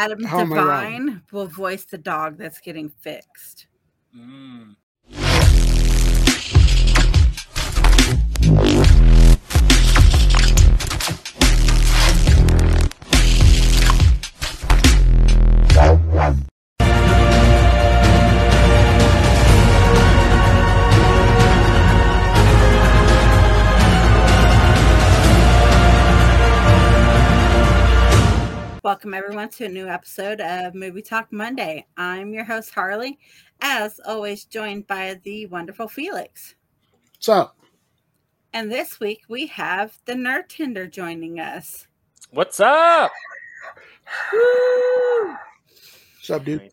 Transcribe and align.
Adam 0.00 0.24
How 0.24 0.40
am 0.40 0.48
Devine 0.48 1.22
will 1.30 1.46
voice 1.46 1.84
the 1.84 1.98
dog 1.98 2.38
that's 2.38 2.58
getting 2.58 2.88
fixed. 2.88 3.66
Mm. 4.16 4.76
Welcome, 28.82 29.12
everyone, 29.12 29.50
to 29.50 29.66
a 29.66 29.68
new 29.68 29.88
episode 29.88 30.40
of 30.40 30.74
Movie 30.74 31.02
Talk 31.02 31.30
Monday. 31.30 31.86
I'm 31.98 32.32
your 32.32 32.44
host, 32.44 32.72
Harley, 32.72 33.18
as 33.60 34.00
always, 34.06 34.46
joined 34.46 34.86
by 34.86 35.20
the 35.22 35.44
wonderful 35.48 35.86
Felix. 35.86 36.54
What's 37.12 37.28
up? 37.28 37.58
And 38.54 38.72
this 38.72 38.98
week 38.98 39.20
we 39.28 39.48
have 39.48 39.98
the 40.06 40.14
Nerd 40.14 40.48
Tender 40.48 40.86
joining 40.86 41.40
us. 41.40 41.88
What's 42.30 42.58
up? 42.58 43.10
What's 44.32 46.30
up, 46.30 46.44
dude? 46.46 46.72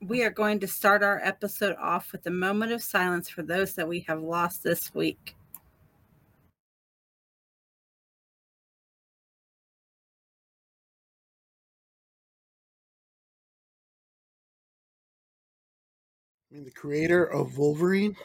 We 0.00 0.24
are 0.24 0.30
going 0.30 0.58
to 0.58 0.66
start 0.66 1.04
our 1.04 1.20
episode 1.22 1.76
off 1.80 2.10
with 2.10 2.26
a 2.26 2.32
moment 2.32 2.72
of 2.72 2.82
silence 2.82 3.28
for 3.28 3.44
those 3.44 3.74
that 3.74 3.86
we 3.86 4.00
have 4.08 4.20
lost 4.20 4.64
this 4.64 4.92
week. 4.92 5.36
I 16.54 16.56
mean, 16.56 16.64
the 16.66 16.70
creator 16.70 17.24
of 17.24 17.58
Wolverine. 17.58 18.16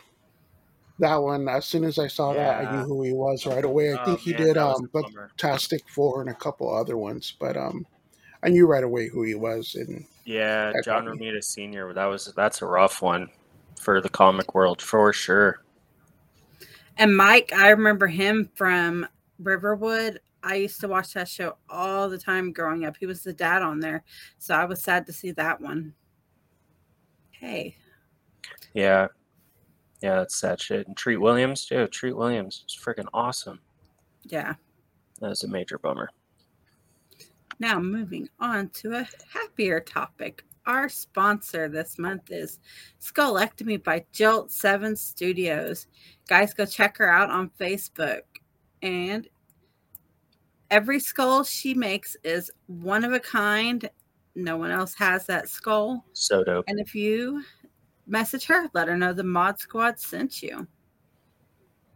That 0.99 1.15
one, 1.15 1.47
as 1.47 1.65
soon 1.65 1.83
as 1.83 1.97
I 1.97 2.05
saw 2.07 2.33
that, 2.33 2.59
I 2.59 2.71
knew 2.71 2.83
who 2.83 3.01
he 3.03 3.11
was 3.11 3.47
right 3.47 3.63
away. 3.65 3.91
I 3.93 3.97
Oh, 3.97 4.05
think 4.05 4.19
he 4.19 4.33
man, 4.33 4.47
did 4.47 4.57
um, 4.57 4.87
a. 4.93 5.03
Fantastic 5.37 5.89
Four 5.89 6.21
and 6.21 6.29
a 6.29 6.35
couple 6.35 6.71
other 6.71 6.95
ones, 6.95 7.33
but 7.39 7.57
um, 7.57 7.87
I 8.43 8.49
knew 8.49 8.67
right 8.67 8.83
away 8.83 9.07
who 9.07 9.23
he 9.23 9.35
was. 9.35 9.75
And 9.75 10.05
Yeah, 10.25 10.73
John 10.83 11.05
got. 11.05 11.05
Romita 11.05 11.43
Sr. 11.43 11.93
That 11.93 12.05
was 12.05 12.31
that's 12.35 12.61
a 12.61 12.65
rough 12.67 13.01
one 13.01 13.29
for 13.79 14.01
the 14.01 14.09
comic 14.09 14.53
world 14.53 14.81
for 14.81 15.11
sure. 15.13 15.61
And 16.97 17.15
Mike, 17.15 17.51
I 17.53 17.69
remember 17.69 18.07
him 18.07 18.49
from 18.55 19.07
Everwood. 19.41 20.17
I 20.43 20.55
used 20.55 20.79
to 20.81 20.87
watch 20.87 21.13
that 21.13 21.27
show 21.27 21.57
all 21.69 22.09
the 22.09 22.17
time 22.17 22.53
growing 22.53 22.85
up. 22.85 22.97
He 22.97 23.05
was 23.05 23.23
the 23.23 23.33
dad 23.33 23.61
on 23.61 23.79
there. 23.79 24.03
So 24.37 24.53
I 24.53 24.65
was 24.65 24.81
sad 24.83 25.05
to 25.07 25.13
see 25.13 25.31
that 25.31 25.61
one. 25.61 25.93
Hey, 27.31 27.77
Yeah, 28.73 29.07
yeah, 30.01 30.15
that's 30.15 30.35
sad 30.35 30.61
shit. 30.61 30.87
And 30.87 30.95
Treat 30.95 31.17
Williams, 31.17 31.65
dude, 31.65 31.91
Treat 31.91 32.15
Williams 32.15 32.63
is 32.67 32.77
freaking 32.77 33.07
awesome. 33.13 33.59
yeah. 34.25 34.53
That 35.19 35.29
was 35.29 35.43
a 35.43 35.49
major 35.49 35.77
bummer. 35.77 36.09
Now, 37.59 37.77
moving 37.77 38.29
on 38.39 38.69
to 38.69 38.93
a 38.93 39.07
happier 39.33 39.81
topic. 39.81 40.45
Our 40.65 40.87
sponsor 40.87 41.67
this 41.67 41.99
month 41.99 42.31
is 42.31 42.59
Skullectomy 43.01 43.83
by 43.83 44.05
Jolt 44.13 44.49
7 44.49 44.95
Studios. 44.95 45.87
Guys, 46.29 46.53
go 46.53 46.65
check 46.65 46.97
her 46.99 47.11
out 47.11 47.29
on 47.29 47.51
Facebook. 47.59 48.21
And 48.81 49.27
every 50.71 51.01
skull 51.01 51.43
she 51.43 51.73
makes 51.73 52.15
is 52.23 52.49
one 52.67 53.03
of 53.03 53.11
a 53.11 53.19
kind. 53.19 53.89
No 54.35 54.55
one 54.55 54.71
else 54.71 54.93
has 54.93 55.25
that 55.25 55.49
skull. 55.49 56.05
So 56.13 56.45
dope. 56.45 56.63
And 56.69 56.79
if 56.79 56.95
you 56.95 57.43
message 58.09 58.45
her, 58.45 58.69
let 58.73 58.87
her 58.87 58.97
know 58.97 59.13
the 59.13 59.23
Mod 59.23 59.59
Squad 59.59 59.99
sent 59.99 60.41
you. 60.41 60.67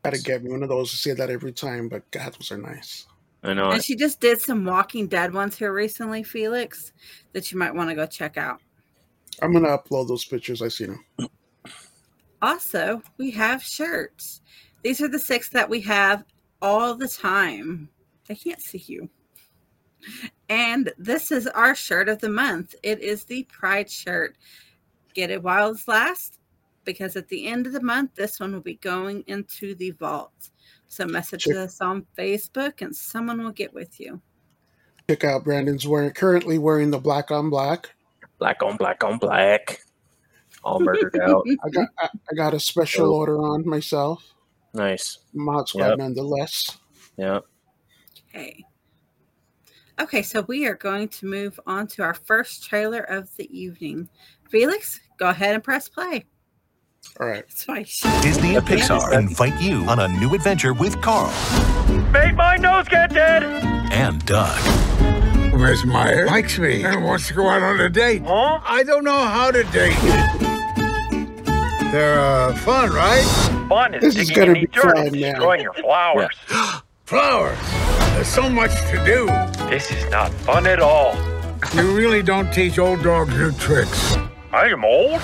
gotta 0.04 0.22
get 0.22 0.44
me 0.44 0.52
one 0.52 0.64
of 0.64 0.70
those 0.70 0.92
to 0.92 0.98
say 0.98 1.14
that 1.14 1.30
every 1.30 1.52
time. 1.52 1.90
But 1.90 2.10
God, 2.12 2.34
those 2.34 2.52
are 2.52 2.58
nice. 2.58 3.08
I 3.44 3.54
know. 3.54 3.72
And 3.72 3.84
she 3.84 3.96
just 3.96 4.20
did 4.22 4.40
some 4.40 4.64
Walking 4.64 5.08
Dead 5.08 5.34
ones 5.34 5.58
here 5.58 5.74
recently, 5.74 6.24
Felix, 6.24 6.94
that 7.34 7.52
you 7.52 7.58
might 7.58 7.76
want 7.76 7.90
to 7.90 7.96
go 7.96 8.06
check 8.06 8.38
out. 8.38 8.62
I'm 9.42 9.52
gonna 9.52 9.78
upload 9.78 10.08
those 10.08 10.26
pictures. 10.26 10.62
I 10.62 10.68
see 10.68 10.86
them. 10.86 11.04
Also, 12.42 13.02
we 13.18 13.32
have 13.32 13.64
shirts. 13.64 14.42
These 14.84 15.02
are 15.02 15.08
the 15.08 15.20
six 15.20 15.50
that 15.50 15.70
we 15.70 15.80
have 15.82 16.26
all 16.62 16.94
the 16.94 17.08
time. 17.08 17.90
They 18.28 18.36
can't 18.36 18.62
see 18.62 18.84
you. 18.86 19.10
And 20.50 20.92
this 20.98 21.32
is 21.32 21.48
our 21.48 21.76
shirt 21.76 22.10
of 22.10 22.20
the 22.20 22.30
month. 22.30 22.76
It 22.84 23.00
is 23.00 23.24
the 23.24 23.44
Pride 23.44 23.90
shirt. 23.90 24.38
Get 25.14 25.30
it 25.30 25.44
while 25.44 25.72
it's 25.72 25.88
last, 25.88 26.40
because 26.86 27.16
at 27.16 27.28
the 27.28 27.48
end 27.48 27.68
of 27.68 27.74
the 27.74 27.82
month, 27.82 28.16
this 28.16 28.40
one 28.40 28.52
will 28.54 28.62
be 28.62 28.76
going 28.76 29.24
into 29.28 29.76
the 29.76 29.92
vault. 29.92 30.50
So 30.88 31.06
message 31.06 31.44
Check- 31.44 31.56
us 31.56 31.82
on 31.82 32.06
Facebook 32.18 32.82
and 32.82 32.96
someone 32.96 33.44
will 33.44 33.52
get 33.52 33.74
with 33.74 34.00
you. 34.00 34.22
Check 35.10 35.24
out 35.24 35.44
Brandon's 35.44 35.86
wearing 35.88 36.12
currently 36.12 36.58
wearing 36.58 36.90
the 36.92 37.00
black 37.00 37.30
on 37.32 37.50
black. 37.50 37.90
Black 38.40 38.62
on 38.64 38.78
black 38.78 39.04
on 39.04 39.18
black. 39.18 39.82
All 40.64 40.80
murdered 40.80 41.20
out. 41.20 41.44
I 41.66 41.70
got 41.70 41.90
I, 42.00 42.10
I 42.32 42.36
got 42.36 42.54
a 42.54 42.60
special 42.60 43.08
Oh. 43.08 43.16
order 43.18 43.38
on 43.38 43.68
myself. 43.68 44.24
Nice. 44.74 45.20
Mod 45.34 45.68
Squad, 45.68 45.90
Yep. 45.90 45.98
nonetheless. 46.00 46.78
Yeah. 47.18 47.40
Okay. 48.30 48.64
Okay, 50.00 50.22
so 50.24 50.42
we 50.48 50.66
are 50.66 50.74
going 50.76 51.08
to 51.10 51.26
move 51.28 51.60
on 51.68 51.86
to 51.88 52.02
our 52.02 52.16
first 52.16 52.64
trailer 52.64 53.02
of 53.02 53.30
the 53.36 53.48
evening. 53.58 54.10
Felix, 54.58 55.00
go 55.18 55.30
ahead 55.30 55.56
and 55.56 55.64
press 55.64 55.90
play. 55.90 56.26
All 57.20 57.26
right. 57.26 57.44
That's 57.48 57.68
why 57.68 57.82
she- 57.88 58.08
Disney 58.22 58.56
and 58.56 58.64
Okay. 58.64 58.78
Pixar 58.78 59.12
invite 59.18 59.60
you 59.60 59.84
on 59.90 59.98
a 60.00 60.08
new 60.08 60.32
adventure 60.36 60.76
with 60.76 61.02
Carl 61.02 61.34
Make 62.12 62.36
my 62.36 62.58
nose 62.58 62.88
get 62.88 63.12
dead! 63.12 63.42
and 63.92 64.24
Doug. 64.28 64.56
Miss 65.60 65.84
Meyer 65.86 66.28
likes 66.28 66.60
me 66.60 66.84
and 66.86 67.04
wants 67.04 67.30
to 67.30 67.34
go 67.34 67.50
out 67.50 67.64
on 67.64 67.80
a 67.80 67.90
date. 67.90 68.22
Huh? 68.24 68.60
I 68.64 68.84
don't 68.84 69.04
know 69.04 69.26
how 69.26 69.50
to 69.50 69.64
date. 69.64 69.98
They're 71.92 72.20
uh, 72.20 72.56
fun, 72.58 72.92
right? 72.92 73.24
Fun 73.70 73.96
is 73.96 74.02
This 74.04 74.18
is 74.18 74.30
gonna 74.30 74.48
in 74.50 74.54
the 74.54 74.60
be 74.62 74.68
dirt 74.68 74.84
fun, 74.84 74.98
and 74.98 75.12
man. 75.14 75.34
destroying 75.34 75.62
your 75.62 75.74
flowers. 75.74 76.36
Flowers. 77.06 77.58
There's 78.14 78.28
so 78.28 78.48
much 78.50 78.72
to 78.92 79.04
do. 79.04 79.26
This 79.68 79.90
is 79.92 80.08
not 80.12 80.32
fun 80.46 80.68
at 80.68 80.80
all. 80.80 81.16
You 81.74 81.96
really 81.98 82.22
don't 82.22 82.52
teach 82.54 82.78
old 82.78 83.02
dogs 83.02 83.34
new 83.34 83.52
tricks. 83.54 84.16
I 84.54 84.68
am 84.68 84.86
old. 84.86 85.20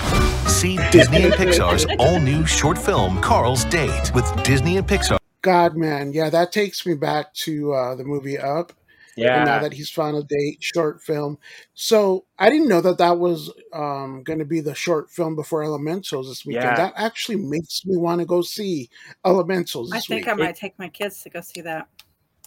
See 0.48 0.76
Disney 0.90 1.22
and 1.22 1.32
Pixar's 1.32 1.86
all 2.00 2.18
new 2.18 2.44
short 2.44 2.76
film, 2.76 3.20
Carl's 3.20 3.64
Date, 3.66 4.12
with 4.12 4.26
Disney 4.42 4.76
and 4.76 4.84
Pixar. 4.84 5.18
God, 5.42 5.76
man, 5.76 6.12
yeah, 6.12 6.30
that 6.30 6.50
takes 6.50 6.84
me 6.84 6.94
back 6.94 7.32
to 7.34 7.72
uh, 7.72 7.94
the 7.94 8.02
movie 8.02 8.36
Up. 8.38 8.72
And 9.16 9.44
now 9.44 9.60
that 9.60 9.72
he's 9.72 9.88
found 9.88 10.16
a 10.16 10.22
date, 10.22 10.58
short 10.60 11.00
film. 11.00 11.38
So 11.74 12.24
I 12.38 12.50
didn't 12.50 12.68
know 12.68 12.80
that 12.80 12.98
that 12.98 13.18
was 13.18 13.52
um, 13.72 14.22
going 14.24 14.40
to 14.40 14.44
be 14.44 14.60
the 14.60 14.74
short 14.74 15.10
film 15.10 15.36
before 15.36 15.62
Elementals 15.62 16.28
this 16.28 16.44
weekend. 16.44 16.64
Yeah. 16.64 16.76
That 16.76 16.94
actually 16.96 17.36
makes 17.36 17.84
me 17.84 17.96
want 17.98 18.20
to 18.20 18.24
go 18.24 18.42
see 18.42 18.88
Elementals 19.24 19.92
I 19.92 20.00
think 20.00 20.26
week. 20.26 20.28
I 20.28 20.34
might 20.34 20.56
take 20.56 20.76
my 20.78 20.88
kids 20.88 21.22
to 21.22 21.30
go 21.30 21.40
see 21.40 21.60
that. 21.60 21.86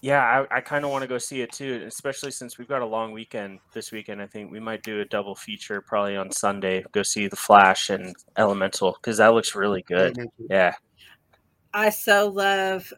Yeah, 0.03 0.46
I, 0.52 0.58
I 0.58 0.59
kind 0.59 0.84
of 0.84 0.91
want 0.91 1.03
to 1.03 1.08
go 1.08 1.18
see 1.18 1.40
it 1.40 1.53
too, 1.53 1.81
especially 1.88 2.31
since 2.31 2.58
we've 2.58 2.68
got 2.68 2.81
a 2.81 2.86
long 2.86 3.14
weekend 3.14 3.59
this 3.74 3.94
weekend. 3.94 4.22
I 4.22 4.28
think 4.28 4.52
we 4.52 4.59
might 4.59 4.84
do 4.84 5.00
a 5.00 5.06
double 5.06 5.34
feature 5.34 5.80
probably 5.80 6.18
on 6.18 6.30
Sunday. 6.30 6.84
Go 6.91 7.03
see 7.03 7.28
The 7.30 7.38
Flash 7.38 7.90
and 7.90 8.14
Elemental 8.38 8.97
because 9.02 9.19
that 9.19 9.34
looks 9.34 9.56
really 9.56 9.81
good. 9.84 10.18
Yeah. 10.50 10.74
I 11.74 11.90
so 11.90 12.28
love 12.28 12.91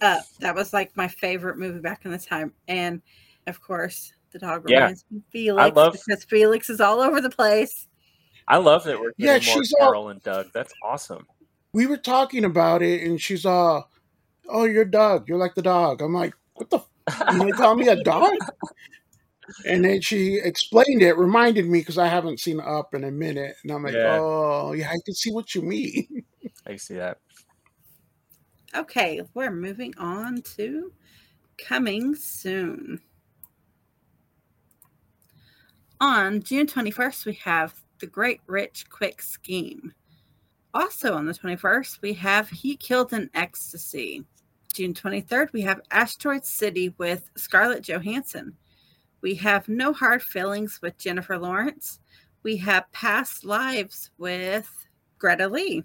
Up. 0.00 0.22
That 0.40 0.54
was 0.54 0.72
like 0.72 0.96
my 0.96 1.06
favorite 1.08 1.58
movie 1.58 1.78
back 1.80 2.06
in 2.06 2.10
the 2.10 2.18
time. 2.18 2.54
And 2.68 3.02
of 3.46 3.60
course, 3.60 4.14
the 4.32 4.38
dog 4.38 4.64
Yeah. 4.66 4.78
reminds 4.78 5.04
me 5.10 5.18
of 5.18 5.24
Felix 5.30 5.76
love- 5.76 5.92
because 5.92 6.24
Felix 6.24 6.70
is 6.70 6.80
all 6.80 7.00
over 7.00 7.20
the 7.20 7.28
place. 7.30 7.86
I 8.48 8.56
love 8.56 8.82
that 8.84 8.98
we're 8.98 9.12
Yeah, 9.18 9.38
getting 9.38 9.54
more 9.54 9.62
she's 9.62 9.74
all- 9.74 9.86
Carol 9.88 10.08
and 10.08 10.22
Doug. 10.22 10.46
That's 10.54 10.72
awesome. 10.82 11.26
We 11.74 11.86
were 11.86 11.98
talking 11.98 12.46
about 12.46 12.80
it, 12.80 13.02
and 13.02 13.20
she's 13.20 13.44
all, 13.44 13.90
"Oh, 14.48 14.64
you're 14.64 14.86
Doug. 14.86 15.28
You're 15.28 15.36
like 15.36 15.54
the 15.54 15.60
dog." 15.62 16.00
I'm 16.00 16.14
like, 16.14 16.32
"What 16.56 16.70
the? 16.70 16.80
F- 17.08 17.46
you 17.46 17.52
call 17.52 17.74
me 17.76 17.88
a 17.88 18.02
dog?" 18.02 18.32
And 19.64 19.84
then 19.84 20.00
she 20.00 20.40
explained 20.42 21.02
it, 21.02 21.16
reminded 21.16 21.66
me 21.66 21.78
because 21.78 21.98
I 21.98 22.08
haven't 22.08 22.40
seen 22.40 22.60
Up 22.60 22.94
in 22.94 23.04
a 23.04 23.10
minute, 23.10 23.54
and 23.62 23.72
I'm 23.72 23.84
like, 23.84 23.94
Yeah. 23.94 24.18
"Oh, 24.20 24.72
yeah, 24.72 24.88
I 24.90 24.96
can 25.04 25.14
see 25.14 25.30
what 25.30 25.54
you 25.54 25.62
mean." 25.62 26.24
I 26.66 26.70
can 26.70 26.78
see 26.78 26.94
that. 26.94 27.18
Okay, 28.74 29.22
we're 29.34 29.52
moving 29.52 29.94
on 29.98 30.42
to 30.56 30.92
coming 31.56 32.14
soon. 32.14 33.00
On 36.00 36.42
June 36.42 36.66
21st, 36.66 37.24
we 37.24 37.34
have 37.34 37.74
The 38.00 38.06
Great 38.06 38.40
Rich 38.46 38.90
Quick 38.90 39.22
Scheme. 39.22 39.94
Also 40.74 41.14
on 41.14 41.24
the 41.24 41.32
21st, 41.32 42.02
we 42.02 42.12
have 42.14 42.50
He 42.50 42.76
Killed 42.76 43.14
an 43.14 43.30
Ecstasy. 43.32 44.26
June 44.76 44.92
23rd, 44.92 45.54
we 45.54 45.62
have 45.62 45.80
Asteroid 45.90 46.44
City 46.44 46.94
with 46.98 47.30
Scarlett 47.34 47.82
Johansson. 47.82 48.54
We 49.22 49.34
have 49.36 49.70
No 49.70 49.94
Hard 49.94 50.22
Feelings 50.22 50.80
with 50.82 50.98
Jennifer 50.98 51.38
Lawrence. 51.38 51.98
We 52.42 52.58
have 52.58 52.92
Past 52.92 53.42
Lives 53.42 54.10
with 54.18 54.70
Greta 55.18 55.48
Lee. 55.48 55.82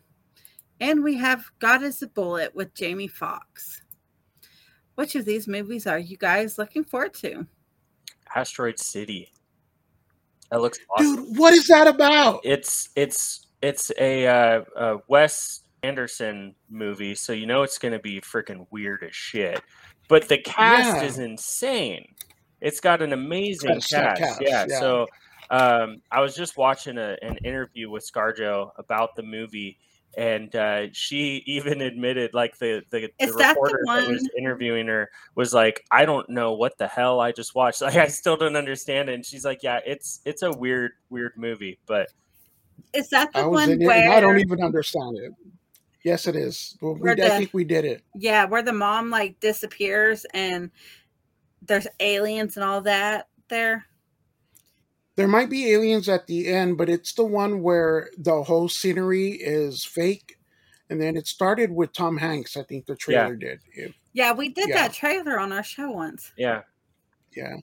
And 0.81 1.05
we 1.05 1.15
have 1.15 1.45
God 1.59 1.83
is 1.83 2.01
a 2.01 2.07
Bullet 2.07 2.53
with 2.53 2.73
Jamie 2.73 3.07
Foxx. 3.07 3.81
Which 4.95 5.15
of 5.15 5.23
these 5.23 5.47
movies 5.47 5.87
are 5.87 5.97
you 5.97 6.17
guys 6.17 6.57
looking 6.57 6.83
forward 6.83 7.13
to? 7.13 7.47
Asteroid 8.35 8.77
City. 8.77 9.31
That 10.49 10.59
looks 10.59 10.79
awesome. 10.89 11.27
Dude, 11.27 11.37
what 11.37 11.53
is 11.53 11.67
that 11.67 11.87
about? 11.87 12.41
It's 12.43 12.89
it's 12.97 13.47
it's 13.61 13.89
a, 13.97 14.27
uh, 14.27 14.63
a 14.75 14.97
Wes 15.07 15.61
Anderson 15.83 16.55
movie, 16.69 17.15
so 17.15 17.33
you 17.33 17.45
know 17.45 17.63
it's 17.63 17.77
going 17.77 17.93
to 17.93 17.99
be 17.99 18.21
freaking 18.21 18.65
weird 18.71 19.03
as 19.03 19.15
shit. 19.15 19.61
But 20.07 20.27
the 20.27 20.37
cast 20.37 20.97
Yeah. 20.97 21.03
is 21.03 21.17
insane. 21.19 22.13
It's 22.59 22.79
got 22.79 23.01
an 23.01 23.13
amazing 23.13 23.69
Got 23.75 23.89
cast. 23.89 24.21
cast, 24.21 24.41
Yeah. 24.41 24.65
yeah. 24.69 24.79
So 24.79 25.07
um, 25.49 26.01
I 26.11 26.21
was 26.21 26.35
just 26.35 26.57
watching 26.57 26.97
a, 26.97 27.17
an 27.21 27.37
interview 27.43 27.89
with 27.89 28.09
ScarJo 28.09 28.71
about 28.77 29.15
the 29.15 29.23
movie, 29.23 29.79
and 30.17 30.55
uh, 30.55 30.87
she 30.91 31.41
even 31.45 31.81
admitted, 31.81 32.33
like 32.33 32.57
the 32.59 32.83
the, 32.91 33.09
the 33.19 33.25
that 33.25 33.31
the 33.31 33.47
reporter 33.49 33.79
that 33.85 34.07
was 34.07 34.29
interviewing 34.37 34.87
her 34.87 35.09
was 35.35 35.53
like, 35.53 35.83
"I 35.89 36.05
don't 36.05 36.29
know 36.29 36.53
what 36.53 36.77
the 36.77 36.87
hell 36.87 37.19
I 37.19 37.31
just 37.31 37.55
watched. 37.55 37.81
Like, 37.81 37.95
I 37.95 38.07
still 38.07 38.37
don't 38.37 38.55
understand 38.55 39.09
it." 39.09 39.13
And 39.13 39.25
she's 39.25 39.43
like, 39.45 39.63
"Yeah, 39.63 39.79
it's 39.85 40.21
it's 40.25 40.41
a 40.43 40.51
weird 40.51 40.91
weird 41.09 41.33
movie, 41.37 41.79
but." 41.85 42.09
Is 42.93 43.09
that 43.09 43.31
the 43.33 43.47
one 43.47 43.79
where 43.79 44.11
I 44.11 44.19
don't 44.19 44.39
even 44.39 44.61
understand 44.61 45.17
it. 45.17 45.31
Yes, 46.03 46.27
it 46.27 46.35
is. 46.35 46.77
Well, 46.81 46.95
we, 46.95 47.01
Where 47.01 47.13
I 47.13 47.37
think 47.37 47.51
we 47.53 47.63
did 47.63 47.85
it. 47.85 48.03
Yeah, 48.15 48.45
where 48.45 48.63
the 48.63 48.73
mom 48.73 49.09
like 49.09 49.39
disappears 49.39 50.25
and 50.33 50.71
there's 51.61 51.87
aliens 51.99 52.57
and 52.57 52.63
all 52.63 52.81
that 52.81 53.27
there. 53.49 53.85
There 55.15 55.27
might 55.27 55.49
be 55.49 55.71
aliens 55.71 56.09
at 56.09 56.25
the 56.25 56.47
end, 56.47 56.77
but 56.77 56.89
it's 56.89 57.13
the 57.13 57.25
one 57.25 57.61
where 57.61 58.09
the 58.17 58.43
whole 58.43 58.69
scenery 58.69 59.31
is 59.31 59.83
fake. 59.85 60.37
And 60.89 60.99
then 61.01 61.15
it 61.15 61.27
started 61.27 61.71
with 61.71 61.93
Tom 61.93 62.17
Hanks. 62.17 62.57
I 62.57 62.63
think 62.63 62.85
the 62.85 62.95
trailer 62.95 63.35
did. 63.35 63.59
If- 63.73 63.93
Yeah, 64.13 64.33
we 64.33 64.49
did 64.49 64.69
Yeah. 64.69 64.75
that 64.75 64.93
trailer 64.93 65.39
on 65.39 65.51
our 65.53 65.63
show 65.63 65.91
once. 65.91 66.31
Yeah, 66.37 66.63
yeah. 67.35 67.57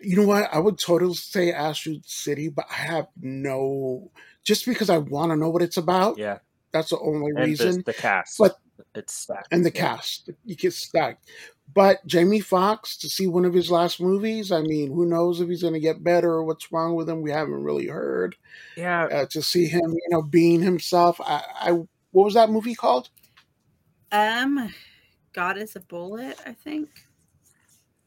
You 0.00 0.16
know 0.16 0.26
what? 0.26 0.48
I 0.52 0.58
would 0.60 0.78
totally 0.78 1.14
say 1.14 1.50
Astro 1.50 1.94
City, 2.04 2.48
but 2.48 2.66
I 2.70 2.74
have 2.74 3.08
no. 3.20 4.12
Just 4.44 4.64
because 4.64 4.90
I 4.90 4.98
want 4.98 5.30
to 5.32 5.36
know 5.36 5.48
what 5.50 5.62
it's 5.62 5.76
about. 5.76 6.18
yeah, 6.18 6.38
That's 6.72 6.90
the 6.90 6.98
only 6.98 7.30
and 7.30 7.38
reason. 7.46 7.76
the, 7.78 7.82
the 7.84 7.94
cast, 7.94 8.38
But- 8.38 8.56
it's 8.94 9.12
stacked. 9.14 9.48
and 9.50 9.64
the 9.64 9.72
Yeah. 9.74 9.96
cast. 9.96 10.30
You 10.44 10.54
get 10.54 10.72
stacked. 10.72 11.28
But 11.74 12.04
Jamie 12.06 12.40
Foxx 12.40 12.96
to 12.98 13.08
see 13.10 13.26
one 13.26 13.44
of 13.44 13.52
his 13.52 13.70
last 13.70 14.00
movies, 14.00 14.50
I 14.52 14.60
mean, 14.62 14.90
who 14.92 15.04
knows 15.04 15.40
if 15.40 15.48
he's 15.48 15.62
going 15.62 15.74
to 15.74 15.80
get 15.80 16.02
better 16.04 16.30
or 16.32 16.44
what's 16.44 16.70
wrong 16.72 16.94
with 16.94 17.08
him? 17.08 17.20
We 17.20 17.30
haven't 17.30 17.62
really 17.64 17.86
heard. 17.88 18.36
Yeah, 18.76 19.04
Uh, 19.04 19.26
to 19.26 19.42
see 19.42 19.66
him, 19.66 19.90
you 19.92 20.08
know, 20.10 20.22
being 20.22 20.62
himself. 20.62 21.20
I, 21.20 21.42
I 21.60 21.72
what 21.72 22.24
was 22.24 22.34
that 22.34 22.50
movie 22.50 22.74
called? 22.74 23.10
Um 24.12 24.72
God 25.34 25.58
is 25.58 25.76
a 25.76 25.80
bullet, 25.80 26.38
I 26.46 26.52
think. 26.52 26.88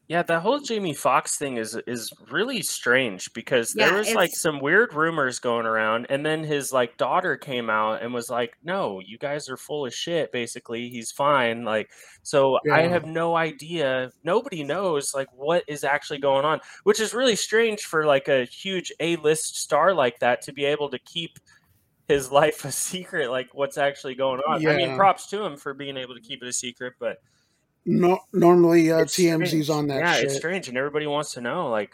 Yeah. 0.08 0.22
The 0.22 0.40
whole 0.40 0.58
Jamie 0.60 0.94
Foxx 0.94 1.36
thing 1.36 1.56
is 1.56 1.78
is 1.86 2.12
really 2.30 2.62
strange 2.62 3.32
because 3.32 3.74
Yeah, 3.74 3.88
there 3.88 3.98
was 3.98 4.14
like 4.14 4.30
some 4.34 4.60
weird 4.60 4.92
rumors 4.92 5.38
going 5.38 5.64
around, 5.66 6.06
and 6.10 6.24
then 6.24 6.44
his 6.44 6.72
like 6.72 6.96
daughter 6.96 7.36
came 7.36 7.70
out 7.70 8.02
and 8.02 8.12
was 8.12 8.28
like, 8.28 8.54
"No, 8.62 9.00
you 9.00 9.16
guys 9.18 9.48
are 9.48 9.56
full 9.56 9.86
of 9.86 9.94
shit." 9.94 10.32
Basically, 10.32 10.88
he's 10.88 11.10
fine. 11.12 11.64
Like, 11.64 11.90
so 12.22 12.58
I 12.70 12.82
have 12.82 13.06
no 13.06 13.36
idea. 13.36 14.10
Nobody 14.24 14.64
knows 14.64 15.14
like 15.14 15.28
what 15.34 15.64
is 15.66 15.84
actually 15.84 16.18
going 16.18 16.44
on, 16.44 16.60
which 16.84 17.00
is 17.00 17.14
really 17.14 17.36
strange 17.36 17.82
for 17.82 18.04
like 18.04 18.28
a 18.28 18.44
huge 18.44 18.92
A 19.00 19.16
list 19.16 19.56
star 19.56 19.94
like 19.94 20.18
that 20.18 20.42
to 20.42 20.52
be 20.52 20.64
able 20.64 20.90
to 20.90 20.98
keep 20.98 21.38
his 22.08 22.30
life 22.32 22.64
a 22.64 22.72
secret, 22.72 23.30
like 23.30 23.48
what's 23.54 23.78
actually 23.78 24.14
going 24.14 24.40
on. 24.40 24.66
I 24.66 24.76
mean, 24.76 24.96
props 24.96 25.26
to 25.28 25.42
him 25.44 25.56
for 25.56 25.74
being 25.74 25.96
able 25.96 26.14
to 26.14 26.20
keep 26.20 26.42
it 26.42 26.48
a 26.48 26.52
secret, 26.52 26.94
but 26.98 27.18
No, 27.84 28.20
normally 28.32 28.92
uh, 28.92 28.98
it's 28.98 29.16
TMZ's 29.16 29.48
strange. 29.48 29.70
on 29.70 29.86
that 29.88 29.98
Yeah, 30.00 30.12
shit. 30.14 30.24
it's 30.24 30.36
strange, 30.36 30.68
and 30.68 30.76
everybody 30.78 31.06
wants 31.06 31.32
to 31.34 31.40
know, 31.40 31.68
like, 31.68 31.92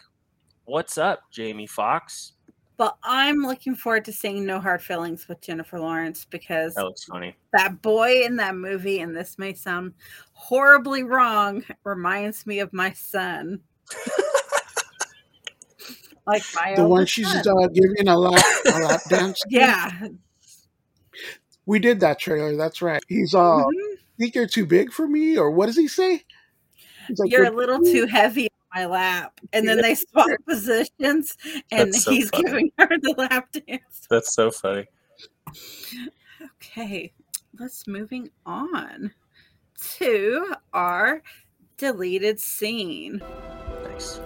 what's 0.65 0.97
up, 0.97 1.23
Jamie 1.31 1.65
Foxx? 1.67 2.33
But 2.77 2.95
I'm 3.03 3.37
looking 3.39 3.75
forward 3.75 4.05
to 4.05 4.13
seeing 4.13 4.45
No 4.45 4.59
Hard 4.59 4.81
Feelings 4.81 5.27
with 5.27 5.41
Jennifer 5.41 5.79
Lawrence 5.79 6.25
because 6.25 6.75
That 6.75 6.85
looks 6.85 7.03
funny. 7.05 7.35
that 7.53 7.81
boy 7.81 8.21
in 8.23 8.35
that 8.37 8.55
movie, 8.55 8.99
and 9.01 9.13
this 9.15 9.37
may 9.37 9.53
sound 9.53 9.93
horribly 10.33 11.03
wrong, 11.03 11.63
reminds 11.83 12.45
me 12.45 12.59
of 12.59 12.71
my 12.71 12.93
son. 12.93 13.59
like 16.27 16.43
my 16.55 16.75
the 16.75 16.87
one 16.87 17.05
she's 17.05 17.27
uh, 17.27 17.67
giving 17.73 18.07
a 18.07 18.17
lap, 18.17 18.45
a 18.67 18.79
lap 18.79 19.01
dance. 19.09 19.41
yeah. 19.49 19.91
we 21.65 21.79
did 21.79 21.99
that 22.01 22.19
trailer. 22.19 22.55
That's 22.55 22.81
right. 22.81 23.01
He's 23.07 23.33
uh, 23.35 23.39
Mhm. 23.39 23.88
Think 24.19 24.35
you're 24.35 24.47
too 24.47 24.65
big 24.65 24.91
for 24.91 25.07
me, 25.07 25.37
or 25.37 25.49
what 25.49 25.65
does 25.65 25.77
he 25.77 25.87
say? 25.87 26.23
He's 27.07 27.17
like, 27.17 27.31
You're 27.31 27.45
a 27.45 27.55
little 27.55 27.79
too 27.79 28.05
heavy 28.05 28.45
on 28.45 28.81
my 28.81 28.85
lap. 28.85 29.39
And 29.53 29.67
then 29.67 29.81
they 29.81 29.95
swap 29.95 30.29
positions 30.47 31.35
and 31.71 31.93
so 31.93 32.11
he's 32.11 32.29
funny. 32.29 32.43
giving 32.43 32.71
her 32.77 32.89
the 33.01 33.15
lap 33.17 33.51
dance. 33.67 34.07
That's 34.09 34.33
so 34.33 34.51
funny. 34.51 34.85
Okay, 36.55 37.11
let's 37.59 37.87
moving 37.87 38.29
on 38.45 39.11
to 39.97 40.53
our 40.73 41.23
deleted 41.77 42.39
scene. 42.39 43.21
Nice. 43.83 44.19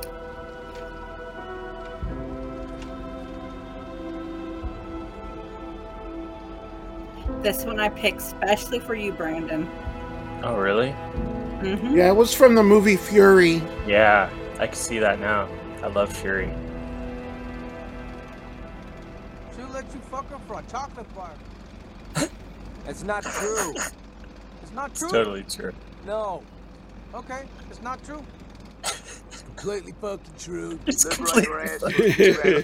This 7.43 7.65
one 7.65 7.77
I 7.79 7.89
picked 7.89 8.21
specially 8.21 8.79
for 8.79 8.95
you, 8.95 9.11
Brandon. 9.11 9.69
Oh, 10.43 10.55
really? 10.55 10.91
hmm 10.91 11.95
Yeah, 11.95 12.07
it 12.09 12.15
was 12.15 12.33
from 12.33 12.55
the 12.55 12.63
movie 12.63 12.95
Fury. 12.95 13.61
Yeah, 13.85 14.29
I 14.59 14.67
can 14.67 14.75
see 14.75 14.97
that 14.99 15.19
now. 15.19 15.49
I 15.81 15.87
love 15.87 16.15
Fury. 16.15 16.49
She'll 19.55 19.67
let 19.69 19.83
you 19.93 19.99
fuck 20.09 20.29
her 20.29 20.39
for 20.47 20.59
a 20.59 20.63
chocolate 20.71 21.13
bar. 21.15 21.31
It's 22.87 23.03
not 23.03 23.23
true. 23.23 23.73
It's 24.61 24.71
not 24.73 24.91
It's 24.91 24.99
true. 24.99 25.09
totally 25.09 25.43
true. 25.43 25.73
No. 26.05 26.43
Okay, 27.13 27.43
it's 27.69 27.81
not 27.81 28.03
true. 28.03 28.23
It's 28.83 29.41
completely 29.41 29.93
fucking 30.01 30.33
true. 30.37 30.79
It's 30.85 31.05
Live 31.05 31.15
completely 31.17 32.25
your 32.27 32.63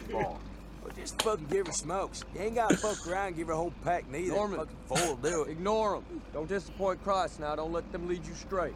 just 0.99 1.21
fucking 1.21 1.45
give 1.47 1.67
her 1.67 1.73
smokes. 1.73 2.23
You 2.35 2.41
ain't 2.41 2.55
gotta 2.55 2.77
fuck 2.77 3.07
around 3.07 3.27
and 3.27 3.35
give 3.35 3.47
her 3.47 3.53
a 3.53 3.57
whole 3.57 3.73
pack 3.83 4.09
neither. 4.09 4.33
Norman. 4.33 4.59
Fucking 4.59 4.75
fool 4.87 5.15
will 5.15 5.29
do 5.29 5.41
it. 5.43 5.51
Ignore 5.51 5.95
them. 5.95 6.21
Don't 6.33 6.47
disappoint 6.49 7.03
Christ 7.03 7.39
now. 7.39 7.55
Don't 7.55 7.71
let 7.71 7.91
them 7.91 8.07
lead 8.07 8.25
you 8.25 8.33
straight. 8.35 8.75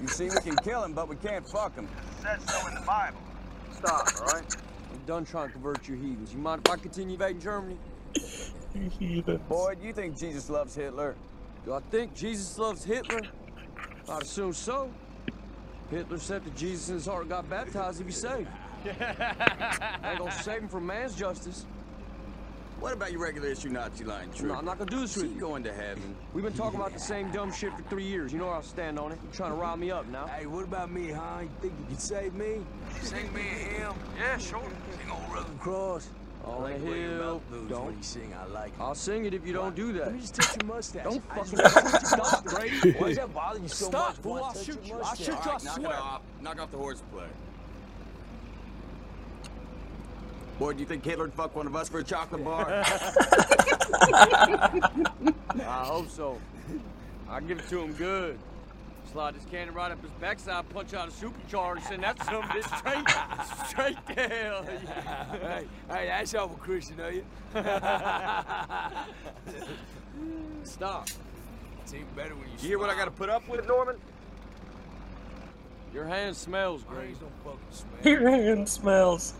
You 0.00 0.08
see, 0.08 0.24
we 0.24 0.36
can 0.40 0.56
kill 0.56 0.82
him, 0.84 0.92
but 0.92 1.08
we 1.08 1.16
can't 1.16 1.48
fuck 1.48 1.74
him. 1.76 1.88
Says 2.22 2.42
so 2.48 2.66
in 2.68 2.74
the 2.74 2.80
Bible. 2.80 3.18
Stop, 3.72 4.08
all 4.20 4.26
right? 4.26 4.56
I'm 4.92 4.98
done 5.06 5.24
trying 5.24 5.48
to 5.48 5.52
convert 5.52 5.86
you 5.88 5.94
heathens. 5.94 6.32
You 6.32 6.38
mind 6.38 6.62
if 6.64 6.72
I 6.72 6.76
continue 6.76 7.14
invading 7.14 7.40
Germany? 7.40 7.76
You 8.74 8.90
heathen. 8.98 9.36
Boy, 9.48 9.74
do 9.80 9.86
you 9.86 9.92
think 9.92 10.18
Jesus 10.18 10.50
loves 10.50 10.74
Hitler? 10.74 11.14
Do 11.64 11.74
I 11.74 11.80
think 11.90 12.14
Jesus 12.14 12.58
loves 12.58 12.84
Hitler? 12.84 13.20
I'd 14.08 14.22
assume 14.22 14.52
so. 14.52 14.90
Hitler 15.90 16.18
said 16.18 16.44
that 16.44 16.56
Jesus 16.56 16.88
in 16.88 16.94
his 16.94 17.06
heart 17.06 17.28
got 17.28 17.48
baptized 17.48 17.98
to 17.98 18.04
be 18.04 18.12
saved. 18.12 18.48
Ain't 18.88 20.18
gonna 20.18 20.32
save 20.42 20.62
him 20.62 20.68
from 20.68 20.86
man's 20.86 21.14
justice. 21.14 21.66
What 22.78 22.92
about 22.92 23.10
your 23.10 23.22
regular 23.22 23.48
issue 23.48 23.70
Nazi 23.70 24.04
line, 24.04 24.28
No, 24.42 24.52
I'm 24.54 24.64
not 24.66 24.78
gonna 24.78 24.90
do 24.90 25.00
this 25.00 25.12
See 25.12 25.22
with 25.22 25.30
you 25.30 25.34
you. 25.36 25.40
going 25.40 25.62
to 25.64 25.72
heaven. 25.72 26.14
We've 26.34 26.44
been 26.44 26.52
talking 26.52 26.78
about 26.78 26.92
the 26.92 27.00
same 27.00 27.30
dumb 27.30 27.50
shit 27.50 27.72
for 27.74 27.82
three 27.84 28.04
years. 28.04 28.32
You 28.34 28.38
know 28.38 28.46
where 28.46 28.56
I 28.56 28.60
stand 28.60 28.98
on 28.98 29.12
it. 29.12 29.18
You're 29.22 29.32
trying 29.32 29.52
to 29.52 29.56
rile 29.56 29.78
me 29.78 29.90
up 29.90 30.06
now. 30.08 30.26
Hey, 30.26 30.44
what 30.46 30.64
about 30.64 30.90
me, 30.90 31.10
huh? 31.10 31.40
You 31.40 31.48
think 31.62 31.72
you 31.80 31.86
can 31.86 31.98
save 31.98 32.34
me? 32.34 32.56
Sing 33.00 33.32
me 33.32 33.40
a 33.40 33.44
hymn. 33.44 33.92
Yeah, 34.18 34.36
sure. 34.36 34.60
Sing 35.00 35.10
old 35.10 35.22
Rugged 35.34 35.58
Cross. 35.58 36.10
On 36.44 36.60
I 36.60 36.64
like 36.64 36.78
the 36.78 36.84
the 36.84 36.90
way 36.92 37.00
your 37.00 37.08
hill. 37.12 37.24
mouth 37.24 37.42
moves 37.50 37.70
when 37.72 37.80
Don't. 37.82 37.96
you 37.96 38.02
sing. 38.02 38.34
I 38.38 38.44
like 38.46 38.68
it. 38.68 38.74
I'll 38.80 38.94
sing 38.94 39.24
it 39.24 39.32
if 39.34 39.46
you 39.46 39.52
don't 39.54 39.74
do 39.74 39.92
that. 39.94 40.04
Let 40.08 40.14
me 40.14 40.20
just 40.20 40.34
touch 40.34 40.62
your 40.62 40.66
mustache. 40.74 41.02
Don't 41.04 41.22
I 41.30 41.34
fucking 41.42 41.58
just- 41.58 42.06
stop, 42.06 42.44
Grady. 42.44 42.92
Why 42.92 43.08
does 43.08 43.16
that 43.16 43.34
bothering 43.34 43.62
you 43.64 43.68
so 43.70 43.86
Stop, 43.86 44.08
much? 44.08 44.16
fool, 44.18 44.44
I'll 44.44 44.54
shoot 44.54 44.78
you. 44.84 44.94
I'll 45.02 45.14
shoot 45.16 45.28
you, 45.28 45.32
I 45.32 45.38
All 45.38 45.52
right, 45.54 45.64
knock 45.64 45.74
swear. 45.76 45.90
it 45.92 45.96
off. 45.98 46.20
Knock 46.42 46.60
off 46.60 46.70
the 46.70 46.76
horseplay. 46.76 47.24
Boy, 50.58 50.72
do 50.72 50.80
you 50.80 50.86
think 50.86 51.04
Hitler'd 51.04 51.34
fuck 51.34 51.54
one 51.54 51.66
of 51.66 51.76
us 51.76 51.86
for 51.88 51.98
a 51.98 52.04
chocolate 52.04 52.42
bar? 52.42 52.66
I 52.70 52.82
hope 55.84 56.08
so. 56.08 56.40
I 57.28 57.40
give 57.40 57.58
it 57.58 57.68
to 57.68 57.80
him 57.82 57.92
good. 57.92 58.38
Slide 59.12 59.34
this 59.34 59.44
cannon 59.50 59.74
right 59.74 59.92
up 59.92 60.00
his 60.02 60.10
backside, 60.12 60.66
punch 60.70 60.94
out 60.94 61.08
a 61.08 61.10
supercharger, 61.12 61.82
send 61.86 62.02
that 62.02 62.22
son 62.24 62.36
of 62.36 62.44
a 62.44 62.46
bitch 62.48 62.78
straight, 62.78 63.06
straight 63.68 63.96
to 64.16 64.28
hell. 64.34 64.62
hey, 65.42 65.66
hey, 65.90 66.06
that's 66.06 66.34
awful 66.34 66.56
Christian, 66.56 66.98
are 67.00 67.12
you? 67.12 67.24
Stop. 70.64 71.08
It's 71.82 71.92
even 71.94 72.06
better 72.16 72.34
when 72.34 72.48
you 72.48 72.54
You 72.60 72.68
hear 72.68 72.78
what 72.78 72.88
I 72.90 72.96
gotta 72.96 73.10
put 73.10 73.28
up 73.28 73.46
with, 73.48 73.66
Norman? 73.68 73.96
Your 75.94 76.04
hand 76.06 76.34
smells 76.36 76.82
My 76.88 76.94
great. 76.94 77.20
don't 77.20 77.30
fucking 77.44 77.58
smell. 77.70 78.12
Your 78.12 78.28
hand 78.30 78.68
smells. 78.68 79.34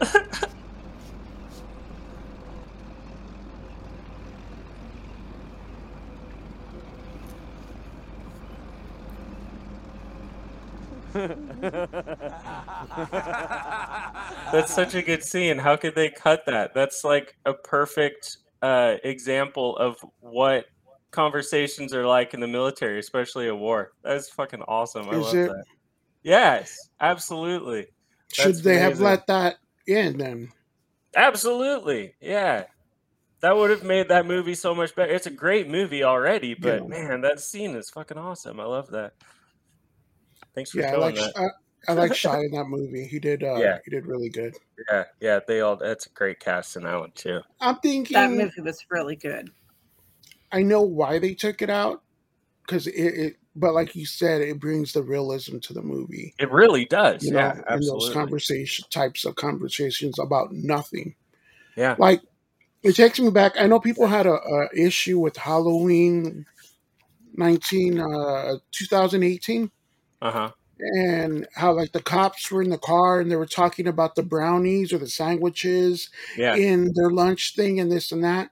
That's 14.52 14.74
such 14.74 14.94
a 14.94 15.02
good 15.02 15.22
scene. 15.22 15.58
How 15.58 15.76
could 15.76 15.94
they 15.94 16.10
cut 16.10 16.42
that? 16.46 16.72
That's 16.74 17.04
like 17.04 17.36
a 17.44 17.54
perfect 17.54 18.38
uh, 18.62 18.96
example 19.04 19.76
of 19.76 19.96
what 20.20 20.66
conversations 21.10 21.94
are 21.94 22.06
like 22.06 22.34
in 22.34 22.40
the 22.40 22.46
military, 22.46 22.98
especially 22.98 23.48
a 23.48 23.54
war. 23.54 23.92
That's 24.02 24.28
fucking 24.30 24.62
awesome. 24.62 25.08
I 25.08 25.16
Is 25.16 25.24
love 25.24 25.34
it? 25.34 25.48
that. 25.48 25.64
Yes, 26.22 26.76
absolutely. 27.00 27.86
Should 28.32 28.46
That's 28.56 28.60
they 28.62 28.78
have 28.78 29.00
let 29.00 29.26
that 29.28 29.56
in 29.86 30.18
then? 30.18 30.52
Absolutely. 31.14 32.14
Yeah. 32.20 32.64
That 33.40 33.56
would 33.56 33.70
have 33.70 33.84
made 33.84 34.08
that 34.08 34.26
movie 34.26 34.54
so 34.54 34.74
much 34.74 34.94
better. 34.94 35.12
It's 35.12 35.26
a 35.26 35.30
great 35.30 35.68
movie 35.68 36.02
already, 36.02 36.54
but 36.54 36.82
Yeah. 36.82 36.88
man, 36.88 37.20
that 37.20 37.40
scene 37.40 37.76
is 37.76 37.90
fucking 37.90 38.18
awesome. 38.18 38.58
I 38.60 38.64
love 38.64 38.90
that. 38.90 39.12
Thanks 40.56 40.70
for 40.70 40.80
Yeah, 40.80 40.94
I 40.94 40.96
like 40.96 41.14
that. 41.14 41.32
I, 41.36 41.92
I 41.92 41.94
like 41.94 42.12
Shia 42.12 42.44
in 42.46 42.50
that 42.56 42.64
movie. 42.64 43.04
He 43.06 43.20
did 43.20 43.44
uh 43.44 43.58
Yeah. 43.58 43.78
he 43.84 43.90
did 43.90 44.06
really 44.06 44.30
good. 44.30 44.56
Yeah, 44.90 45.04
yeah, 45.20 45.40
they 45.46 45.60
all 45.60 45.76
that's 45.76 46.06
a 46.06 46.10
great 46.10 46.40
cast 46.40 46.76
in 46.76 46.84
that 46.84 46.98
one 46.98 47.12
too. 47.14 47.40
I'm 47.60 47.76
thinking 47.76 48.14
That 48.14 48.30
movie 48.30 48.62
was 48.62 48.84
really 48.90 49.16
good. 49.16 49.50
I 50.50 50.62
know 50.62 50.82
why 50.82 51.18
they 51.18 51.34
took 51.34 51.60
it 51.60 51.68
out 51.70 52.02
because 52.62 52.86
it, 52.86 52.92
it 52.94 53.36
but 53.54 53.74
like 53.74 53.94
you 53.94 54.06
said, 54.06 54.40
it 54.40 54.58
brings 54.58 54.92
the 54.92 55.02
realism 55.02 55.58
to 55.58 55.72
the 55.74 55.82
movie. 55.82 56.34
It 56.38 56.50
really 56.50 56.86
does. 56.86 57.22
You 57.22 57.32
know, 57.32 57.38
yeah, 57.38 57.74
in 57.74 57.80
those 57.80 58.10
conversation 58.12 58.86
types 58.90 59.24
of 59.24 59.36
conversations 59.36 60.18
about 60.18 60.52
nothing. 60.52 61.14
Yeah. 61.76 61.96
Like 61.98 62.22
it 62.82 62.96
takes 62.96 63.20
me 63.20 63.30
back. 63.30 63.60
I 63.60 63.66
know 63.66 63.78
people 63.78 64.06
had 64.06 64.26
a, 64.26 64.34
a 64.34 64.68
issue 64.74 65.18
with 65.18 65.36
Halloween 65.36 66.46
19 67.34 68.00
uh 68.00 68.54
2018 68.72 69.70
Uh-huh. 70.28 70.50
and 70.78 71.46
how 71.54 71.72
like 71.72 71.92
the 71.92 72.02
cops 72.02 72.50
were 72.50 72.60
in 72.62 72.68
the 72.70 72.76
car 72.78 73.18
and 73.20 73.30
they 73.30 73.36
were 73.36 73.46
talking 73.46 73.86
about 73.88 74.14
the 74.14 74.22
brownies 74.22 74.92
or 74.92 74.98
the 74.98 75.08
sandwiches 75.08 76.10
Yeah. 76.36 76.54
in 76.54 76.92
their 76.94 77.10
lunch 77.10 77.54
thing 77.56 77.80
and 77.80 77.90
this 77.90 78.12
and 78.12 78.22
that. 78.24 78.50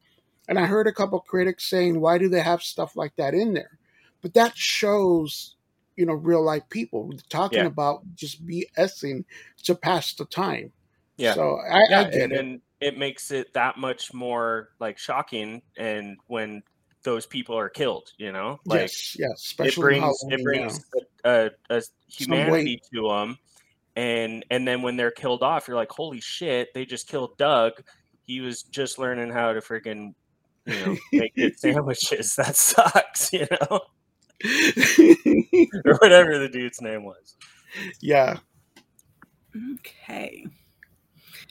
And 0.49 0.59
I 0.59 0.66
heard 0.66 0.87
a 0.87 0.93
couple 0.93 1.21
critics 1.21 1.69
saying, 1.69 2.00
why 2.00 2.19
do 2.19 2.28
they 2.28 2.40
have 2.40 2.62
stuff 2.62 2.97
like 2.97 3.16
that 3.16 3.35
in 3.35 3.54
there? 3.54 3.78
But 4.23 4.33
that 4.35 4.57
shows, 4.57 5.57
you 5.97 6.07
know, 6.07 6.14
real 6.14 6.43
life 6.43 6.62
people 6.71 7.12
talking 7.28 7.59
Yeah. 7.61 7.66
about 7.66 8.02
just 8.14 8.45
BSing 8.47 9.25
to 9.64 9.75
pass 9.75 10.14
the 10.14 10.25
time. 10.25 10.73
Yeah. 11.19 11.35
So 11.35 11.59
I, 11.59 11.81
yeah, 11.90 12.00
I 12.00 12.04
get 12.04 12.14
and 12.23 12.33
it. 12.33 12.37
then 12.37 12.61
it 12.81 12.99
makes 12.99 13.31
it 13.31 13.52
that 13.54 13.76
much 13.78 14.12
more 14.14 14.71
like 14.81 14.99
shocking 14.99 15.62
and 15.76 16.16
when 16.26 16.62
those 17.04 17.26
people 17.26 17.56
are 17.56 17.68
killed, 17.68 18.11
you 18.18 18.32
know? 18.32 18.58
Like 18.64 18.82
yes, 18.82 19.16
yes. 19.18 19.54
it 19.58 19.76
brings 19.76 20.02
Halloween, 20.02 20.40
it 20.40 20.42
brings 20.42 20.84
a, 21.25 21.50
a, 21.70 21.76
a 21.76 21.82
humanity 22.08 22.80
to 22.92 23.08
them 23.08 23.38
and 23.96 24.44
and 24.50 24.66
then 24.66 24.82
when 24.82 24.96
they're 24.96 25.12
killed 25.12 25.44
off 25.44 25.68
you're 25.68 25.76
like 25.76 25.90
holy 25.92 26.20
shit 26.20 26.75
they 26.75 26.84
just 26.84 27.06
killed 27.06 27.38
doug 27.38 27.73
he 28.25 28.40
was 28.40 28.64
just 28.64 28.99
learning 28.99 29.30
how 29.30 29.52
to 29.52 29.61
freaking 29.61 30.12
you 30.66 30.75
know 30.84 30.96
make 31.12 31.32
good 31.37 31.56
sandwiches 31.61 32.34
that 32.37 32.56
sucks 32.56 33.32
you 33.32 33.46
know 33.52 33.80
or 35.84 35.94
whatever 36.00 36.40
the 36.40 36.49
dude's 36.50 36.80
name 36.80 37.04
was 37.04 37.37
yeah. 38.00 38.38
Okay. 39.80 40.46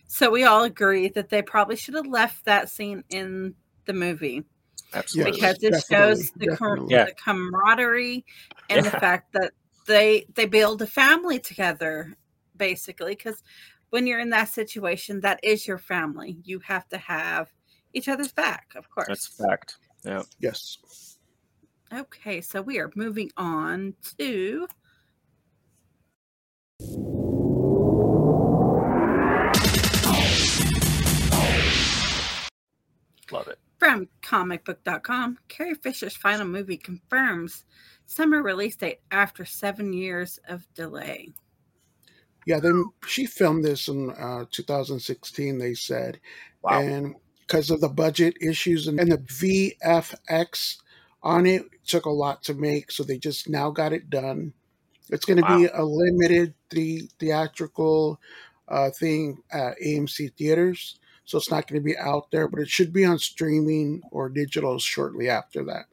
So 0.07 0.29
we 0.29 0.43
all 0.43 0.63
agree 0.63 1.09
that 1.09 1.29
they 1.29 1.41
probably 1.41 1.75
should 1.75 1.95
have 1.95 2.05
left 2.05 2.45
that 2.45 2.69
scene 2.69 3.03
in 3.09 3.55
the 3.85 3.93
movie 3.93 4.43
absolutely. 4.93 5.31
Because 5.33 5.63
it 5.63 5.71
definitely, 5.71 6.15
shows 6.15 6.31
the, 6.37 6.55
com- 6.57 6.87
Yeah. 6.89 7.05
the 7.05 7.13
camaraderie 7.13 8.25
and 8.69 8.85
the 8.85 8.91
fact 8.91 9.33
that 9.33 9.51
they 9.85 10.25
they 10.35 10.45
build 10.45 10.81
a 10.81 10.87
family 10.87 11.39
together 11.39 12.15
basically 12.55 13.15
because 13.15 13.43
when 13.89 14.07
you're 14.07 14.19
in 14.19 14.29
that 14.29 14.49
situation 14.49 15.19
that 15.21 15.39
is 15.43 15.67
your 15.67 15.77
family. 15.77 16.37
You 16.43 16.59
have 16.59 16.87
to 16.89 16.97
have 16.97 17.51
each 17.93 18.07
other's 18.07 18.31
back 18.31 18.67
of 18.75 18.89
course 18.89 19.07
that's 19.07 19.27
a 19.39 19.43
fact. 19.47 19.77
Yeah. 20.05 20.23
Yes. 20.39 21.17
okay 21.93 22.41
so 22.41 22.61
we 22.61 22.79
are 22.79 22.91
moving 22.95 23.29
on 23.37 23.93
to 24.17 24.67
love 33.31 33.47
it 33.47 33.59
From 33.83 34.07
comicbook.com, 34.21 35.39
Carrie 35.49 35.73
Fisher's 35.73 36.15
final 36.15 36.47
movie 36.47 36.77
confirms 36.77 37.65
summer 38.05 38.41
release 38.41 38.77
date 38.77 39.01
after 39.11 39.43
seven 39.43 39.91
years 39.91 40.39
of 40.47 40.73
delay. 40.73 41.33
Yeah, 42.47 42.61
then 42.61 42.85
she 43.05 43.25
filmed 43.25 43.65
this 43.65 43.89
in 43.89 44.11
uh, 44.11 44.45
2016, 44.51 45.57
they 45.57 45.73
said. 45.73 46.21
wow 46.61 46.79
And 46.79 47.15
because 47.41 47.69
of 47.69 47.81
the 47.81 47.89
budget 47.89 48.37
issues 48.39 48.87
and, 48.87 49.01
and 49.01 49.11
the 49.11 49.17
VFX 49.17 50.77
on 51.21 51.45
it, 51.45 51.65
took 51.85 52.05
a 52.05 52.09
lot 52.09 52.41
to 52.43 52.53
make. 52.53 52.89
So 52.89 53.03
they 53.03 53.17
just 53.17 53.49
now 53.49 53.69
got 53.69 53.91
it 53.91 54.09
done. 54.09 54.53
It's 55.09 55.25
going 55.25 55.43
to 55.43 55.57
be 55.57 55.65
a 55.65 55.83
limited 55.83 56.53
the 56.69 57.09
theatrical 57.19 58.21
uh, 58.65 58.91
thing 58.91 59.39
at 59.51 59.75
AMC 59.85 60.35
theaters. 60.37 60.97
So 61.25 61.37
it's 61.37 61.51
not 61.51 61.67
going 61.67 61.81
to 61.81 61.85
be 61.85 61.97
out 61.97 62.31
there, 62.31 62.47
but 62.47 62.59
it 62.59 62.69
should 62.69 62.91
be 62.91 63.05
on 63.05 63.17
streaming 63.17 64.01
or 64.11 64.29
digital 64.29 64.77
shortly 64.79 65.29
after 65.29 65.63
that. 65.65 65.85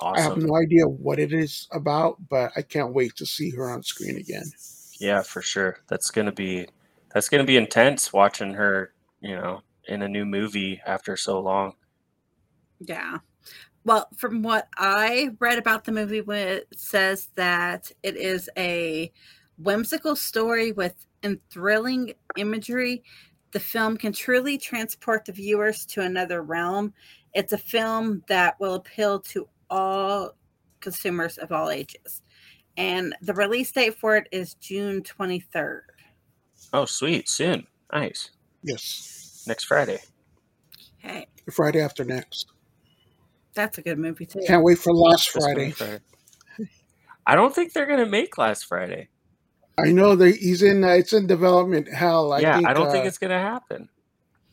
I 0.00 0.20
have 0.20 0.36
no 0.36 0.56
idea 0.56 0.86
what 0.86 1.18
it 1.18 1.32
is 1.32 1.66
about, 1.72 2.16
but 2.28 2.52
I 2.56 2.62
can't 2.62 2.94
wait 2.94 3.16
to 3.16 3.26
see 3.26 3.50
her 3.50 3.68
on 3.68 3.82
screen 3.82 4.16
again. 4.16 4.44
yeah 5.00 5.22
for 5.22 5.42
sure 5.42 5.78
that's 5.88 6.10
gonna 6.10 6.32
be 6.32 6.66
that's 7.12 7.28
gonna 7.28 7.44
be 7.44 7.56
intense 7.56 8.12
watching 8.12 8.54
her 8.54 8.92
you 9.20 9.34
know 9.34 9.62
in 9.86 10.02
a 10.02 10.08
new 10.08 10.24
movie 10.24 10.80
after 10.86 11.16
so 11.16 11.40
long 11.40 11.74
Yeah. 12.80 13.18
Well, 13.84 14.08
from 14.16 14.42
what 14.42 14.68
I 14.76 15.30
read 15.38 15.58
about 15.58 15.84
the 15.84 15.92
movie, 15.92 16.18
it 16.18 16.68
says 16.76 17.28
that 17.36 17.90
it 18.02 18.16
is 18.16 18.50
a 18.56 19.10
whimsical 19.56 20.14
story 20.14 20.72
with 20.72 21.06
thrilling 21.50 22.12
imagery. 22.36 23.02
The 23.52 23.60
film 23.60 23.96
can 23.96 24.12
truly 24.12 24.58
transport 24.58 25.24
the 25.24 25.32
viewers 25.32 25.86
to 25.86 26.02
another 26.02 26.42
realm. 26.42 26.92
It's 27.34 27.52
a 27.52 27.58
film 27.58 28.22
that 28.28 28.58
will 28.60 28.74
appeal 28.74 29.20
to 29.20 29.48
all 29.70 30.32
consumers 30.80 31.38
of 31.38 31.50
all 31.52 31.70
ages. 31.70 32.22
And 32.76 33.14
the 33.22 33.34
release 33.34 33.72
date 33.72 33.98
for 33.98 34.16
it 34.16 34.28
is 34.32 34.54
June 34.54 35.02
23rd. 35.02 35.80
oh 36.72 36.84
sweet 36.84 37.28
soon 37.28 37.66
nice 37.92 38.30
Yes. 38.62 39.44
next 39.46 39.64
friday 39.64 39.98
Okay. 41.04 41.26
Friday 41.50 41.80
after 41.80 42.04
next. 42.04 42.48
That's 43.54 43.78
a 43.78 43.82
good 43.82 43.98
movie, 43.98 44.26
too. 44.26 44.40
Can't 44.46 44.62
wait 44.64 44.78
for 44.78 44.92
last 44.92 45.30
Friday. 45.30 45.70
Friday. 45.70 46.00
I 47.26 47.34
don't 47.34 47.54
think 47.54 47.72
they're 47.72 47.86
gonna 47.86 48.04
make 48.06 48.36
last 48.36 48.66
Friday. 48.66 49.08
I 49.78 49.90
know 49.92 50.16
that 50.16 50.36
he's 50.36 50.62
in. 50.62 50.84
Uh, 50.84 50.88
it's 50.88 51.12
in 51.12 51.26
development 51.26 51.92
hell. 51.92 52.32
I 52.32 52.40
yeah, 52.40 52.56
think, 52.56 52.68
I 52.68 52.72
don't 52.74 52.90
think 52.90 53.04
uh, 53.04 53.08
it's 53.08 53.18
gonna 53.18 53.38
happen. 53.40 53.88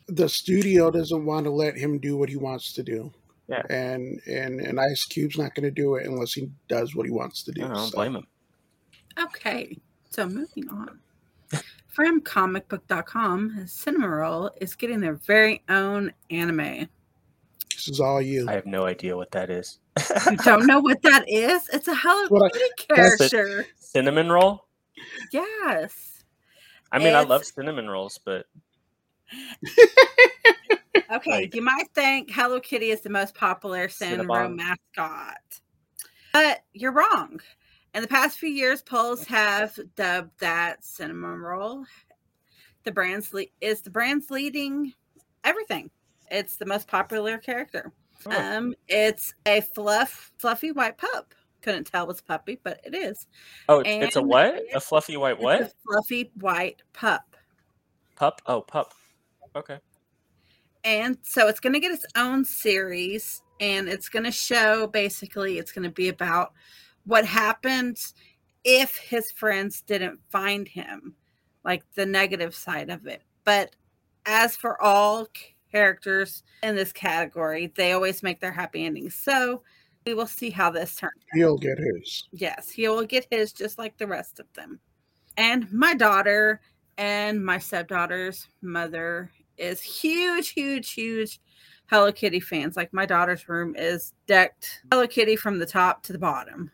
the 0.08 0.28
studio 0.28 0.90
doesn't 0.90 1.24
want 1.24 1.44
to 1.44 1.50
let 1.50 1.76
him 1.76 1.98
do 1.98 2.16
what 2.16 2.28
he 2.28 2.36
wants 2.36 2.72
to 2.74 2.82
do. 2.82 3.12
Yeah. 3.48 3.62
And 3.70 4.20
and 4.26 4.60
and 4.60 4.80
Ice 4.80 5.04
Cube's 5.04 5.38
not 5.38 5.54
going 5.54 5.64
to 5.64 5.70
do 5.70 5.94
it 5.96 6.06
unless 6.06 6.32
he 6.32 6.50
does 6.68 6.94
what 6.96 7.06
he 7.06 7.12
wants 7.12 7.42
to 7.44 7.52
do. 7.52 7.64
I 7.64 7.68
don't 7.68 7.90
so. 7.90 7.96
blame 7.96 8.16
him. 8.16 8.26
Okay, 9.22 9.78
so 10.10 10.26
moving 10.28 10.68
on. 10.68 10.98
From 11.88 12.20
comicbook.com, 12.20 13.64
Cinnamoroll 13.66 14.50
is 14.60 14.74
getting 14.74 15.00
their 15.00 15.14
very 15.14 15.62
own 15.68 16.12
anime. 16.30 16.88
This 17.72 17.88
is 17.88 18.00
all 18.00 18.20
you. 18.20 18.48
I 18.48 18.52
have 18.54 18.66
no 18.66 18.84
idea 18.84 19.16
what 19.16 19.30
that 19.30 19.48
is. 19.48 19.78
You 20.30 20.36
don't 20.38 20.66
know 20.70 20.80
what 20.80 21.00
that 21.02 21.24
is? 21.28 21.68
It's 21.72 21.88
a 21.88 21.94
Hello 21.94 22.26
What 22.28 22.46
I- 22.52 22.58
Kitty 22.58 22.70
character. 22.94 23.66
cinnamon 23.78 24.30
roll. 24.30 24.65
Yes. 25.32 26.24
I 26.92 26.98
mean, 26.98 27.14
I 27.14 27.22
love 27.22 27.44
cinnamon 27.44 27.88
rolls, 27.90 28.18
but 28.24 28.46
Okay, 31.10 31.30
Like- 31.30 31.54
you 31.54 31.62
might 31.62 31.88
think 31.94 32.30
Hello 32.30 32.60
Kitty 32.60 32.90
is 32.90 33.00
the 33.02 33.10
most 33.10 33.34
popular 33.34 33.86
Cinnamoroll 33.88 34.48
Cinnabon. 34.50 34.56
mascot, 34.96 35.60
but 36.32 36.64
you're 36.72 36.92
wrong. 36.92 37.40
In 37.94 38.02
the 38.02 38.08
past 38.08 38.38
few 38.38 38.48
years, 38.48 38.82
polls 38.82 39.24
have 39.26 39.78
dubbed 39.94 40.38
that 40.40 40.84
cinnamon 40.84 41.38
roll. 41.38 41.84
The 42.82 42.92
brand's 42.92 43.32
le- 43.32 43.44
is 43.60 43.82
the 43.82 43.90
brand's 43.90 44.30
leading 44.30 44.92
everything. 45.44 45.90
It's 46.30 46.56
the 46.56 46.66
most 46.66 46.88
popular 46.88 47.38
character. 47.38 47.92
Oh. 48.26 48.30
Um, 48.56 48.74
it's 48.88 49.32
a 49.46 49.60
fluff, 49.60 50.32
fluffy 50.38 50.72
white 50.72 50.98
pup 50.98 51.34
couldn't 51.66 51.84
tell 51.84 52.04
it 52.04 52.08
was 52.08 52.20
a 52.20 52.22
puppy, 52.22 52.60
but 52.62 52.80
it 52.84 52.94
is. 52.94 53.26
Oh, 53.68 53.80
it's, 53.80 53.90
it's 53.90 54.16
a 54.16 54.22
what? 54.22 54.62
A 54.72 54.80
fluffy 54.80 55.16
white 55.16 55.40
what? 55.40 55.62
a 55.62 55.72
fluffy 55.84 56.30
white 56.40 56.82
pup. 56.92 57.36
Pup? 58.14 58.40
Oh, 58.46 58.60
pup. 58.60 58.94
Okay. 59.56 59.78
And 60.84 61.18
so 61.22 61.48
it's 61.48 61.58
going 61.58 61.72
to 61.72 61.80
get 61.80 61.90
its 61.90 62.06
own 62.16 62.44
series 62.44 63.42
and 63.58 63.88
it's 63.88 64.08
going 64.08 64.24
to 64.24 64.30
show 64.30 64.86
basically 64.86 65.58
it's 65.58 65.72
going 65.72 65.82
to 65.82 65.90
be 65.90 66.08
about 66.08 66.52
what 67.04 67.24
happens 67.24 68.14
if 68.62 68.96
his 68.96 69.32
friends 69.32 69.80
didn't 69.80 70.20
find 70.30 70.68
him, 70.68 71.16
like 71.64 71.82
the 71.96 72.06
negative 72.06 72.54
side 72.54 72.90
of 72.90 73.08
it. 73.08 73.22
But 73.42 73.74
as 74.24 74.54
for 74.54 74.80
all 74.80 75.26
characters 75.72 76.44
in 76.62 76.76
this 76.76 76.92
category, 76.92 77.72
they 77.74 77.92
always 77.92 78.22
make 78.22 78.40
their 78.40 78.52
happy 78.52 78.84
endings. 78.84 79.16
So 79.16 79.62
we 80.06 80.14
will 80.14 80.26
see 80.26 80.50
how 80.50 80.70
this 80.70 80.94
turns. 80.94 81.12
He'll 81.34 81.58
get 81.58 81.78
his. 81.78 82.24
Yes, 82.32 82.70
he 82.70 82.88
will 82.88 83.04
get 83.04 83.26
his 83.30 83.52
just 83.52 83.76
like 83.76 83.98
the 83.98 84.06
rest 84.06 84.38
of 84.38 84.46
them. 84.54 84.78
And 85.36 85.70
my 85.72 85.94
daughter 85.94 86.60
and 86.96 87.44
my 87.44 87.58
stepdaughter's 87.58 88.46
mother 88.62 89.30
is 89.58 89.82
huge, 89.82 90.50
huge, 90.50 90.92
huge 90.92 91.40
Hello 91.90 92.12
Kitty 92.12 92.40
fans. 92.40 92.76
Like 92.76 92.92
my 92.92 93.04
daughter's 93.04 93.48
room 93.48 93.74
is 93.76 94.14
decked 94.26 94.82
Hello 94.90 95.06
Kitty 95.06 95.36
from 95.36 95.58
the 95.58 95.66
top 95.66 96.02
to 96.04 96.12
the 96.12 96.18
bottom. 96.18 96.70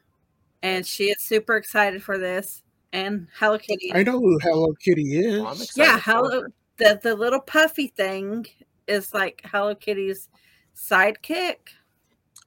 And 0.62 0.86
she 0.86 1.04
is 1.04 1.20
super 1.20 1.56
excited 1.56 2.02
for 2.02 2.18
this. 2.18 2.62
And 2.92 3.26
Hello 3.38 3.58
Kitty. 3.58 3.92
I 3.94 4.02
know 4.02 4.20
who 4.20 4.38
Hello 4.42 4.74
Kitty 4.74 5.18
is. 5.18 5.42
Well, 5.42 5.52
I'm 5.52 5.66
yeah, 5.74 5.98
Hello 5.98 6.44
the, 6.76 7.00
the 7.02 7.14
little 7.14 7.40
puffy 7.40 7.88
thing 7.88 8.46
is 8.86 9.14
like 9.14 9.40
Hello 9.44 9.74
Kitty's 9.74 10.28
sidekick. 10.76 11.56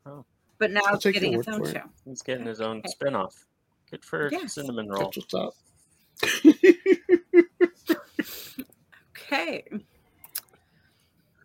Oh. 0.05 0.25
But 0.57 0.71
now 0.71 0.81
I'll 0.87 0.95
it's 0.95 1.05
getting 1.05 1.33
its 1.33 1.47
word 1.47 1.55
own 1.55 1.63
for 1.63 1.69
it. 1.69 1.73
show. 1.73 1.83
He's 2.05 2.21
getting 2.21 2.45
his 2.45 2.61
own 2.61 2.77
Okay. 2.79 2.89
spin-off. 2.89 3.45
Good 3.91 4.03
for 4.05 4.29
Yes. 4.31 4.53
Cinnamon 4.53 4.87
Roll. 4.89 5.11
That's 5.11 5.17
what's 5.17 5.33
up. 5.33 5.53
Okay. 9.17 9.63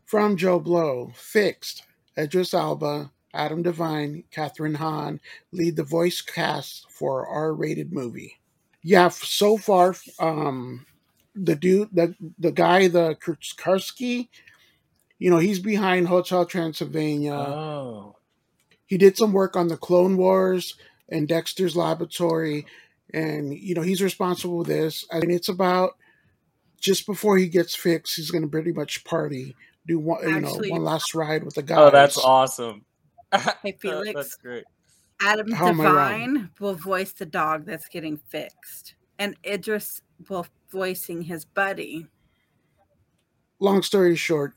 From 0.04 0.36
JoBlo, 0.36 1.14
Fixed, 1.16 1.84
Idris 2.18 2.52
Elba, 2.52 3.10
Adam 3.32 3.62
Devine, 3.62 4.24
Kathryn 4.34 4.76
Hahn 4.76 5.20
lead 5.52 5.76
the 5.76 5.84
voice 5.84 6.20
cast 6.20 6.90
for 6.90 7.26
R-rated 7.26 7.92
movie. 7.92 8.38
Yeah, 8.82 9.08
so 9.08 9.56
far, 9.56 9.94
um, 10.18 10.84
the 11.34 11.54
dude, 11.54 11.88
the 11.92 12.14
the 12.38 12.50
guy, 12.50 12.88
the 12.88 13.14
Kursky, 13.16 14.28
you 15.18 15.30
know, 15.30 15.38
he's 15.38 15.58
behind 15.60 16.08
Hotel 16.08 16.44
Transylvania. 16.44 17.34
Oh. 17.34 18.16
He 18.90 18.98
did 18.98 19.16
some 19.16 19.32
work 19.32 19.54
on 19.54 19.68
the 19.68 19.76
Clone 19.76 20.16
Wars 20.16 20.74
and 21.08 21.28
Dexter's 21.28 21.76
Laboratory, 21.76 22.66
and 23.14 23.54
you 23.54 23.72
know 23.76 23.82
he's 23.82 24.02
responsible 24.02 24.64
for 24.64 24.68
this. 24.68 25.06
I 25.12 25.20
mean, 25.20 25.30
it's 25.30 25.48
about 25.48 25.92
just 26.80 27.06
before 27.06 27.38
he 27.38 27.46
gets 27.46 27.76
fixed, 27.76 28.16
he's 28.16 28.32
going 28.32 28.42
to 28.42 28.48
pretty 28.48 28.72
much 28.72 29.04
party, 29.04 29.54
do 29.86 30.00
one, 30.00 30.28
you 30.28 30.40
know, 30.40 30.60
one 30.68 30.82
last 30.82 31.14
ride 31.14 31.44
with 31.44 31.54
the 31.54 31.62
guys. 31.62 31.78
Oh, 31.78 31.90
that's 31.90 32.18
awesome. 32.18 32.84
Hey, 33.62 33.78
Felix. 33.80 34.12
That's 34.12 34.34
great. 34.34 34.64
Adam 35.20 35.52
How 35.52 35.68
am 35.68 35.80
I 35.80 35.84
wrong? 35.84 35.94
Devine 35.94 36.50
will 36.58 36.74
voice 36.74 37.12
the 37.12 37.26
dog 37.26 37.64
that's 37.64 37.86
getting 37.86 38.16
fixed, 38.16 38.96
and 39.20 39.36
Idris 39.46 40.02
will 40.28 40.48
voicing 40.68 41.22
his 41.22 41.44
buddy. 41.44 42.08
Long 43.60 43.82
story 43.82 44.16
short, 44.16 44.54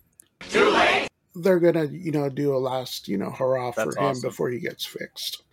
they're 1.36 1.60
gonna 1.60 1.86
you 1.86 2.12
know 2.12 2.30
do 2.30 2.56
a 2.56 2.58
last 2.58 3.08
you 3.08 3.18
know 3.18 3.32
hurrah 3.32 3.72
for 3.72 3.86
That's 3.86 3.98
him 3.98 4.04
awesome. 4.04 4.30
before 4.30 4.50
he 4.50 4.60
gets 4.60 4.86
fixed, 4.86 5.44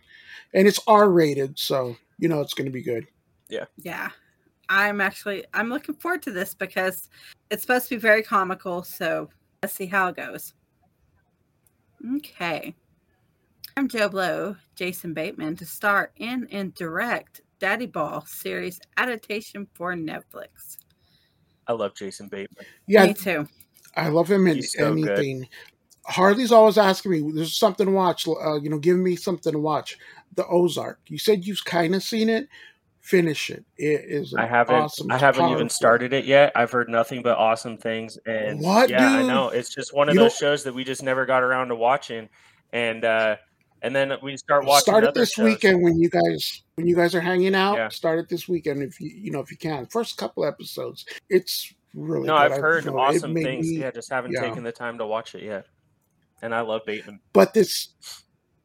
and 0.55 0.67
it's 0.69 0.81
R 0.87 1.11
rated, 1.11 1.59
so 1.59 1.97
you 2.19 2.29
know 2.29 2.41
it's 2.41 2.55
going 2.55 2.67
to 2.67 2.73
be 2.73 2.83
good. 2.83 3.07
Yeah, 3.49 3.65
yeah 3.79 4.11
I'm 4.69 5.01
actually 5.01 5.45
I'm 5.53 5.69
looking 5.69 5.97
forward 5.97 6.23
to 6.23 6.31
this 6.31 6.55
because 6.55 7.09
it's 7.51 7.63
supposed 7.63 7.89
to 7.89 7.97
be 7.97 8.01
very 8.01 8.23
comical. 8.23 8.85
So 8.85 9.29
let's 9.63 9.75
see 9.75 9.87
how 9.87 10.09
it 10.09 10.17
goes. 10.17 10.55
Okay, 12.17 12.75
I'm 13.77 13.89
JoBlo, 13.89 14.57
Jason 14.77 15.13
Bateman 15.13 15.57
to 15.57 15.67
star 15.67 16.13
in 16.17 16.47
and 16.53 16.73
direct 16.75 17.41
Daddy 17.59 17.87
Ball 17.87 18.25
series 18.27 18.81
adaptation 18.97 19.67
for 19.75 19.95
Netflix. 19.95 20.79
I 21.67 21.73
love 21.73 21.95
Jason 21.95 22.29
Bateman. 22.29 22.65
Yeah, 22.87 23.07
Me 23.07 23.15
too. 23.15 23.47
I 23.97 24.09
love 24.09 24.31
him 24.31 24.47
in 24.47 24.63
so 24.63 24.95
good. 24.95 25.09
anything. 25.09 25.49
Harley's 26.07 26.53
always 26.53 26.79
asking 26.79 27.13
me, 27.13 27.33
"There's 27.35 27.57
something 27.57 27.87
to 27.87 27.93
watch. 27.93 28.27
Uh, 28.27 28.61
you 28.61 28.71
know, 28.71 28.79
give 28.79 28.97
me 28.97 29.17
something 29.17 29.53
to 29.53 29.59
watch." 29.59 29.99
The 30.35 30.47
Ozark. 30.47 31.01
You 31.09 31.19
said 31.19 31.47
you've 31.47 31.65
kind 31.65 31.95
of 31.95 32.03
seen 32.03 32.29
it. 32.29 32.49
Finish 33.01 33.51
it. 33.51 33.65
It 33.77 34.03
is. 34.07 34.35
I 34.35 34.47
haven't. 34.47 34.77
Awesome. 34.77 35.11
I 35.11 35.19
haven't 35.19 35.51
even 35.51 35.69
started 35.69 36.13
it 36.13 36.25
yet. 36.27 36.53
I've 36.55 36.71
heard 36.71 36.89
nothing 36.89 37.23
but 37.23 37.39
awesome 37.39 37.79
things. 37.79 38.19
And 38.27 38.61
What, 38.61 38.91
yeah, 38.91 39.11
I 39.11 39.23
know. 39.27 39.49
It's 39.49 39.75
just 39.75 39.95
one 39.95 40.09
of 40.09 40.15
You 40.15 40.21
those 40.21 40.37
shows 40.37 40.65
that 40.65 40.75
we 40.75 40.85
just 40.85 41.03
never 41.03 41.27
got 41.27 41.43
around 41.43 41.69
to 41.69 41.77
watching. 41.77 42.29
And 42.73 43.05
uh 43.05 43.37
and 43.83 43.97
then 43.97 44.13
we 44.23 44.37
start 44.37 44.67
watching 44.67 44.93
Start 44.93 45.05
it 45.05 45.15
this 45.15 45.33
shows. 45.33 45.45
weekend 45.45 45.83
when 45.83 45.99
you 45.99 46.11
guys 46.11 46.63
when 46.75 46.87
you 46.87 46.95
guys 46.95 47.15
are 47.15 47.21
hanging 47.21 47.55
out. 47.55 47.77
Yeah. 47.77 47.89
Start 47.89 48.19
it 48.19 48.29
this 48.29 48.47
weekend 48.47 48.83
if 48.83 49.01
you 49.01 49.09
you 49.09 49.31
know 49.31 49.41
if 49.41 49.51
you 49.51 49.57
can. 49.57 49.87
First 49.87 50.17
couple 50.19 50.45
episodes, 50.45 51.07
it's 51.29 51.73
really. 51.95 52.27
No, 52.27 52.37
good. 52.37 52.53
I've 52.53 52.61
heard 52.61 52.89
awesome 52.89 53.35
things. 53.35 53.69
me- 53.69 53.79
yeah, 53.79 53.91
just 53.91 54.11
haven't 54.11 54.33
yeah. 54.33 54.41
taken 54.41 54.65
the 54.65 54.73
time 54.73 54.99
to 54.99 55.07
watch 55.07 55.35
it 55.35 55.43
yet. 55.43 55.67
And 56.43 56.55
I 56.55 56.63
love 56.63 56.83
Bateman. 56.87 57.21
but 57.33 57.53
this 57.55 57.89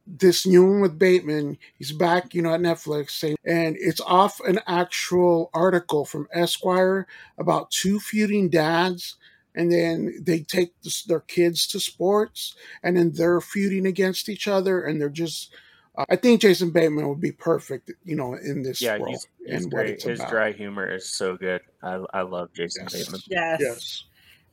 this 0.06 0.46
new 0.46 0.64
one 0.64 0.80
with 0.80 0.98
Bateman, 0.98 1.58
he's 1.78 1.92
back, 1.92 2.32
you 2.32 2.40
know, 2.40 2.54
at 2.54 2.60
Netflix, 2.60 3.22
and 3.44 3.76
it's 3.78 4.00
off 4.00 4.40
an 4.40 4.60
actual 4.66 5.50
article 5.52 6.04
from 6.04 6.28
Esquire 6.32 7.06
about 7.38 7.70
two 7.70 7.98
feuding 7.98 8.48
dads, 8.48 9.16
and 9.54 9.72
then 9.72 10.14
they 10.22 10.40
take 10.40 10.80
this, 10.82 11.02
their 11.02 11.20
kids 11.20 11.66
to 11.68 11.80
sports, 11.80 12.54
and 12.82 12.96
then 12.96 13.12
they're 13.12 13.40
feuding 13.40 13.84
against 13.84 14.28
each 14.28 14.46
other, 14.48 14.82
and 14.82 15.00
they're 15.00 15.08
just. 15.08 15.52
Uh, 15.96 16.04
I 16.10 16.16
think 16.16 16.40
Jason 16.42 16.70
Bateman 16.70 17.08
would 17.08 17.20
be 17.20 17.32
perfect, 17.32 17.90
you 18.04 18.16
know, 18.16 18.34
in 18.34 18.62
this 18.62 18.80
Yeah, 18.80 18.96
role 18.96 19.06
he's, 19.06 19.26
he's 19.44 19.64
and 19.64 19.72
what 19.72 19.86
great. 19.86 20.02
His 20.02 20.20
about. 20.20 20.30
dry 20.30 20.52
humor 20.52 20.88
is 20.92 21.08
so 21.08 21.36
good. 21.36 21.60
I 21.82 22.02
I 22.12 22.22
love 22.22 22.52
Jason 22.54 22.84
Yes. 22.84 22.92
Bateman. 22.92 23.20
Yes. 23.28 23.60
Yes. 23.60 24.04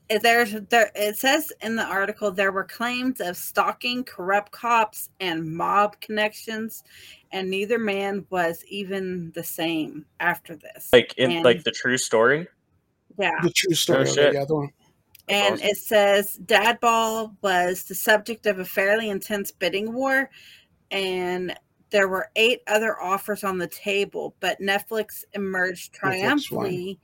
It- 0.10 0.22
There's 0.22 0.52
there 0.70 0.92
it 0.96 1.18
says 1.18 1.52
in 1.62 1.76
the 1.76 1.84
article 1.86 2.32
there 2.32 2.52
were 2.52 2.66
claims 2.66 3.20
of 3.22 3.36
stalking, 3.38 4.04
corrupt 4.04 4.52
cops, 4.52 5.10
and 5.20 5.46
mob 5.56 6.00
connections, 6.02 6.84
and 7.32 7.50
neither 7.50 7.80
man 7.80 8.26
was 8.30 8.64
even 8.68 9.32
the 9.34 9.44
same 9.44 10.06
after 10.20 10.56
this. 10.56 10.90
Like 10.94 11.14
in 11.18 11.32
And- 11.32 11.44
like 11.46 11.64
the 11.64 11.72
true 11.72 11.98
story. 11.98 12.48
yeah, 13.18 13.40
The 13.44 13.52
true 13.52 13.76
story 13.76 14.02
of 14.04 14.10
shit. 14.10 14.18
it, 14.28 14.34
yeah, 14.34 14.46
the 14.46 14.56
one. 14.56 14.70
and 15.30 15.54
awesome. 15.56 15.68
it 15.68 15.78
says 15.78 16.36
Dad 16.46 16.80
Ball 16.82 17.36
was 17.42 17.84
the 17.84 17.96
subject 17.96 18.46
of 18.46 18.60
a 18.60 18.66
fairly 18.66 19.10
intense 19.10 19.52
bidding 19.52 19.94
war, 19.94 20.30
and 20.94 21.54
there 21.90 22.08
were 22.08 22.30
eight 22.36 22.62
other 22.68 23.00
offers 23.00 23.44
on 23.44 23.58
the 23.58 23.68
table, 23.68 24.36
but 24.40 24.60
Netflix 24.62 25.24
emerged 25.34 25.94
Netflix 25.94 26.00
triumphantly 26.00 27.00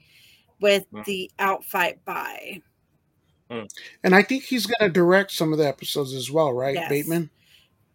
with 0.62 0.90
Mm. 0.92 1.06
the 1.06 1.32
outfight 1.40 1.98
buy. 2.06 2.62
And 3.50 4.14
I 4.16 4.22
think 4.22 4.44
he's 4.44 4.68
going 4.68 4.88
to 4.88 4.94
direct 4.94 5.32
some 5.32 5.52
of 5.52 5.58
the 5.60 5.68
episodes 5.68 6.14
as 6.14 6.30
well, 6.30 6.54
right, 6.54 6.76
Yes. 6.76 6.90
Bateman? 6.90 7.30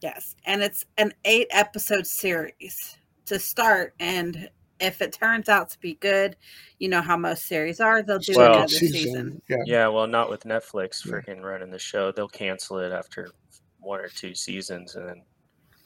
Yes, 0.00 0.35
and 0.44 0.62
it's 0.62 0.85
an 0.98 1.14
eight 1.24 1.46
episode 1.50 2.07
series 2.07 2.98
to 3.26 3.38
start. 3.38 3.94
And 4.00 4.50
if 4.80 5.00
it 5.00 5.12
turns 5.12 5.48
out 5.48 5.70
to 5.70 5.78
be 5.78 5.94
good, 5.94 6.37
you 6.78 6.88
know 6.88 7.00
how 7.00 7.16
most 7.16 7.46
series 7.46 7.80
are, 7.80 8.02
they'll 8.02 8.18
do 8.18 8.35
Well- 8.37 8.52
another 8.54 8.68
season. 8.68 9.40
Yeah. 9.48 9.57
Yeah, 9.64 9.88
well, 9.88 10.07
not 10.09 10.28
with 10.28 10.42
Netflix 10.42 11.04
Yeah. 11.04 11.12
freaking 11.12 11.40
running 11.42 11.70
the 11.70 11.78
show. 11.78 12.11
They'll 12.11 12.28
cancel 12.28 12.78
it 12.80 12.90
after 12.92 13.30
one 13.78 14.00
or 14.00 14.09
two 14.09 14.35
seasons 14.35 14.96
and 14.96 15.09
then 15.09 15.22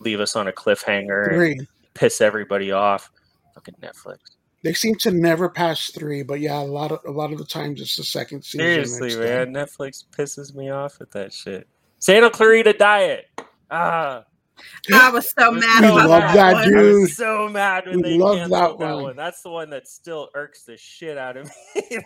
leave 0.01 0.21
us 0.21 0.37
on 0.37 0.49
a 0.49 0.53
cliffhanger 0.53 1.53
and 1.53 1.67
piss 1.95 2.21
everybody 2.21 2.73
off. 2.73 3.11
Fucking 3.55 3.75
Netflix. 3.83 4.19
They 4.65 4.73
seem 4.73 4.97
to 4.97 5.11
never 5.13 5.49
pass 5.49 5.91
three, 5.91 6.23
but 6.23 6.41
yeah, 6.41 6.61
a 6.61 6.63
lot 6.63 6.91
of 6.91 7.01
a 7.07 7.11
lot 7.11 7.33
of 7.33 7.39
the 7.39 7.45
times 7.45 7.81
it's 7.81 7.97
the 7.97 8.03
second 8.03 8.45
season. 8.45 8.87
Seriously, 8.87 9.17
man, 9.17 9.53
Netflix 9.53 10.05
pisses 10.11 10.55
me 10.55 10.71
off 10.71 10.99
with 10.99 11.11
that 11.13 11.33
shit. 11.33 11.69
Santa 12.01 12.31
Clarita 12.31 12.73
Diet. 12.73 13.27
Ah, 13.71 14.25
I 14.93 15.11
was 15.11 15.31
so 15.39 15.51
mad. 15.51 15.83
We 15.83 15.89
mad 15.89 16.07
love 16.07 16.09
that, 16.09 16.35
that, 16.35 16.53
one. 16.55 16.69
dude. 16.69 16.79
I 16.79 16.83
was 17.01 17.17
so 17.17 17.49
mad 17.49 17.87
when 17.87 17.97
we 17.97 18.03
they 18.03 18.19
love 18.19 18.37
canceled 18.37 18.61
that 18.61 18.79
that, 18.87 18.95
one. 18.95 19.03
one. 19.03 19.17
That's 19.17 19.43
the 19.43 19.51
one 19.51 19.71
that 19.71 19.87
still 19.89 20.29
irks 20.35 20.65
the 20.65 20.77
shit 20.77 21.17
out 21.19 21.37
of 21.37 21.47
me. 21.77 22.01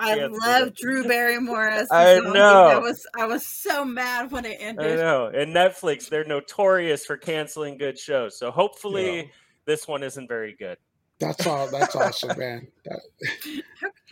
I 0.00 0.26
love 0.26 0.68
it. 0.68 0.76
Drew 0.76 1.04
Barrymore 1.04 1.68
as 1.68 1.88
I 1.92 2.16
zombie. 2.16 2.32
know. 2.32 2.68
That 2.68 2.82
was 2.82 3.06
I 3.16 3.26
was 3.26 3.46
so 3.46 3.84
mad 3.84 4.30
when 4.32 4.44
it 4.44 4.56
ended. 4.60 4.98
I 4.98 5.02
know. 5.02 5.26
And 5.34 5.54
Netflix, 5.54 6.08
they're 6.08 6.24
notorious 6.24 7.04
for 7.06 7.16
canceling 7.16 7.78
good 7.78 7.98
shows. 7.98 8.38
So 8.38 8.50
hopefully 8.50 9.16
Yeah. 9.16 9.22
this 9.64 9.86
one 9.88 10.02
isn't 10.02 10.28
very 10.28 10.54
good. 10.58 10.78
That's 11.20 11.46
all. 11.46 11.68
That's 11.70 11.94
awesome, 11.94 12.36
man. 12.38 12.66
That, 12.84 13.00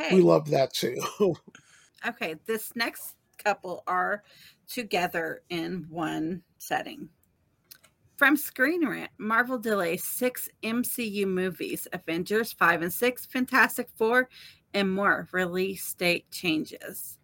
Okay. 0.00 0.14
we 0.14 0.22
love 0.22 0.48
that 0.50 0.72
too. 0.72 0.96
Okay, 2.06 2.36
this 2.46 2.72
next 2.76 3.16
couple 3.42 3.82
are 3.86 4.22
together 4.68 5.42
in 5.50 5.84
one 5.90 6.42
setting. 6.58 7.08
From 8.22 8.36
Screen 8.36 8.86
Rant, 8.86 9.10
Marvel 9.18 9.58
delays 9.58 10.04
six 10.04 10.48
MCU 10.62 11.26
movies 11.26 11.88
Avengers 11.92 12.52
5 12.52 12.82
and 12.82 12.92
6, 12.92 13.26
Fantastic 13.26 13.88
Four, 13.96 14.28
and 14.72 14.94
more 14.94 15.26
release 15.32 15.92
date 15.94 16.30
changes. 16.30 17.18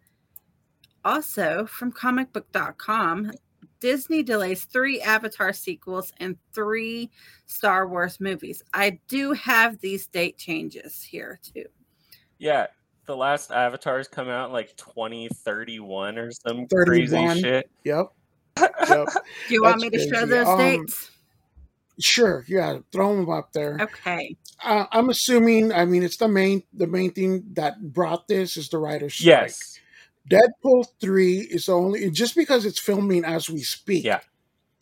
Also, 1.05 1.65
from 1.67 1.93
comicbook.com, 1.93 3.31
Disney 3.79 4.23
delays 4.23 4.65
three 4.65 4.99
Avatar 4.99 5.53
sequels 5.53 6.11
and 6.17 6.35
three 6.51 7.09
Star 7.45 7.87
Wars 7.87 8.19
movies. 8.19 8.61
I 8.73 8.99
do 9.07 9.31
have 9.31 9.79
these 9.79 10.05
date 10.05 10.37
changes 10.37 11.01
here 11.01 11.39
too. 11.41 11.63
Yeah, 12.39 12.67
the 13.05 13.15
last 13.15 13.51
Avatar's 13.51 14.09
come 14.09 14.27
out 14.27 14.51
like 14.51 14.75
2031 14.75 16.17
or 16.17 16.31
some 16.33 16.67
31. 16.67 16.85
crazy 16.85 17.41
shit. 17.41 17.71
Yep. 17.85 18.11
Yep. 18.59 19.07
Do 19.47 19.53
you 19.53 19.63
want 19.63 19.81
That's 19.81 19.81
me 19.81 19.89
to 19.91 19.99
show 19.99 20.25
those 20.25 20.47
Um, 20.47 20.57
dates? 20.57 21.11
Sure. 21.99 22.45
Yeah. 22.47 22.79
Throw 22.91 23.15
them 23.15 23.29
up 23.29 23.51
there. 23.53 23.77
Okay. 23.81 24.37
Uh, 24.63 24.85
I'm 24.91 25.09
assuming. 25.09 25.71
I 25.73 25.85
mean, 25.85 26.03
it's 26.03 26.17
the 26.17 26.27
main 26.27 26.63
the 26.73 26.87
main 26.87 27.11
thing 27.11 27.43
that 27.53 27.93
brought 27.93 28.27
this 28.27 28.57
is 28.57 28.69
the 28.69 28.77
writer's 28.77 29.15
strike. 29.15 29.51
Yes. 29.51 29.79
Deadpool 30.29 30.85
three 31.01 31.39
is 31.39 31.65
the 31.65 31.73
only 31.73 32.09
just 32.11 32.35
because 32.35 32.65
it's 32.65 32.79
filming 32.79 33.25
as 33.25 33.49
we 33.49 33.61
speak. 33.61 34.05
Yeah. 34.05 34.19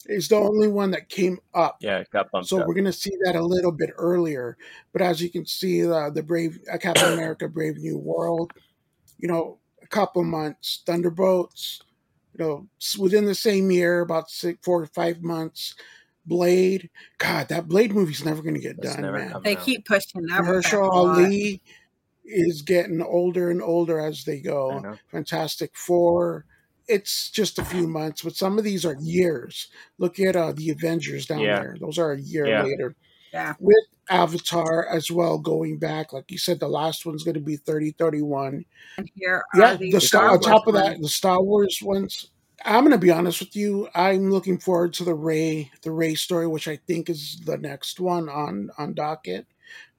is 0.06 0.28
the 0.30 0.36
only 0.38 0.68
one 0.68 0.92
that 0.92 1.10
came 1.10 1.40
up. 1.54 1.78
Yeah, 1.82 2.00
it 2.00 2.10
got 2.12 2.32
bumped 2.32 2.50
So 2.50 2.62
up. 2.62 2.68
we're 2.68 2.76
gonna 2.76 2.94
see 2.94 3.12
that 3.26 3.36
a 3.36 3.44
little 3.46 3.72
bit 3.72 3.90
earlier. 3.98 4.58
But 4.94 5.02
as 5.02 5.22
you 5.22 5.30
can 5.30 5.46
see, 5.46 5.86
uh, 5.90 6.10
the 6.12 6.24
Brave 6.24 6.60
uh, 6.72 6.78
Captain 6.78 7.14
America: 7.18 7.48
Brave 7.48 7.78
New 7.78 7.98
World, 7.98 8.54
you 9.20 9.28
know, 9.28 9.60
a 9.82 9.88
couple 9.88 10.24
months. 10.24 10.84
Thunderbolts, 10.86 11.82
you 12.38 12.46
know, 12.46 12.68
within 13.00 13.26
the 13.26 13.36
same 13.36 13.72
year, 13.72 14.02
about 14.02 14.30
six, 14.30 14.60
four 14.64 14.82
or 14.82 14.88
five 14.88 15.22
months. 15.22 15.76
Blade, 16.26 16.90
God, 17.20 17.48
that 17.48 17.70
Blade 17.70 17.94
movie's 17.94 18.26
never 18.26 18.42
gonna 18.42 18.60
get 18.60 18.76
It's 18.82 18.96
done, 18.96 19.14
man. 19.14 19.34
They 19.46 19.56
out. 19.56 19.64
keep 19.64 19.86
pushing 19.86 20.26
that 20.26 20.42
one 20.44 20.56
Mahershala. 20.56 20.90
Ali 20.92 21.62
is 22.26 22.62
getting 22.64 23.02
older 23.02 23.50
and 23.50 23.62
older 23.62 23.98
as 24.00 24.26
they 24.26 24.42
go. 24.42 24.98
Fantastic 25.10 25.74
Four, 25.74 26.44
it's 26.88 27.32
just 27.32 27.60
a 27.60 27.64
few 27.66 27.88
months, 27.88 28.22
but 28.24 28.36
some 28.36 28.58
of 28.58 28.66
these 28.66 28.86
are 28.86 28.98
years. 29.00 29.70
Look 29.98 30.20
at 30.20 30.36
uh, 30.36 30.52
the 30.52 30.70
Avengers 30.70 31.26
down 31.28 31.40
Yeah. 31.40 31.60
there; 31.60 31.78
those 31.80 31.98
are 31.98 32.12
a 32.12 32.20
year 32.20 32.46
Yeah. 32.46 32.64
later. 32.64 32.96
Yeah. 33.38 33.54
With 33.60 33.86
Avatar 34.10 34.88
as 34.88 35.12
well, 35.12 35.38
going 35.38 35.78
back, 35.78 36.12
like 36.14 36.32
you 36.32 36.38
said, 36.38 36.60
the 36.60 36.68
last 36.68 37.06
one's 37.06 37.24
going 37.24 37.36
to 37.36 37.40
be 37.42 37.56
thirty 37.58 37.92
thirty 37.92 38.22
one. 38.22 38.66
And 38.98 39.10
here 39.16 39.44
Yeah, 39.56 39.76
the 39.76 39.92
the 39.92 40.02
Star 40.02 40.30
on 40.30 40.40
top 40.40 40.66
of 40.68 40.74
that, 40.74 40.94
ones. 40.94 41.02
the 41.02 41.10
Star 41.10 41.42
Wars 41.42 41.80
ones. 41.82 42.30
I'm 42.66 42.84
gonna 42.84 42.98
be 42.98 43.12
honest 43.12 43.40
with 43.40 43.56
you. 43.56 43.88
I'm 43.94 44.32
looking 44.32 44.58
forward 44.58 44.94
to 44.96 45.04
the 45.04 45.14
Rey, 45.14 45.70
the 45.84 45.92
Rey 45.92 46.16
story, 46.16 46.48
which 46.48 46.68
I 46.68 46.78
think 46.88 47.10
is 47.10 47.40
the 47.46 47.58
next 47.58 48.00
one 48.00 48.28
on 48.30 48.72
on 48.80 48.96
docket, 48.96 49.46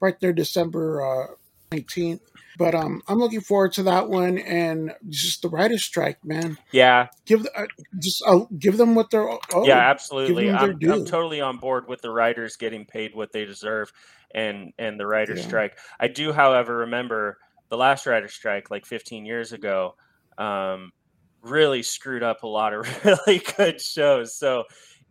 right 0.01 0.19
there, 0.19 0.33
December 0.33 1.01
uh, 1.01 1.27
nineteenth. 1.71 2.21
But 2.59 2.75
um, 2.75 3.01
I'm 3.07 3.17
looking 3.17 3.41
forward 3.41 3.71
to 3.73 3.83
that 3.83 4.09
one 4.09 4.37
and 4.37 4.93
just 5.07 5.41
the 5.41 5.49
writers' 5.49 5.83
strike, 5.83 6.23
man. 6.23 6.57
Yeah, 6.71 7.07
Give 7.25 7.47
uh, 7.55 7.65
just 7.99 8.21
uh, 8.27 8.41
give 8.59 8.77
them 8.77 8.93
what 8.93 9.09
they're 9.09 9.27
oh, 9.29 9.39
yeah, 9.65 9.75
Give 9.75 9.77
absolutely. 9.77 10.51
I'm. 10.51 10.71
I'm 10.91 11.05
totally 11.05 11.41
on 11.41 11.57
board 11.57 11.87
with 11.87 12.01
the 12.01 12.11
writers 12.11 12.57
getting 12.57 12.85
paid 12.85 13.15
what 13.15 13.31
they 13.31 13.45
deserve 13.45 13.91
and 14.35 14.73
and 14.77 14.99
the 14.99 15.07
writers 15.07 15.39
Yeah. 15.39 15.47
strike. 15.47 15.77
I 15.99 16.09
do, 16.09 16.33
however, 16.33 16.77
remember 16.79 17.37
the 17.69 17.77
last 17.77 18.05
writers 18.05 18.33
strike 18.33 18.69
like 18.69 18.85
15 18.85 19.25
years 19.25 19.53
ago. 19.53 19.95
Um, 20.37 20.91
really 21.41 21.83
screwed 21.83 22.23
up 22.23 22.43
a 22.43 22.47
lot 22.47 22.73
of 22.73 23.05
really 23.05 23.41
good 23.57 23.79
shows. 23.81 24.35
So 24.35 24.65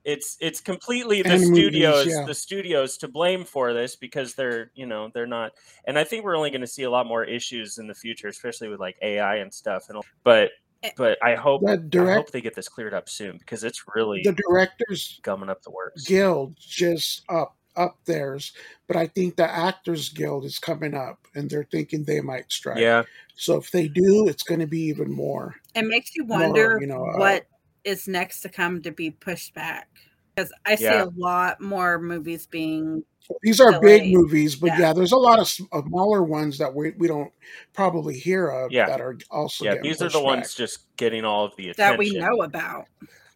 it's 0.05 0.37
it's 0.41 0.61
completely 0.61 1.23
the 1.23 1.31
And 1.33 1.43
movies, 1.43 1.59
studios 1.59 2.07
yeah. 2.07 2.25
the 2.27 2.35
studios 2.35 2.97
to 2.99 3.09
blame 3.09 3.45
for 3.45 3.73
this 3.75 3.97
because 3.97 4.35
they're 4.35 4.71
you 4.75 4.87
know 4.87 5.11
they're 5.13 5.27
not 5.27 5.53
and 5.87 5.99
I 5.99 6.05
think 6.05 6.25
we're 6.25 6.37
only 6.37 6.51
going 6.51 6.61
to 6.63 6.67
see 6.67 6.85
a 6.85 6.91
lot 6.91 7.07
more 7.07 7.25
issues 7.25 7.79
in 7.79 7.87
the 7.87 7.95
future, 7.95 8.29
especially 8.29 8.69
with 8.69 8.81
like 8.81 8.97
AI 9.03 9.37
and 9.37 9.53
stuff. 9.53 9.85
And 9.89 9.97
all- 9.99 10.05
but 10.25 10.51
Eh. 10.85 10.91
but 10.97 11.19
I 11.25 11.35
hope 11.35 11.63
The 11.63 11.73
I 11.73 11.77
direct- 11.77 12.17
hope 12.17 12.31
they 12.31 12.41
get 12.41 12.55
this 12.55 12.69
cleared 12.69 12.95
up 12.95 13.09
soon 13.09 13.37
because 13.39 13.65
it's 13.65 13.83
really 13.97 14.23
the 14.23 14.33
directors 14.49 15.19
gumming 15.25 15.49
up 15.51 15.63
the 15.63 15.71
works. 15.73 16.05
guild 16.05 16.55
just 16.59 17.23
up 17.29 17.57
up 17.77 17.97
theirs, 18.07 18.53
but 18.89 18.97
I 18.97 19.07
think 19.09 19.37
the 19.37 19.49
actors 19.49 20.09
guild 20.09 20.45
is 20.45 20.59
coming 20.59 20.95
up, 20.95 21.19
and 21.37 21.49
they're 21.51 21.63
thinking 21.71 22.03
they 22.05 22.21
might 22.21 22.51
strike. 22.51 22.79
Yeah, 22.79 23.05
So 23.37 23.57
if 23.57 23.71
they 23.71 23.87
do, 23.87 24.27
it's 24.29 24.43
going 24.43 24.59
to 24.61 24.67
be 24.67 24.81
even 24.83 25.13
more. 25.13 25.55
It 25.77 25.83
makes 25.87 26.15
you 26.17 26.25
more, 26.25 26.41
wonder 26.41 26.79
you 26.81 26.89
know, 26.89 27.05
uh, 27.07 27.19
what 27.19 27.47
is 27.89 28.07
next 28.07 28.41
to 28.41 28.49
come 28.49 28.83
to 28.83 28.91
be 28.93 29.11
pushed 29.11 29.55
back. 29.55 29.89
Because 30.35 30.53
I 30.65 30.77
see 30.77 30.85
Yeah. 30.85 31.05
a 31.05 31.11
lot 31.17 31.61
more 31.61 31.99
movies 31.99 32.47
being 32.47 33.03
These 33.43 33.61
are 33.61 33.79
big 33.81 34.11
movies, 34.11 34.57
but 34.57 34.69
Yeah. 34.69 34.79
yeah. 34.79 34.93
there's 34.95 35.13
a 35.13 35.17
lot 35.17 35.39
of 35.39 35.47
smaller 35.49 36.23
ones 36.23 36.57
that 36.59 36.75
we, 36.75 36.93
we 36.93 37.07
don't 37.09 37.31
probably 37.75 38.19
hear 38.19 38.49
of 38.49 38.73
Yeah. 38.73 38.87
that 38.87 39.01
are 39.03 39.19
also 39.31 39.65
yeah. 39.67 39.75
These 39.83 40.01
are 40.01 40.07
pushed 40.07 40.17
the 40.17 40.23
ones 40.23 40.55
just 40.55 40.97
getting 40.97 41.25
all 41.27 41.45
of 41.45 41.55
the 41.57 41.71
attention 41.71 41.93
that 41.93 41.99
we 41.99 42.19
know 42.19 42.43
about. 42.43 42.87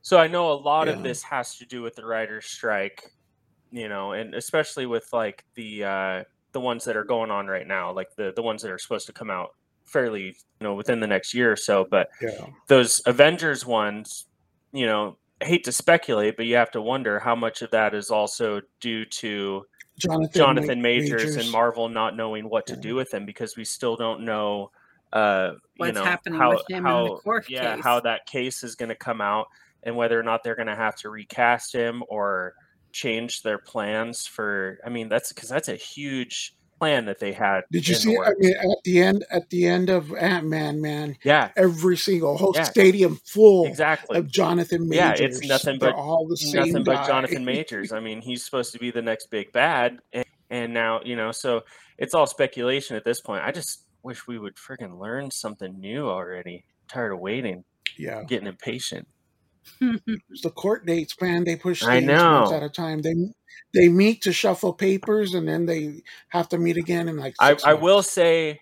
So 0.01 0.19
I 0.19 0.29
know 0.29 0.51
a 0.51 0.55
lot 0.55 0.89
of 0.89 1.03
this 1.03 1.23
has 1.25 1.59
to 1.59 1.67
do 1.67 1.83
with 1.83 1.95
the 1.95 2.07
writers' 2.07 2.47
strike, 2.47 3.13
you 3.71 3.89
know, 3.89 4.13
and 4.13 4.35
especially 4.35 4.87
with 4.87 5.07
like 5.13 5.45
the 5.55 5.85
uh, 5.85 6.25
the 6.53 6.61
ones 6.61 6.85
that 6.85 6.97
are 6.97 7.05
going 7.05 7.31
on 7.31 7.47
right 7.47 7.67
now, 7.67 7.93
like 7.93 8.15
the 8.17 8.33
the 8.35 8.43
ones 8.43 8.63
that 8.63 8.71
are 8.71 8.79
supposed 8.79 9.07
to 9.07 9.13
come 9.13 9.31
out 9.31 9.51
fairly, 9.85 10.25
you 10.25 10.35
know, 10.63 10.75
within 10.75 11.01
the 11.01 11.07
next 11.07 11.35
year 11.35 11.53
or 11.53 11.57
so. 11.57 11.87
But 11.91 12.09
Yeah. 12.23 12.47
those 12.69 13.03
Avengers 13.05 13.67
ones, 13.67 14.27
you 14.73 14.87
know, 14.87 15.19
hate 15.43 15.65
to 15.65 15.73
speculate, 15.73 16.37
but 16.37 16.47
you 16.47 16.57
have 16.57 16.71
to 16.73 16.81
wonder 16.83 17.19
how 17.19 17.35
much 17.35 17.63
of 17.63 17.71
that 17.73 17.95
is 17.95 18.11
also 18.11 18.61
due 18.81 19.05
to 19.07 19.65
Jonathan, 19.99 20.31
Jonathan 20.35 20.79
Ma- 20.79 20.83
Majors, 20.83 21.37
and 21.37 21.51
Marvel 21.51 21.89
not 21.89 22.17
knowing 22.17 22.49
what 22.49 22.67
to 22.69 22.75
Yeah. 22.75 22.81
do 22.81 22.95
with 22.95 23.13
him 23.13 23.27
because 23.27 23.57
we 23.57 23.65
still 23.65 23.97
don't 23.97 24.25
know 24.25 24.71
uh 25.13 25.53
What's 25.77 25.89
you 25.89 25.93
know 25.93 26.05
happening 26.05 26.39
how, 26.41 26.51
with 26.51 26.63
him 26.71 26.87
in 26.87 27.03
the 27.05 27.11
how 27.11 27.17
court 27.23 27.45
yeah 27.51 27.75
case. 27.75 27.85
how 27.85 28.01
that 28.01 28.25
case 28.27 28.63
is 28.63 28.77
going 28.77 28.89
to 28.89 28.95
come 28.95 29.21
out 29.21 29.47
and 29.83 29.95
whether 29.95 30.19
or 30.19 30.23
not 30.23 30.43
they're 30.43 30.55
going 30.57 30.69
to 30.69 30.75
have 30.77 30.97
to 30.97 31.11
recast 31.11 31.75
him 31.75 32.03
or 32.09 32.55
change 32.93 33.43
their 33.43 33.59
plans 33.59 34.27
for 34.27 34.79
I 34.87 34.89
mean 34.89 35.09
that's 35.11 35.33
because 35.33 35.51
that's 35.51 35.69
a 35.69 35.77
huge 35.77 36.55
plan 36.83 37.05
that 37.05 37.21
they 37.21 37.31
had 37.33 37.61
Did 37.71 37.87
you 37.87 37.95
see? 37.95 38.17
I 38.19 38.33
mean, 38.41 38.55
at 38.57 38.83
the 38.83 39.01
end, 39.01 39.25
at 39.31 39.49
the 39.51 39.67
end 39.67 39.89
of 39.89 40.13
Ant 40.15 40.47
Man, 40.49 40.81
man, 40.81 41.17
yeah 41.23 41.51
every 41.57 41.97
single 41.97 42.37
whole 42.37 42.53
Yeah. 42.57 42.65
stadium 42.65 43.21
full 43.25 43.67
exactly 43.67 44.19
of 44.19 44.27
Jonathan 44.29 44.89
Majors. 44.89 45.21
Yeah, 45.21 45.27
it's 45.27 45.47
nothing 45.47 45.79
They're 45.79 45.93
but- 45.93 45.97
all 45.97 46.27
the 46.27 46.37
same 46.37 46.67
nothing 46.67 46.83
but. 46.83 47.07
Jonathan 47.07 47.45
Majors. 47.45 47.93
I 47.93 48.01
mean, 48.01 48.21
he's 48.21 48.45
supposed 48.45 48.73
to 48.73 48.81
be 48.81 48.91
the 48.91 49.01
next 49.01 49.31
big 49.31 49.53
bad, 49.53 50.01
and, 50.13 50.25
and 50.51 50.75
now 50.75 51.01
you 51.05 51.15
know, 51.15 51.31
so 51.31 51.63
it's 51.99 52.15
all 52.15 52.27
speculation 52.27 52.97
at 52.97 53.05
this 53.05 53.21
point. 53.21 53.45
I 53.45 53.53
just 53.53 53.85
wish 54.03 54.27
we 54.27 54.37
would 54.41 54.57
freaking 54.57 54.99
learn 54.99 55.31
something 55.31 55.79
new 55.79 56.09
already. 56.09 56.65
tired 56.89 57.13
of 57.13 57.21
waiting, 57.21 57.63
yeah, 57.97 58.25
getting 58.25 58.49
impatient. 58.49 59.07
it's 59.81 60.43
the 60.43 60.51
court 60.51 60.87
dates, 60.87 61.21
man. 61.21 61.45
They 61.45 61.57
push 61.57 61.83
I 61.83 62.01
things 62.01 62.09
months 62.09 62.53
at 62.53 62.63
a 62.63 62.69
time. 62.69 63.03
They 63.03 63.15
they 63.75 63.89
meet 63.89 64.23
to 64.23 64.33
shuffle 64.33 64.73
papers, 64.73 65.35
and 65.35 65.49
then 65.49 65.67
they 65.67 66.03
have 66.29 66.49
to 66.51 66.59
meet 66.59 66.77
again 66.77 67.09
in 67.09 67.17
like. 67.17 67.35
I, 67.39 67.51
Six 67.51 67.65
I 67.65 67.75
will 67.75 68.03
say, 68.03 68.61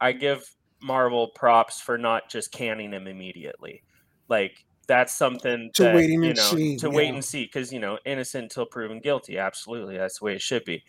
I 0.00 0.12
give 0.12 0.44
Marvel 0.80 1.28
props 1.28 1.80
for 1.80 1.98
not 1.98 2.30
just 2.30 2.52
canning 2.52 2.92
him 2.92 3.06
immediately. 3.06 3.82
Like 4.28 4.64
that's 4.86 5.14
something 5.14 5.70
To 5.74 5.84
that, 5.84 5.94
waiting 5.94 6.22
you 6.22 6.30
and 6.30 6.38
know, 6.38 6.42
seeing, 6.42 6.78
to 6.78 6.90
wait 6.90 7.12
and 7.12 7.24
see 7.24 7.44
because 7.44 7.72
you 7.72 7.80
know 7.80 7.98
innocent 8.04 8.44
until 8.44 8.66
proven 8.66 9.00
guilty. 9.00 9.38
Absolutely, 9.38 9.96
that's 9.96 10.18
the 10.18 10.24
way 10.24 10.34
it 10.34 10.42
should 10.42 10.64
be. 10.64 10.84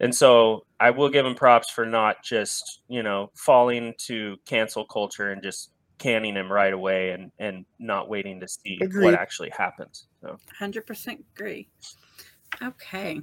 And 0.00 0.14
so 0.14 0.64
I 0.80 0.90
will 0.90 1.08
give 1.08 1.24
him 1.24 1.34
props 1.34 1.70
for 1.70 1.86
not 1.86 2.24
just 2.24 2.80
you 2.88 3.02
know 3.02 3.30
falling 3.34 3.94
to 4.06 4.36
cancel 4.46 4.84
culture 4.84 5.30
and 5.30 5.42
just 5.42 5.70
canning 6.02 6.34
him 6.34 6.50
right 6.50 6.72
away 6.72 7.10
and 7.10 7.30
and 7.38 7.64
not 7.78 8.08
waiting 8.08 8.40
to 8.40 8.48
see 8.48 8.78
Agreed. 8.82 9.04
what 9.04 9.14
actually 9.14 9.50
happens. 9.56 10.06
So 10.20 10.36
100% 10.60 11.18
agree. 11.36 11.68
Okay. 12.62 13.20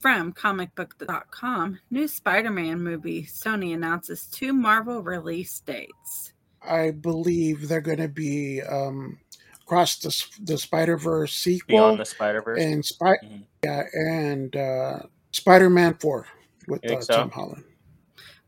From 0.00 0.32
comicbook.com, 0.32 1.78
new 1.90 2.08
Spider 2.08 2.50
Man 2.50 2.80
movie, 2.82 3.24
Sony 3.24 3.72
announces 3.74 4.26
two 4.26 4.52
Marvel 4.52 5.00
release 5.02 5.60
dates. 5.60 6.32
I 6.60 6.90
believe 6.90 7.68
they're 7.68 7.80
going 7.80 7.98
to 7.98 8.08
be 8.08 8.60
um, 8.62 9.18
across 9.62 9.98
the 9.98 10.08
S- 10.08 10.30
the 10.42 10.58
Spider 10.58 10.96
Verse 10.96 11.32
sequel 11.34 11.66
beyond 11.76 12.00
the 12.00 12.04
Spider 12.04 12.42
Verse, 12.42 12.60
and 12.60 12.84
Spy- 12.84 13.16
Mhm. 13.24 13.44
yeah, 13.64 13.82
and 13.92 14.56
uh, 14.56 14.98
Spider 15.30 15.70
Man 15.70 15.94
Four 15.94 16.26
with 16.66 16.84
uh, 16.90 17.00
so? 17.00 17.14
Tom 17.14 17.30
Holland. 17.30 17.64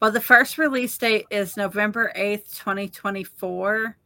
Well, 0.00 0.11
the 0.11 0.20
first 0.20 0.59
release 0.59 0.96
date 0.98 1.26
is 1.30 1.57
November 1.57 2.12
8th, 2.16 2.57
2024. 2.59 3.96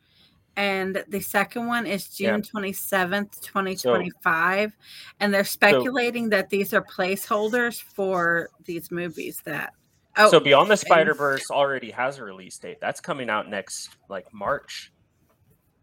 And 0.57 1.05
the 1.09 1.21
second 1.21 1.67
one 1.69 1.87
is 1.87 2.19
Yeah. 2.19 2.33
June 2.33 2.43
27th, 2.43 3.41
2025. 3.43 4.73
and 5.21 5.33
they're 5.33 5.45
speculating 5.45 6.29
that 6.31 6.51
these 6.51 6.75
are 6.75 6.83
placeholders 6.83 7.81
for 7.81 8.49
these 8.65 8.91
movies 8.91 9.41
that. 9.45 9.73
Oh, 10.17 10.29
so 10.31 10.41
Beyond 10.41 10.69
the 10.69 10.73
and- 10.73 10.81
Spider 10.81 11.15
Verse 11.15 11.49
already 11.51 11.93
has 11.93 12.19
a 12.19 12.25
release 12.25 12.59
date. 12.59 12.79
That's 12.81 13.01
coming 13.01 13.31
out 13.31 13.49
next 13.49 13.91
like 14.09 14.33
March. 14.35 14.93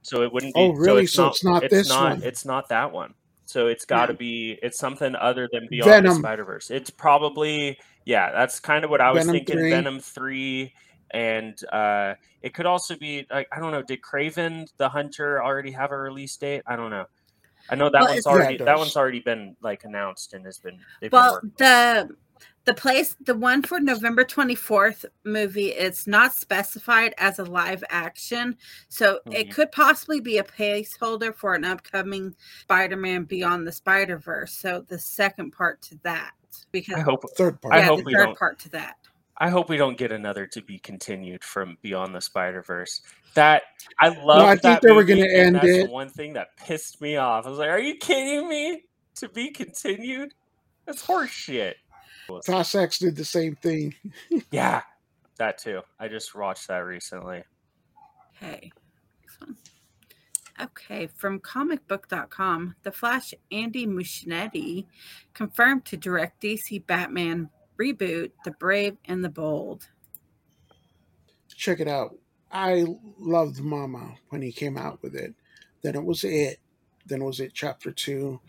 So 0.02 0.24
it 0.24 0.34
wouldn't 0.34 0.54
be. 0.54 0.60
Oh, 0.60 0.72
really? 0.74 1.04
it's 1.04 1.14
So 1.14 1.24
not, 1.24 1.32
it's 1.32 1.44
not 1.46 1.64
it's 1.64 1.74
this 1.74 1.90
not, 1.90 2.10
one. 2.12 2.24
It's 2.24 2.46
not 2.46 2.68
that 2.70 2.92
one. 2.92 3.14
So 3.46 3.68
it's 3.68 3.86
got 3.86 4.08
to 4.08 4.14
Yeah. 4.14 4.18
be 4.18 4.60
it's 4.64 4.78
something 4.80 5.16
other 5.16 5.48
than 5.52 5.68
Beyond 5.70 5.90
the 5.90 6.10
Venom. 6.10 6.20
Spider 6.20 6.46
Verse. 6.46 6.72
It's 6.72 6.90
probably 6.90 7.78
yeah. 8.06 8.32
That's 8.32 8.60
kind 8.60 8.84
of 8.84 8.90
what 8.90 9.02
I 9.02 9.12
was 9.12 9.26
Venom 9.26 9.36
thinking. 9.36 9.58
3. 9.58 9.70
Venom 9.70 10.00
three, 10.00 10.74
and 11.12 11.58
uh, 11.72 12.16
it 12.42 12.54
could 12.54 12.66
also 12.66 12.96
be 12.96 13.26
like 13.32 13.48
I 13.56 13.60
don't 13.60 13.72
know. 13.72 13.84
Did 13.84 14.02
Kraven 14.02 14.68
the 14.78 14.90
Hunter 14.90 15.44
already 15.44 15.72
have 15.72 15.92
a 15.92 15.98
release 15.98 16.36
date? 16.38 16.64
I 16.66 16.76
don't 16.76 16.90
know. 16.90 17.06
I 17.70 17.76
know 17.76 17.90
that 17.90 18.02
Well, 18.02 18.10
one's 18.10 18.26
Yeah, 18.26 18.32
already 18.32 18.58
that 18.58 18.78
one's 18.78 18.96
already 18.96 19.20
been 19.22 19.56
like 19.62 19.84
announced 19.86 20.34
and 20.34 20.46
has 20.46 20.60
been. 20.60 20.80
They've 21.02 21.10
been 21.10 21.20
Well, 21.20 21.34
working. 21.34 21.52
the 21.58 22.10
the 22.66 22.74
place, 22.74 23.16
the 23.22 23.36
one 23.36 23.62
for 23.62 23.80
November 23.80 24.24
twenty 24.24 24.56
fourth 24.56 25.06
movie, 25.24 25.70
it's 25.70 26.08
not 26.08 26.34
specified 26.36 27.14
as 27.18 27.40
a 27.40 27.46
live 27.46 27.84
action, 27.90 28.58
so 28.90 29.20
it 29.32 29.48
Mhm. 29.48 29.52
could 29.54 29.72
possibly 29.72 30.20
be 30.20 30.38
a 30.40 30.44
placeholder 30.44 31.34
for 31.36 31.54
an 31.54 31.64
upcoming 31.64 32.36
Spider 32.62 32.98
Man 32.98 33.24
Beyond 33.24 33.68
the 33.68 33.72
Spider 33.72 34.18
Verse. 34.18 34.54
So 34.54 34.84
the 34.88 34.98
second 35.00 35.52
part 35.52 35.82
to 35.84 35.98
that, 36.04 36.32
because 36.72 36.96
I 36.96 37.02
hope 37.02 37.24
Third 37.38 37.62
part. 37.62 37.76
I 37.76 37.82
hope 37.82 38.00
the 38.00 38.06
we 38.06 38.14
third 38.14 38.26
don't- 38.26 38.38
part 38.40 38.60
to 38.60 38.70
that. 38.70 38.98
I 39.38 39.50
hope 39.50 39.68
we 39.68 39.76
don't 39.78 39.98
get 39.98 40.12
another 40.14 40.48
to 40.48 40.62
be 40.62 40.80
continued 40.80 41.44
from 41.44 41.78
Beyond 41.82 42.16
the 42.16 42.22
Spider 42.22 42.62
Verse. 42.62 43.02
That 43.34 43.64
I 44.00 44.08
love. 44.08 44.42
I 44.44 44.52
think 44.56 44.62
that 44.62 44.82
they 44.82 44.94
were 44.94 45.04
gonna 45.04 45.26
end 45.28 45.56
that's 45.58 45.68
it. 45.68 45.88
The 45.88 45.92
one 45.92 46.10
thing 46.10 46.34
that 46.34 46.56
pissed 46.56 47.02
me 47.02 47.18
off. 47.18 47.46
I 47.46 47.50
was 47.50 47.60
like, 47.60 47.70
"Are 47.70 47.78
you 47.80 47.96
kidding 47.98 48.48
me? 48.48 48.86
To 49.16 49.28
be 49.30 49.52
continued? 49.52 50.34
That's 50.86 51.06
horseshit." 51.06 51.74
Fast 52.46 52.76
X 52.76 53.00
did 53.00 53.16
the 53.16 53.26
same 53.26 53.56
thing. 53.56 53.96
Yeah, 54.52 54.82
that 55.38 55.58
too. 55.58 55.82
I 56.00 56.08
just 56.08 56.34
watched 56.36 56.68
that 56.68 56.80
recently. 56.80 57.44
Okay. 58.42 58.72
Next 59.22 59.40
one. 59.40 59.58
Okay, 60.62 61.08
from 61.08 61.40
comicbook.com, 61.42 62.76
The 62.84 62.92
Flash 62.92 63.34
Andy 63.52 63.86
Muschietti 63.86 64.86
confirmed 65.34 65.84
to 65.86 65.98
direct 65.98 66.42
DC 66.42 66.86
Batman 66.88 67.50
reboot 67.80 68.32
The 68.46 68.52
Brave 68.52 68.96
and 69.06 69.24
the 69.24 69.30
Bold. 69.30 69.88
Check 71.54 71.82
it 71.82 71.88
out. 71.90 72.18
I 72.52 72.86
loved 73.20 73.60
Mama 73.60 74.16
when 74.30 74.42
he 74.42 74.52
came 74.52 74.78
out 74.78 75.02
with 75.02 75.16
it. 75.16 75.34
Then 75.82 75.96
it 75.96 76.04
was 76.04 76.24
it. 76.24 76.60
Then 77.06 77.22
it 77.22 77.26
was 77.26 77.42
it 77.42 77.52
chapter 77.54 77.92
two. 77.92 78.40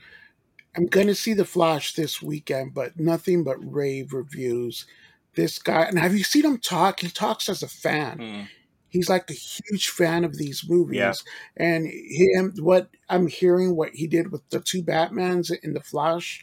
I'm 0.77 0.87
gonna 0.87 1.15
see 1.15 1.35
the 1.35 1.45
Flash 1.45 1.95
this 1.95 2.21
weekend, 2.21 2.75
but 2.75 2.99
nothing 2.99 3.45
but 3.45 3.57
rave 3.61 4.13
reviews. 4.13 4.87
This 5.35 5.59
guy, 5.59 5.83
and 5.83 5.99
have 5.99 6.15
you 6.15 6.25
seen 6.25 6.45
him 6.45 6.59
talk? 6.59 7.01
He 7.01 7.09
talks 7.09 7.49
as 7.49 7.63
a 7.63 7.69
fan. 7.69 8.19
Hmm. 8.19 8.43
He's 8.89 9.11
like 9.11 9.31
a 9.31 9.35
huge 9.35 9.91
fan 9.91 10.25
of 10.25 10.39
these 10.39 10.65
movies. 10.69 10.97
Yeah. 10.97 11.13
And 11.57 11.87
him, 11.87 12.55
what 12.61 12.89
I'm 13.11 13.27
hearing, 13.27 13.77
what 13.77 13.91
he 13.95 14.07
did 14.07 14.33
with 14.33 14.49
the 14.49 14.61
two 14.61 14.83
Batmans 14.83 15.53
in 15.63 15.75
the 15.75 15.83
Flash 15.83 16.43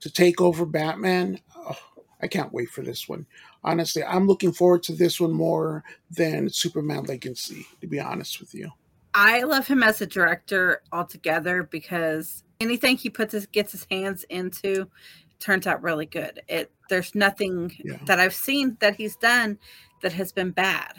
to 0.00 0.10
take 0.10 0.40
over 0.40 0.64
Batman. 0.64 1.40
Oh, 1.54 1.76
I 2.22 2.28
can't 2.28 2.52
wait 2.52 2.70
for 2.70 2.82
this 2.82 3.08
one. 3.08 3.26
Honestly, 3.62 4.02
I'm 4.02 4.26
looking 4.26 4.52
forward 4.52 4.82
to 4.84 4.94
this 4.94 5.20
one 5.20 5.32
more 5.32 5.84
than 6.10 6.48
Superman 6.48 7.04
Legacy, 7.04 7.66
to 7.80 7.86
be 7.86 8.00
honest 8.00 8.40
with 8.40 8.54
you. 8.54 8.70
I 9.18 9.44
love 9.44 9.66
him 9.66 9.82
as 9.82 10.02
a 10.02 10.06
director 10.06 10.82
altogether 10.92 11.62
because 11.62 12.44
anything 12.60 12.98
he 12.98 13.08
puts 13.08 13.32
his 13.32 13.46
gets 13.46 13.72
his 13.72 13.86
hands 13.90 14.24
into 14.28 14.88
turns 15.40 15.66
out 15.66 15.82
really 15.82 16.04
good. 16.04 16.42
It 16.48 16.70
there's 16.90 17.14
nothing 17.14 17.72
Yeah. 17.82 17.96
that 18.04 18.20
I've 18.20 18.34
seen 18.34 18.76
that 18.80 18.96
he's 18.96 19.16
done 19.16 19.58
that 20.02 20.12
has 20.12 20.32
been 20.32 20.50
bad. 20.50 20.92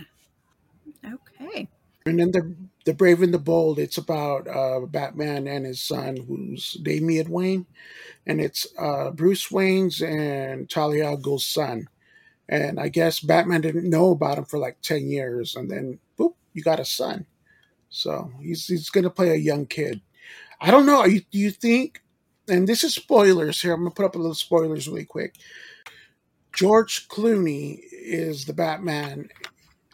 Okay. 1.06 1.68
And 2.08 2.20
then 2.20 2.32
the 2.32 2.56
the 2.86 2.94
Brave 2.96 3.22
and 3.22 3.32
the 3.34 3.38
Bold. 3.40 3.78
It's 3.78 4.00
about 4.00 4.48
uh, 4.48 4.80
Batman 4.88 5.46
and 5.46 5.66
his 5.66 5.80
son, 5.80 6.18
who's 6.18 6.74
Damian 6.82 7.30
Wayne, 7.30 7.68
and 8.26 8.42
it's 8.42 8.66
uh, 8.80 9.12
Bruce 9.12 9.52
Wayne's 9.52 10.02
and 10.02 10.68
Talia 10.70 11.06
al 11.06 11.18
Ghul's 11.18 11.46
son. 11.46 11.88
And 12.50 12.80
I 12.80 12.88
guess 12.88 13.20
Batman 13.20 13.62
didn't 13.62 13.90
know 13.90 14.10
about 14.12 14.40
him 14.40 14.46
for 14.46 14.58
like 14.58 14.82
ten 14.82 15.08
years, 15.08 15.56
and 15.56 15.70
then 15.70 16.00
boop, 16.18 16.34
you 16.54 16.64
got 16.64 16.80
a 16.80 16.86
son. 16.86 17.28
So 17.90 18.32
he's 18.42 18.66
he's 18.68 18.90
gonna 18.90 19.10
play 19.10 19.30
a 19.32 19.36
young 19.36 19.66
kid. 19.66 20.02
I 20.60 20.72
don't 20.72 20.86
know. 20.86 21.06
You, 21.06 21.22
do 21.32 21.38
you 21.38 21.52
think? 21.52 22.02
And 22.50 22.68
this 22.68 22.84
is 22.84 22.94
spoilers 22.96 23.62
here. 23.62 23.74
I'm 23.74 23.82
gonna 23.82 23.92
put 23.92 24.06
up 24.06 24.16
a 24.16 24.20
little 24.20 24.34
spoilers 24.36 24.88
really 24.88 25.06
quick. 25.06 25.36
George 26.54 27.08
Clooney 27.08 27.80
is 27.92 28.46
the 28.46 28.54
Batman 28.54 29.30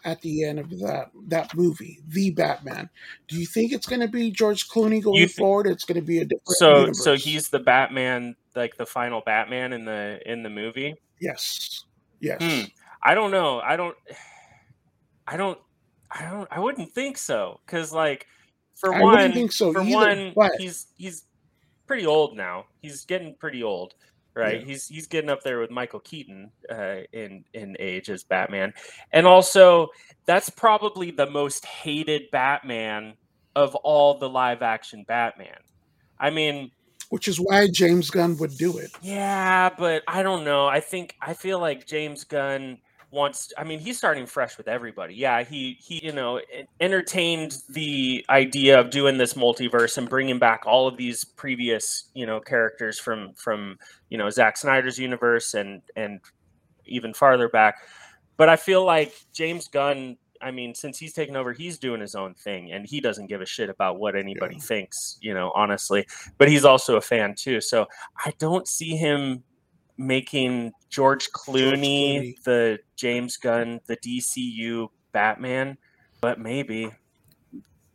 at 0.04 0.20
the 0.22 0.44
end 0.44 0.58
of 0.58 0.70
that 0.80 1.10
that 1.28 1.54
movie, 1.54 1.98
the 2.08 2.30
Batman. 2.30 2.88
Do 3.28 3.36
you 3.38 3.46
think 3.46 3.72
it's 3.72 3.86
going 3.86 4.00
to 4.00 4.08
be 4.08 4.30
George 4.30 4.68
Clooney 4.68 5.02
going 5.02 5.26
thi- 5.26 5.32
forward? 5.32 5.66
It's 5.66 5.84
going 5.84 5.96
to 6.00 6.06
be 6.06 6.18
a 6.18 6.24
different 6.24 6.48
So, 6.58 6.74
universe? 6.76 7.04
so 7.04 7.16
he's 7.16 7.48
the 7.50 7.58
Batman, 7.58 8.34
like 8.54 8.76
the 8.76 8.86
final 8.86 9.22
Batman 9.24 9.72
in 9.74 9.84
the 9.84 10.20
in 10.26 10.42
the 10.42 10.50
movie. 10.50 10.94
yes, 11.20 11.84
yes. 12.20 12.38
Hmm. 12.42 12.64
I 13.02 13.14
don't 13.14 13.30
know. 13.30 13.60
I 13.60 13.76
don't. 13.76 13.96
I 15.26 15.36
don't. 15.36 15.58
I 16.14 16.22
don't. 16.30 16.48
I 16.50 16.60
wouldn't 16.60 16.92
think 16.92 17.18
so. 17.18 17.60
Because 17.66 17.92
like, 17.92 18.26
for 18.74 18.94
I 18.94 19.00
one, 19.02 19.32
think 19.32 19.52
so 19.52 19.72
for 19.72 19.82
either, 19.82 19.94
one, 19.94 20.32
but- 20.34 20.52
he's 20.58 20.86
he's 20.96 21.24
pretty 21.86 22.06
old 22.06 22.36
now. 22.36 22.66
He's 22.80 23.04
getting 23.04 23.34
pretty 23.34 23.62
old, 23.62 23.94
right? 24.34 24.60
Yeah. 24.60 24.66
He's 24.66 24.86
he's 24.86 25.06
getting 25.06 25.28
up 25.30 25.42
there 25.42 25.60
with 25.60 25.70
Michael 25.70 26.00
Keaton 26.00 26.50
uh, 26.70 26.98
in 27.12 27.44
in 27.52 27.76
age 27.80 28.10
as 28.10 28.22
Batman, 28.24 28.72
and 29.12 29.26
also 29.26 29.88
that's 30.26 30.48
probably 30.50 31.10
the 31.10 31.26
most 31.28 31.64
hated 31.66 32.30
Batman 32.30 33.14
of 33.56 33.74
all 33.76 34.18
the 34.18 34.28
live 34.28 34.62
action 34.62 35.04
Batman. 35.06 35.58
I 36.18 36.30
mean, 36.30 36.70
Which 37.10 37.28
is 37.28 37.38
why 37.38 37.68
James 37.68 38.08
Gunn 38.10 38.36
would 38.38 38.56
do 38.56 38.78
it. 38.78 38.90
yeah, 39.02 39.68
but 39.76 40.02
I 40.08 40.22
don't 40.22 40.44
know. 40.44 40.66
I 40.66 40.80
think 40.80 41.14
I 41.20 41.34
feel 41.34 41.58
like 41.58 41.86
James 41.86 42.24
Gunn 42.24 42.78
wants 43.14 43.52
I 43.56 43.64
mean, 43.64 43.78
he's 43.78 43.96
starting 43.96 44.26
fresh 44.26 44.58
with 44.58 44.68
everybody. 44.68 45.14
Yeah, 45.14 45.42
he 45.44 45.78
he 45.80 46.04
you 46.04 46.12
know, 46.12 46.40
entertained 46.80 47.58
the 47.70 48.24
idea 48.28 48.78
of 48.78 48.90
doing 48.90 49.16
this 49.16 49.34
multiverse 49.34 49.96
and 49.96 50.08
bringing 50.08 50.38
back 50.38 50.64
all 50.66 50.86
of 50.86 50.96
these 50.96 51.24
previous, 51.24 52.10
you 52.14 52.26
know, 52.26 52.40
characters 52.40 52.98
from 52.98 53.32
from, 53.34 53.78
you 54.10 54.18
know, 54.18 54.28
Zack 54.28 54.56
Snyder's 54.56 54.98
universe 54.98 55.54
and 55.54 55.80
and 55.96 56.20
even 56.86 57.14
farther 57.14 57.48
back. 57.48 57.76
But 58.36 58.48
I 58.48 58.56
feel 58.56 58.84
like 58.84 59.14
James 59.32 59.68
Gunn 59.68 60.16
I 60.42 60.50
mean, 60.50 60.74
since 60.74 60.98
he's 60.98 61.14
taken 61.14 61.36
over, 61.36 61.54
he's 61.54 61.78
doing 61.78 62.02
his 62.02 62.14
own 62.14 62.34
thing 62.34 62.72
and 62.72 62.84
he 62.86 63.00
doesn't 63.00 63.28
give 63.28 63.40
a 63.40 63.46
shit 63.46 63.70
about 63.70 63.98
what 63.98 64.14
anybody 64.14 64.56
Yeah. 64.56 64.62
thinks, 64.62 65.16
you 65.22 65.32
know, 65.32 65.50
honestly. 65.54 66.06
But 66.36 66.48
he's 66.48 66.66
also 66.66 66.96
a 66.96 67.00
fan 67.00 67.34
too. 67.34 67.62
So 67.62 67.86
I 68.26 68.32
don't 68.38 68.68
see 68.68 68.94
him 68.96 69.42
making 69.96 70.72
George 70.90 71.30
Clooney, 71.32 72.34
Clooney. 72.36 72.42
the 72.44 72.78
James 72.96 73.36
Gunn, 73.36 73.80
the 73.86 73.96
DCU 73.98 74.88
Batman, 75.12 75.76
but 76.20 76.38
maybe. 76.38 76.90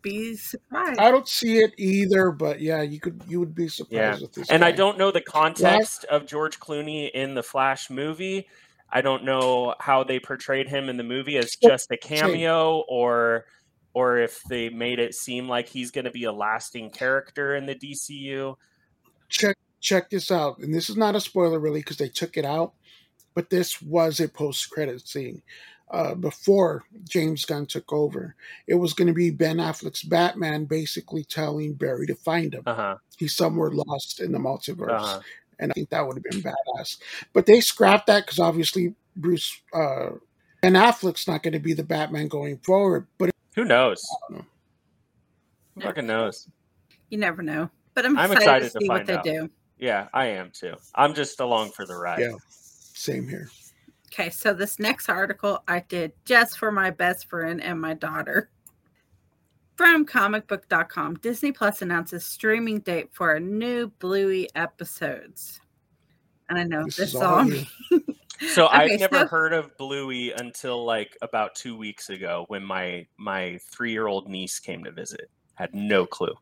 Be 0.01 0.35
surprised. 0.37 0.97
I 0.99 1.11
don't 1.11 1.27
see 1.27 1.57
it 1.57 1.73
either, 1.77 2.31
but 2.31 2.61
yeah, 2.61 2.81
you 2.81 3.01
could 3.01 3.21
you 3.27 3.39
would 3.41 3.53
be 3.53 3.67
surprised 3.67 3.91
Yeah. 3.91 4.21
with 4.21 4.33
this. 4.33 4.49
And 4.49 4.63
I 4.63 4.71
don't 4.71 4.97
know 4.97 5.11
the 5.11 5.19
context 5.21 6.05
of 6.05 6.25
George 6.25 6.57
Clooney 6.59 7.11
in 7.11 7.35
the 7.35 7.43
Flash 7.43 7.89
movie. 7.89 8.47
I 8.91 9.01
don't 9.01 9.25
know 9.25 9.75
how 9.79 10.03
they 10.05 10.19
portrayed 10.19 10.67
him 10.69 10.87
in 10.87 10.95
the 10.95 11.03
movie 11.03 11.37
as 11.37 11.55
just 11.57 11.91
a 11.91 11.97
cameo 11.97 12.85
or 12.87 13.45
or 13.93 14.17
if 14.17 14.41
they 14.43 14.69
made 14.69 14.99
it 14.99 15.15
seem 15.15 15.49
like 15.49 15.67
he's 15.67 15.91
going 15.91 16.05
to 16.05 16.11
be 16.11 16.23
a 16.23 16.31
lasting 16.31 16.91
character 16.91 17.55
in 17.55 17.65
the 17.65 17.75
DCU. 17.75 18.55
check 19.27 19.57
check 19.79 20.09
this 20.09 20.31
out, 20.31 20.59
and 20.59 20.73
this 20.73 20.89
is 20.89 20.97
not 20.97 21.15
a 21.15 21.21
spoiler 21.21 21.59
really 21.59 21.79
because 21.79 21.97
they 21.97 22.09
took 22.09 22.37
it 22.37 22.45
out, 22.45 22.73
but 23.33 23.49
this 23.49 23.81
was 23.81 24.19
a 24.19 24.27
post 24.27 24.69
credit 24.69 25.07
scene. 25.07 25.41
Uh, 25.91 26.13
before 26.13 26.83
James 27.07 27.45
Gunn 27.45 27.65
took 27.65 27.91
over, 27.91 28.35
it 28.67 28.75
was 28.75 28.93
going 28.93 29.07
to 29.07 29.13
be 29.13 29.31
Ben 29.31 29.57
Affleck's 29.57 30.03
Batman 30.03 30.65
basically 30.65 31.23
telling 31.23 31.73
Barry 31.73 32.05
to 32.05 32.13
find 32.13 32.53
him. 32.53 32.61
Uh-huh. 32.67 32.97
He's 33.17 33.35
somewhere 33.35 33.71
lost 33.71 34.19
in 34.19 34.31
the 34.31 34.37
multiverse. 34.37 34.91
Uh-huh. 34.91 35.19
and 35.57 35.71
I 35.71 35.73
think 35.73 35.89
that 35.89 36.05
would 36.05 36.17
have 36.17 36.23
been 36.23 36.43
badass. 36.43 36.99
But 37.33 37.47
they 37.47 37.59
scrapped 37.59 38.05
that 38.05 38.25
because 38.25 38.37
obviously 38.39 38.93
Bruce 39.15 39.59
uh, 39.73 40.11
Ben 40.61 40.73
Affleck's 40.73 41.27
not 41.27 41.41
going 41.41 41.53
to 41.53 41.59
be 41.59 41.73
the 41.73 41.83
Batman 41.83 42.27
going 42.27 42.57
forward. 42.59 43.07
But 43.17 43.31
Who 43.55 43.65
knows? 43.65 44.05
know. 44.29 44.45
Who 45.75 45.81
fucking 45.81 46.05
knows? 46.05 46.47
You 47.09 47.17
never 47.17 47.41
know. 47.41 47.69
But 47.95 48.05
I'm 48.05 48.17
I'm 48.17 48.31
excited, 48.31 48.65
excited 48.67 48.71
to 48.73 48.79
to 48.79 48.85
see 48.85 48.89
what 48.89 49.05
they 49.05 49.15
out. 49.15 49.23
do. 49.23 49.49
Yeah, 49.79 50.07
I 50.13 50.25
am 50.27 50.51
too. 50.51 50.75
I'm 50.95 51.13
just 51.13 51.39
along 51.39 51.71
for 51.71 51.85
the 51.85 51.95
ride. 51.95 52.19
yeah, 52.19 52.33
same 52.49 53.27
here. 53.27 53.49
Okay, 54.11 54.29
so 54.29 54.53
this 54.53 54.77
next 54.79 55.07
article 55.09 55.63
I 55.67 55.79
did 55.87 56.11
just 56.25 56.57
for 56.57 56.71
my 56.71 56.89
best 56.89 57.29
friend 57.29 57.63
and 57.63 57.79
my 57.79 57.93
daughter. 57.93 58.49
From 59.77 60.05
comicbook.com, 60.05 61.15
Disney 61.21 61.53
Plus 61.53 61.81
announces 61.81 62.25
streaming 62.25 62.79
date 62.79 63.09
for 63.13 63.33
a 63.35 63.39
new 63.39 63.87
Bluey 63.99 64.49
episodes. 64.55 65.61
And 66.49 66.59
I 66.59 66.63
know 66.63 66.83
This 66.83 66.97
this, 66.97 67.09
is 67.09 67.15
is 67.15 67.21
all 67.21 67.35
all 67.37 67.43
me. 67.45 67.69
So 68.49 68.65
Okay, 68.67 68.75
I've 68.93 68.99
never 68.99 69.19
so- 69.19 69.27
heard 69.27 69.53
of 69.53 69.77
Bluey 69.77 70.33
until 70.33 70.83
like 70.83 71.15
about 71.21 71.55
two 71.55 71.77
weeks 71.77 72.09
ago 72.09 72.43
when 72.49 72.63
my 72.63 73.05
my 73.17 73.57
three 73.71 73.91
year 73.91 74.07
old 74.07 74.27
niece 74.27 74.59
came 74.59 74.83
to 74.83 74.91
visit. 74.91 75.29
Had 75.55 75.73
no 75.73 76.05
clue. 76.05 76.33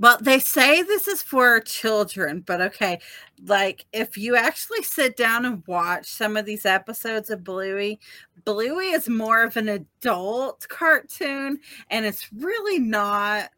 Well, 0.00 0.18
they 0.20 0.38
say 0.38 0.82
this 0.82 1.08
is 1.08 1.22
for 1.22 1.60
children, 1.60 2.42
but 2.46 2.60
okay. 2.60 3.00
Like, 3.44 3.86
if 3.92 4.16
you 4.16 4.36
actually 4.36 4.82
sit 4.82 5.16
down 5.16 5.44
and 5.44 5.62
watch 5.66 6.06
some 6.06 6.36
of 6.36 6.44
these 6.44 6.66
episodes 6.66 7.30
of 7.30 7.44
Bluey, 7.44 7.98
Bluey 8.44 8.90
is 8.90 9.08
more 9.08 9.42
of 9.42 9.56
an 9.56 9.68
adult 9.68 10.66
cartoon, 10.68 11.58
and 11.90 12.06
it's 12.06 12.32
really 12.32 12.78
not 12.78 13.50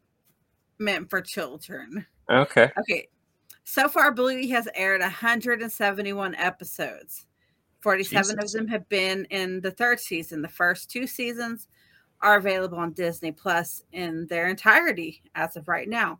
meant 0.79 1.09
for 1.09 1.21
children. 1.21 2.05
Okay. 2.29 2.71
Okay. 2.79 3.07
So 3.63 3.87
far, 3.87 4.11
Bluey 4.11 4.47
has 4.49 4.67
aired 4.75 5.01
171 5.01 6.35
episodes. 6.35 7.25
47 7.81 8.35
Jesus. 8.35 8.53
of 8.53 8.59
them 8.59 8.67
have 8.67 8.87
been 8.89 9.25
in 9.25 9.61
the 9.61 9.71
third 9.71 9.99
season. 9.99 10.41
The 10.41 10.47
first 10.47 10.89
two 10.89 11.07
seasons 11.07 11.67
are 12.21 12.37
available 12.37 12.77
on 12.77 12.93
Disney 12.93 13.31
Plus 13.31 13.83
in 13.91 14.27
their 14.27 14.47
entirety 14.47 15.21
as 15.35 15.55
of 15.55 15.67
right 15.67 15.89
now. 15.89 16.19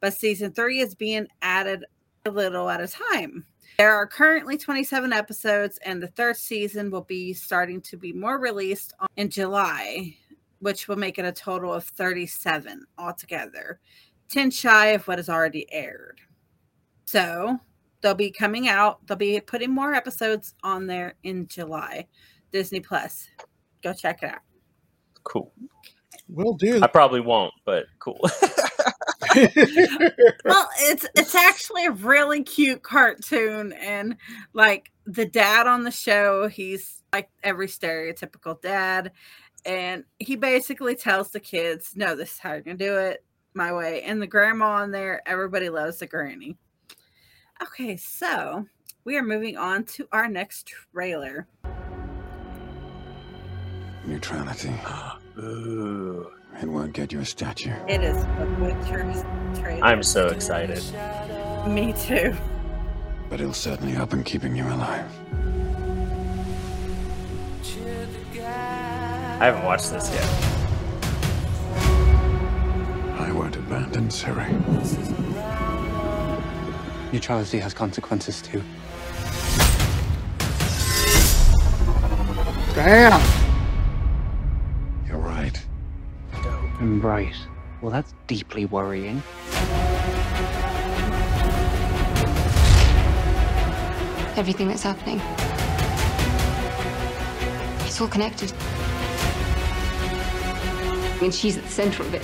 But 0.00 0.14
season 0.14 0.52
three 0.52 0.80
is 0.80 0.94
being 0.94 1.26
added 1.42 1.84
a 2.24 2.30
little 2.30 2.68
at 2.68 2.80
a 2.80 2.88
time. 2.88 3.44
There 3.78 3.92
are 3.92 4.06
currently 4.06 4.56
27 4.56 5.12
episodes, 5.12 5.78
and 5.84 6.02
the 6.02 6.08
third 6.08 6.36
season 6.36 6.90
will 6.90 7.02
be 7.02 7.32
starting 7.32 7.80
to 7.82 7.96
be 7.96 8.12
more 8.12 8.38
released 8.38 8.94
in 9.16 9.28
July, 9.28 10.16
which 10.60 10.88
will 10.88 10.96
make 10.96 11.18
it 11.18 11.24
a 11.24 11.32
total 11.32 11.72
of 11.72 11.84
37 11.84 12.86
altogether, 12.98 13.80
10 14.30 14.50
shy 14.50 14.86
of 14.88 15.06
what 15.06 15.18
is 15.18 15.28
already 15.28 15.70
aired. 15.72 16.20
So 17.04 17.58
they'll 18.00 18.14
be 18.14 18.30
coming 18.30 18.68
out, 18.68 19.06
they'll 19.06 19.16
be 19.16 19.40
putting 19.40 19.70
more 19.70 19.92
episodes 19.92 20.54
on 20.62 20.86
there 20.86 21.14
in 21.22 21.46
July. 21.46 22.06
Disney 22.52 22.80
Plus. 22.80 23.28
Go 23.82 23.92
check 23.92 24.22
it 24.22 24.30
out. 24.30 24.45
Cool. 25.26 25.52
Will 26.28 26.54
do. 26.54 26.80
I 26.82 26.86
probably 26.86 27.20
won't, 27.20 27.52
but 27.64 27.86
cool. 27.98 28.20
well, 29.34 30.68
it's 30.78 31.06
it's 31.14 31.34
actually 31.34 31.86
a 31.86 31.90
really 31.90 32.42
cute 32.42 32.82
cartoon, 32.82 33.72
and 33.72 34.16
like 34.52 34.92
the 35.04 35.26
dad 35.26 35.66
on 35.66 35.82
the 35.82 35.90
show, 35.90 36.48
he's 36.48 37.02
like 37.12 37.28
every 37.42 37.66
stereotypical 37.66 38.60
dad, 38.60 39.12
and 39.64 40.04
he 40.18 40.36
basically 40.36 40.94
tells 40.94 41.30
the 41.30 41.40
kids, 41.40 41.92
"No, 41.96 42.14
this 42.14 42.32
is 42.32 42.38
how 42.38 42.52
you're 42.52 42.62
gonna 42.62 42.76
do 42.76 42.96
it, 42.96 43.24
my 43.54 43.72
way." 43.72 44.02
And 44.02 44.22
the 44.22 44.26
grandma 44.26 44.82
on 44.82 44.90
there, 44.90 45.22
everybody 45.26 45.68
loves 45.68 45.98
the 45.98 46.06
granny. 46.06 46.56
Okay, 47.62 47.96
so 47.96 48.66
we 49.04 49.16
are 49.16 49.22
moving 49.22 49.56
on 49.56 49.84
to 49.84 50.08
our 50.12 50.28
next 50.28 50.66
trailer. 50.66 51.46
Neutrality. 54.06 54.72
Ooh. 55.38 56.30
It 56.62 56.68
won't 56.68 56.92
get 56.92 57.12
you 57.12 57.20
a 57.20 57.24
statue. 57.24 57.72
It 57.88 58.02
is 58.02 58.16
a 58.16 58.56
Witcher's 58.60 59.22
trailer. 59.58 59.84
I'm 59.84 60.02
so 60.02 60.28
excited. 60.28 60.82
Me 61.66 61.92
too. 61.92 62.34
But 63.28 63.40
it'll 63.40 63.52
certainly 63.52 63.92
help 63.92 64.12
in 64.12 64.22
keeping 64.22 64.54
you 64.56 64.64
alive. 64.64 65.10
I 69.38 69.44
haven't 69.46 69.64
watched 69.64 69.90
this 69.90 70.08
yet. 70.10 70.24
I 73.20 73.32
won't 73.32 73.56
abandon 73.56 74.08
Ciri. 74.08 74.52
Neutrality 77.12 77.58
has 77.58 77.74
consequences 77.74 78.40
too. 78.40 78.62
Damn. 82.74 83.45
Right. 86.80 87.34
Well, 87.80 87.90
that's 87.90 88.14
deeply 88.26 88.64
worrying. 88.64 89.22
Everything 94.36 94.68
that's 94.68 94.82
happening. 94.82 95.20
It's 97.86 98.00
all 98.00 98.08
connected. 98.08 98.52
And 101.22 101.34
she's 101.34 101.56
at 101.56 101.64
the 101.64 101.70
center 101.70 102.02
of 102.02 102.12
it. 102.12 102.22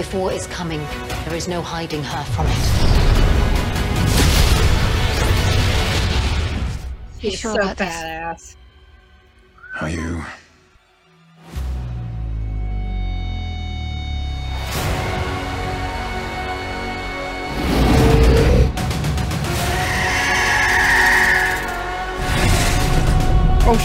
If 0.00 0.14
war 0.14 0.32
is 0.32 0.46
coming, 0.46 0.80
there 1.26 1.34
is 1.34 1.46
no 1.46 1.60
hiding 1.60 2.02
her 2.02 2.24
from 2.32 2.46
it. 2.46 3.04
You 7.22 7.30
He's 7.30 7.38
sure 7.38 7.54
so 7.54 7.60
about 7.60 7.76
this? 7.76 7.94
badass. 7.94 8.56
Are 9.80 9.90
you? 9.90 10.24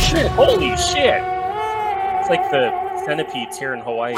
Shit! 0.10 0.32
Holy 0.32 0.76
shit! 0.76 1.22
It's 2.20 2.30
like 2.30 2.50
the 2.50 2.72
centipedes 3.06 3.60
here 3.60 3.74
in 3.74 3.82
Hawaii. 3.82 4.16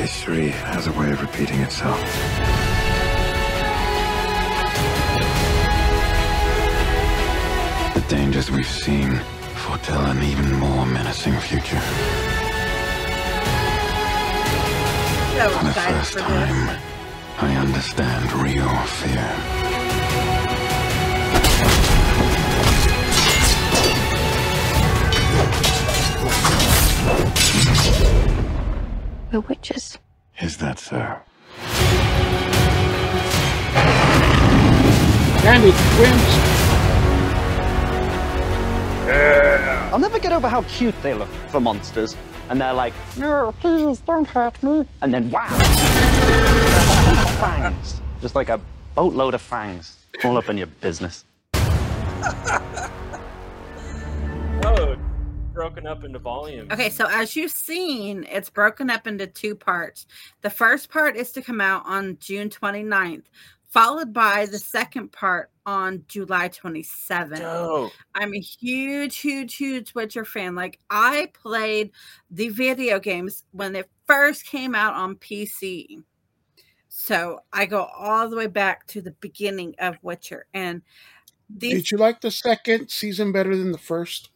History 0.00 0.48
has 0.48 0.88
a 0.88 0.92
way 0.92 1.12
of 1.12 1.20
repeating 1.20 1.60
itself. 1.60 2.00
The 7.94 8.00
dangers 8.08 8.50
we've 8.50 8.66
seen 8.66 9.20
foretell 9.54 10.04
an 10.06 10.22
even 10.24 10.52
more 10.54 10.84
menacing 10.84 11.38
future. 11.38 11.80
So 15.36 15.48
For 15.50 15.64
the 15.64 15.72
first 15.72 16.12
for 16.12 16.18
this. 16.18 16.95
Time, 17.36 17.50
I 17.50 17.56
understand 17.56 18.32
real 18.32 18.68
fear. 18.86 19.32
We're 29.32 29.40
witches. 29.40 29.98
Is 30.40 30.56
that 30.58 30.78
so? 30.78 31.16
Danny 35.42 35.70
wins. 36.00 36.56
I'll 39.92 39.98
never 39.98 40.18
get 40.18 40.32
over 40.32 40.48
how 40.48 40.62
cute 40.62 40.94
they 41.02 41.14
look 41.14 41.28
for 41.48 41.60
monsters. 41.60 42.16
And 42.48 42.60
they're 42.60 42.72
like, 42.72 42.92
no, 43.16 43.52
please 43.60 43.98
don't 44.00 44.26
hurt 44.28 44.62
me. 44.62 44.86
And 45.02 45.12
then 45.12 45.30
wow. 45.30 45.48
Fangs. 47.38 48.00
Just 48.20 48.34
like 48.34 48.48
a 48.48 48.60
boatload 48.94 49.34
of 49.34 49.42
fangs. 49.42 50.06
All 50.24 50.36
up 50.38 50.48
in 50.48 50.56
your 50.56 50.66
business. 50.66 51.24
Oh, 54.64 54.96
broken 55.52 55.86
up 55.86 56.04
into 56.04 56.18
volumes. 56.18 56.72
Okay, 56.72 56.90
so 56.90 57.06
as 57.10 57.36
you've 57.36 57.50
seen, 57.50 58.26
it's 58.30 58.50
broken 58.50 58.90
up 58.90 59.06
into 59.06 59.26
two 59.26 59.54
parts. 59.54 60.06
The 60.40 60.50
first 60.50 60.88
part 60.88 61.16
is 61.16 61.32
to 61.32 61.42
come 61.42 61.60
out 61.60 61.82
on 61.86 62.16
June 62.20 62.48
29th, 62.48 63.24
followed 63.68 64.12
by 64.12 64.46
the 64.46 64.58
second 64.58 65.12
part 65.12 65.50
on 65.66 66.04
July 66.08 66.48
27th. 66.48 67.38
Dope. 67.38 67.92
I'm 68.14 68.32
a 68.34 68.40
huge, 68.40 69.18
huge, 69.18 69.56
huge 69.56 69.94
Witcher 69.94 70.24
fan. 70.24 70.54
Like, 70.54 70.78
I 70.88 71.30
played 71.34 71.90
the 72.30 72.48
video 72.48 72.98
games 72.98 73.44
when 73.52 73.76
it 73.76 73.90
first 74.06 74.46
came 74.46 74.74
out 74.74 74.94
on 74.94 75.16
PC. 75.16 76.02
So 76.98 77.40
I 77.52 77.66
go 77.66 77.84
all 77.84 78.26
the 78.30 78.36
way 78.36 78.46
back 78.46 78.86
to 78.86 79.02
the 79.02 79.10
beginning 79.10 79.74
of 79.78 79.98
Witcher. 80.00 80.46
And 80.54 80.80
these 81.50 81.74
Did 81.74 81.90
you 81.90 81.98
like 81.98 82.22
the 82.22 82.30
second 82.30 82.88
season 82.88 83.32
better 83.32 83.54
than 83.54 83.70
the 83.70 83.78
first? 83.78 84.30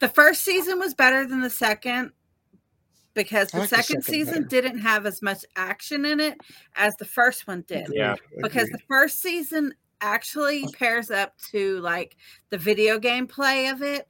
The 0.00 0.08
first 0.08 0.42
season 0.42 0.80
was 0.80 0.94
better 0.94 1.24
than 1.24 1.42
the 1.42 1.48
second 1.48 2.10
because 3.14 3.52
the 3.52 3.60
like 3.60 3.70
the 3.70 3.76
second, 3.76 4.02
second 4.02 4.02
season 4.02 4.42
better. 4.42 4.62
didn't 4.62 4.78
have 4.80 5.06
as 5.06 5.22
much 5.22 5.44
action 5.54 6.04
in 6.04 6.18
it 6.18 6.38
as 6.74 6.96
the 6.96 7.04
first 7.04 7.46
one 7.46 7.62
did. 7.68 7.86
Yeah. 7.92 8.16
Because 8.42 8.68
the 8.70 8.80
first 8.88 9.22
season 9.22 9.74
actually 10.00 10.64
uh 10.64 10.70
pairs 10.76 11.12
up 11.12 11.38
to 11.52 11.78
like 11.82 12.16
the 12.50 12.58
video 12.58 12.98
game 12.98 13.28
play 13.28 13.68
of 13.68 13.80
it. 13.80 14.08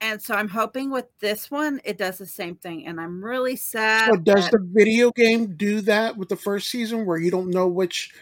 And 0.00 0.20
so 0.20 0.34
I'm 0.34 0.48
hoping 0.48 0.90
with 0.90 1.06
this 1.20 1.50
one 1.50 1.80
it 1.84 1.96
does 1.98 2.18
the 2.18 2.26
same 2.26 2.56
thing. 2.56 2.86
And 2.86 3.00
I'm 3.00 3.24
really 3.24 3.56
sad. 3.56 4.10
So 4.12 4.16
does 4.20 4.50
that- 4.50 4.52
the 4.52 4.68
video 4.72 5.10
game 5.12 5.56
do 5.56 5.80
that 5.82 6.16
with 6.16 6.28
the 6.28 6.36
first 6.36 6.68
season 6.68 7.06
where 7.06 7.18
you 7.18 7.30
don't 7.30 7.50
know 7.50 7.68
which 7.68 8.12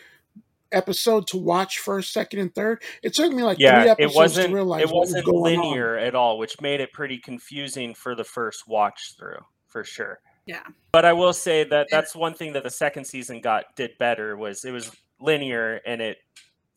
episode 0.70 1.26
to 1.28 1.36
watch 1.36 1.78
first, 1.78 2.12
second, 2.12 2.38
and 2.40 2.54
third? 2.54 2.82
It 3.02 3.14
took 3.14 3.32
me 3.32 3.42
like 3.42 3.56
three 3.58 3.66
Yeah, 3.66 3.84
episodes 3.84 4.14
it 4.14 4.16
wasn't. 4.16 4.48
to 4.48 4.54
realize 4.54 4.82
It 4.82 4.86
what 4.86 5.00
was 5.00 5.10
wasn't 5.14 5.28
on. 5.28 5.42
linear 5.42 5.96
at 5.96 6.14
all, 6.14 6.38
which 6.38 6.60
made 6.60 6.80
it 6.80 6.92
pretty 6.92 7.18
confusing 7.18 7.94
for 7.94 8.14
the 8.14 8.24
first 8.24 8.66
watch 8.68 9.14
through, 9.18 9.44
for 9.66 9.84
sure. 9.84 10.20
yeah. 10.46 10.62
But 10.92 11.04
I 11.04 11.12
will 11.12 11.32
say 11.32 11.64
that 11.64 11.88
that's 11.90 12.14
one 12.16 12.34
thing 12.34 12.52
that 12.54 12.62
the 12.64 12.70
second 12.70 13.04
season 13.06 13.40
got 13.40 13.64
did 13.76 13.92
better 13.98 14.36
was 14.36 14.64
it 14.64 14.72
was 14.72 14.90
linear 15.20 15.80
and 15.86 16.00
it 16.02 16.18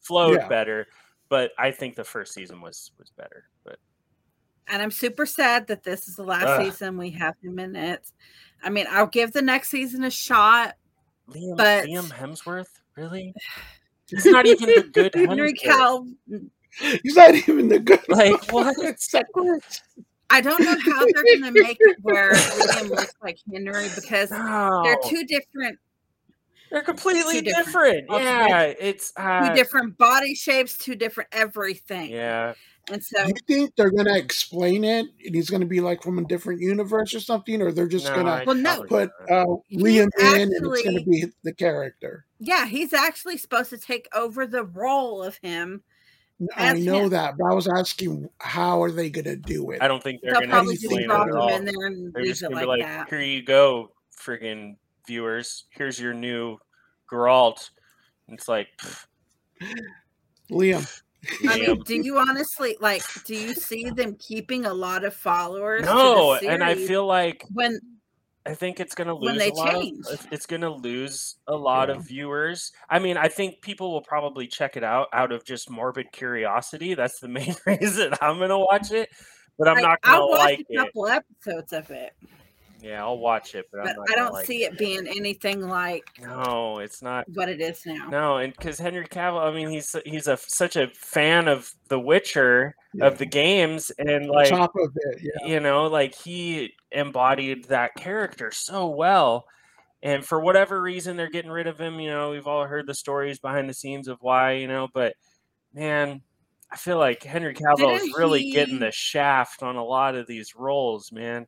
flowed 0.01 0.37
Yeah. 0.39 0.47
better. 0.47 0.87
but 1.27 1.51
I 1.57 1.71
think 1.71 1.95
the 1.95 2.03
first 2.03 2.33
season 2.35 2.61
was 2.61 2.91
was 2.99 3.09
better. 3.17 3.45
But 3.63 3.79
And 4.67 4.81
I'm 4.81 4.91
super 4.91 5.25
sad 5.25 5.67
that 5.67 5.83
this 5.83 6.07
is 6.07 6.15
the 6.15 6.23
last 6.23 6.45
Ugh. 6.45 6.65
season 6.65 6.97
we 6.97 7.11
have 7.11 7.35
him 7.43 7.59
in 7.59 7.75
it. 7.75 8.11
I 8.63 8.69
mean, 8.69 8.87
I'll 8.89 9.05
give 9.07 9.31
the 9.31 9.41
next 9.41 9.69
season 9.69 10.03
a 10.03 10.09
shot. 10.09 10.75
Liam, 11.29 11.55
But- 11.57 11.85
Liam 11.85 12.09
Hemsworth, 12.11 12.69
really? 12.95 13.33
He's 14.09 14.25
not 14.25 14.45
even 14.45 14.67
the 14.69 14.89
good 14.91 15.13
Henry 15.15 15.53
Hemsworth. 15.53 15.61
Cal. 15.63 16.07
He's 17.03 17.15
not 17.15 17.33
even 17.33 17.69
the 17.69 17.79
good. 17.79 18.01
Like 18.09 18.33
what? 18.51 18.75
I 20.29 20.41
don't 20.41 20.59
know 20.61 20.75
how 20.79 21.05
they're 21.05 21.23
going 21.39 21.53
to 21.53 21.61
make 21.63 21.77
it 21.79 21.97
where 22.01 22.31
Liam 22.33 22.89
looks 22.89 23.13
like 23.23 23.37
Henry 23.51 23.87
because 23.95 24.29
they're 24.31 24.39
No. 24.43 24.97
two 25.05 25.23
different, 25.25 25.77
They're 26.71 26.81
completely 26.81 27.35
two 27.35 27.41
different- 27.43 28.07
different. 28.07 28.09
okay. 28.09 28.23
Yeah, 28.23 28.61
it's 28.79 29.13
uh, 29.17 29.49
two 29.49 29.55
different 29.55 29.97
body 29.97 30.33
shapes, 30.35 30.77
two 30.77 30.95
different 30.95 31.29
everything. 31.31 32.11
Yeah, 32.11 32.53
And 32.91 33.03
so 33.03 33.23
Do 33.23 33.29
you 33.29 33.35
think 33.47 33.75
they're 33.75 33.89
gonna 33.91 34.15
explain 34.17 34.83
it, 34.83 35.07
and 35.25 35.35
he's 35.35 35.49
gonna 35.49 35.65
be 35.65 35.81
like 35.81 36.03
from 36.03 36.19
a 36.19 36.25
different 36.25 36.61
universe 36.61 37.13
or 37.15 37.19
something, 37.19 37.61
or 37.61 37.71
they're 37.71 37.87
just 37.87 38.05
No, 38.05 38.15
gonna 38.15 38.43
Well, 38.45 38.55
no. 38.55 38.83
put 38.83 39.09
uh, 39.29 39.45
Liam 39.73 40.07
in, 40.19 40.41
and 40.41 40.51
it's 40.53 40.83
gonna 40.83 41.03
be 41.03 41.25
the 41.43 41.53
character? 41.53 42.25
yeah, 42.39 42.65
he's 42.67 42.93
actually 42.93 43.37
supposed 43.37 43.69
to 43.71 43.77
take 43.77 44.07
over 44.13 44.45
the 44.45 44.63
role 44.63 45.23
of 45.23 45.37
him. 45.41 45.83
I 46.55 46.73
know 46.73 47.03
him. 47.03 47.09
that, 47.11 47.35
but 47.37 47.49
I 47.49 47.53
was 47.55 47.67
asking, 47.67 48.27
how 48.39 48.83
are 48.83 48.91
they 48.91 49.09
gonna 49.09 49.37
do 49.37 49.71
it? 49.71 49.81
I 49.81 49.87
don't 49.87 50.03
think 50.03 50.21
they're 50.21 50.33
going 50.33 50.49
to 50.49 50.61
just 50.63 50.83
explain 50.83 51.09
it 51.09 51.11
at 51.11 51.31
all. 51.31 51.49
in 51.55 51.65
there 51.65 51.87
and 51.87 52.13
They're 52.13 52.25
just 52.25 52.43
it 52.43 52.49
going 52.49 52.65
to 52.65 52.67
like 52.71 52.77
be 52.77 52.83
like, 52.83 52.91
that. 52.91 53.09
"Here 53.09 53.21
you 53.21 53.41
go, 53.41 53.93
friggin' 54.19 54.75
viewers. 55.07 55.63
Here's 55.69 55.97
your 55.99 56.13
new 56.13 56.57
Geralt." 57.09 57.69
And 58.27 58.37
It's 58.37 58.49
like, 58.49 58.67
pff, 58.77 59.05
Liam. 60.51 61.01
I 61.47 61.59
mean, 61.59 61.81
do 61.81 61.95
you 61.95 62.17
honestly 62.17 62.77
like? 62.79 63.03
Do 63.25 63.35
you 63.35 63.53
see 63.53 63.89
them 63.89 64.15
keeping 64.19 64.65
a 64.65 64.73
lot 64.73 65.03
of 65.03 65.13
followers? 65.13 65.83
no, 65.83 66.35
and 66.35 66.63
I 66.63 66.75
feel 66.75 67.05
like 67.05 67.43
when 67.53 67.79
I 68.45 68.53
think 68.53 68.79
it's 68.79 68.93
going 68.93 69.07
to 69.07 69.15
when 69.15 69.33
lose 69.33 69.37
they 69.39 69.49
a 69.49 69.53
lot. 69.53 69.71
change. 69.71 70.05
Of, 70.11 70.27
it's 70.31 70.45
going 70.45 70.61
to 70.61 70.69
lose 70.69 71.37
a 71.47 71.55
lot 71.55 71.89
of 71.89 72.07
viewers. 72.07 72.71
I 72.89 72.99
mean, 72.99 73.17
I 73.17 73.27
think 73.27 73.61
people 73.61 73.91
will 73.91 74.03
probably 74.03 74.47
check 74.47 74.77
it 74.77 74.83
out 74.83 75.07
out 75.13 75.31
of 75.31 75.43
just 75.43 75.69
morbid 75.69 76.11
curiosity. 76.11 76.93
That's 76.93 77.19
the 77.19 77.27
main 77.27 77.55
reason 77.65 78.13
I'm 78.21 78.37
going 78.37 78.49
to 78.49 78.59
watch 78.59 78.91
it. 78.91 79.09
But 79.57 79.69
I'm 79.69 79.75
like, 79.75 79.83
not 79.83 80.01
going 80.01 80.15
to 80.15 80.21
I'll 80.21 80.31
like 80.31 80.59
a 80.59 80.63
it. 80.69 80.77
couple 80.77 81.07
episodes 81.07 81.73
of 81.73 81.89
it, 81.89 82.13
Yeah, 82.85 83.03
I'll 83.03 83.17
watch 83.17 83.55
it, 83.55 83.65
but, 83.71 83.79
I'm 83.79 83.85
but 83.87 83.95
not 83.95 84.11
I 84.11 84.15
don't 84.15 84.33
like 84.33 84.45
see 84.45 84.63
it 84.63 84.77
being 84.77 85.07
anything 85.07 85.67
like 85.67 86.03
No, 86.21 86.77
it's 86.77 87.01
not. 87.01 87.25
what 87.33 87.49
it 87.49 87.59
is 87.59 87.83
now. 87.83 88.09
No, 88.09 88.37
and 88.37 88.53
because 88.53 88.77
Henry 88.77 89.07
Cavill, 89.07 89.41
I 89.41 89.51
mean, 89.51 89.69
he's 89.69 89.95
he's 90.05 90.27
a 90.27 90.37
such 90.37 90.75
a 90.75 90.89
fan 90.93 91.47
of 91.47 91.73
The 91.87 91.99
Witcher 91.99 92.75
of 93.01 93.17
the 93.17 93.25
games, 93.25 93.91
and 93.97 94.27
like 94.27 94.49
top 94.49 94.75
of 94.75 94.91
it, 94.95 95.19
yeah. 95.23 95.47
you 95.47 95.59
know, 95.61 95.87
like 95.87 96.13
he 96.13 96.75
embodied 96.91 97.63
that 97.65 97.95
character 97.95 98.51
so 98.51 98.87
well. 98.87 99.47
And 100.03 100.23
for 100.23 100.39
whatever 100.39 100.79
reason, 100.79 101.17
they're 101.17 101.31
getting 101.31 101.49
rid 101.49 101.65
of 101.65 101.79
him. 101.79 101.99
You 101.99 102.11
know, 102.11 102.29
we've 102.29 102.45
all 102.45 102.65
heard 102.65 102.85
the 102.85 102.93
stories 102.93 103.39
behind 103.39 103.67
the 103.67 103.73
scenes 103.73 104.07
of 104.07 104.19
why. 104.21 104.51
You 104.51 104.67
know, 104.67 104.89
but 104.93 105.15
man, 105.73 106.21
I 106.71 106.77
feel 106.77 106.99
like 106.99 107.23
Henry 107.23 107.55
Cavill 107.55 107.95
is 107.95 108.03
Didn't 108.03 108.19
really 108.19 108.51
getting 108.51 108.77
the 108.77 108.91
shaft 108.91 109.63
on 109.63 109.75
a 109.75 109.83
lot 109.83 110.13
of 110.13 110.27
these 110.27 110.55
roles, 110.55 111.11
man. 111.11 111.47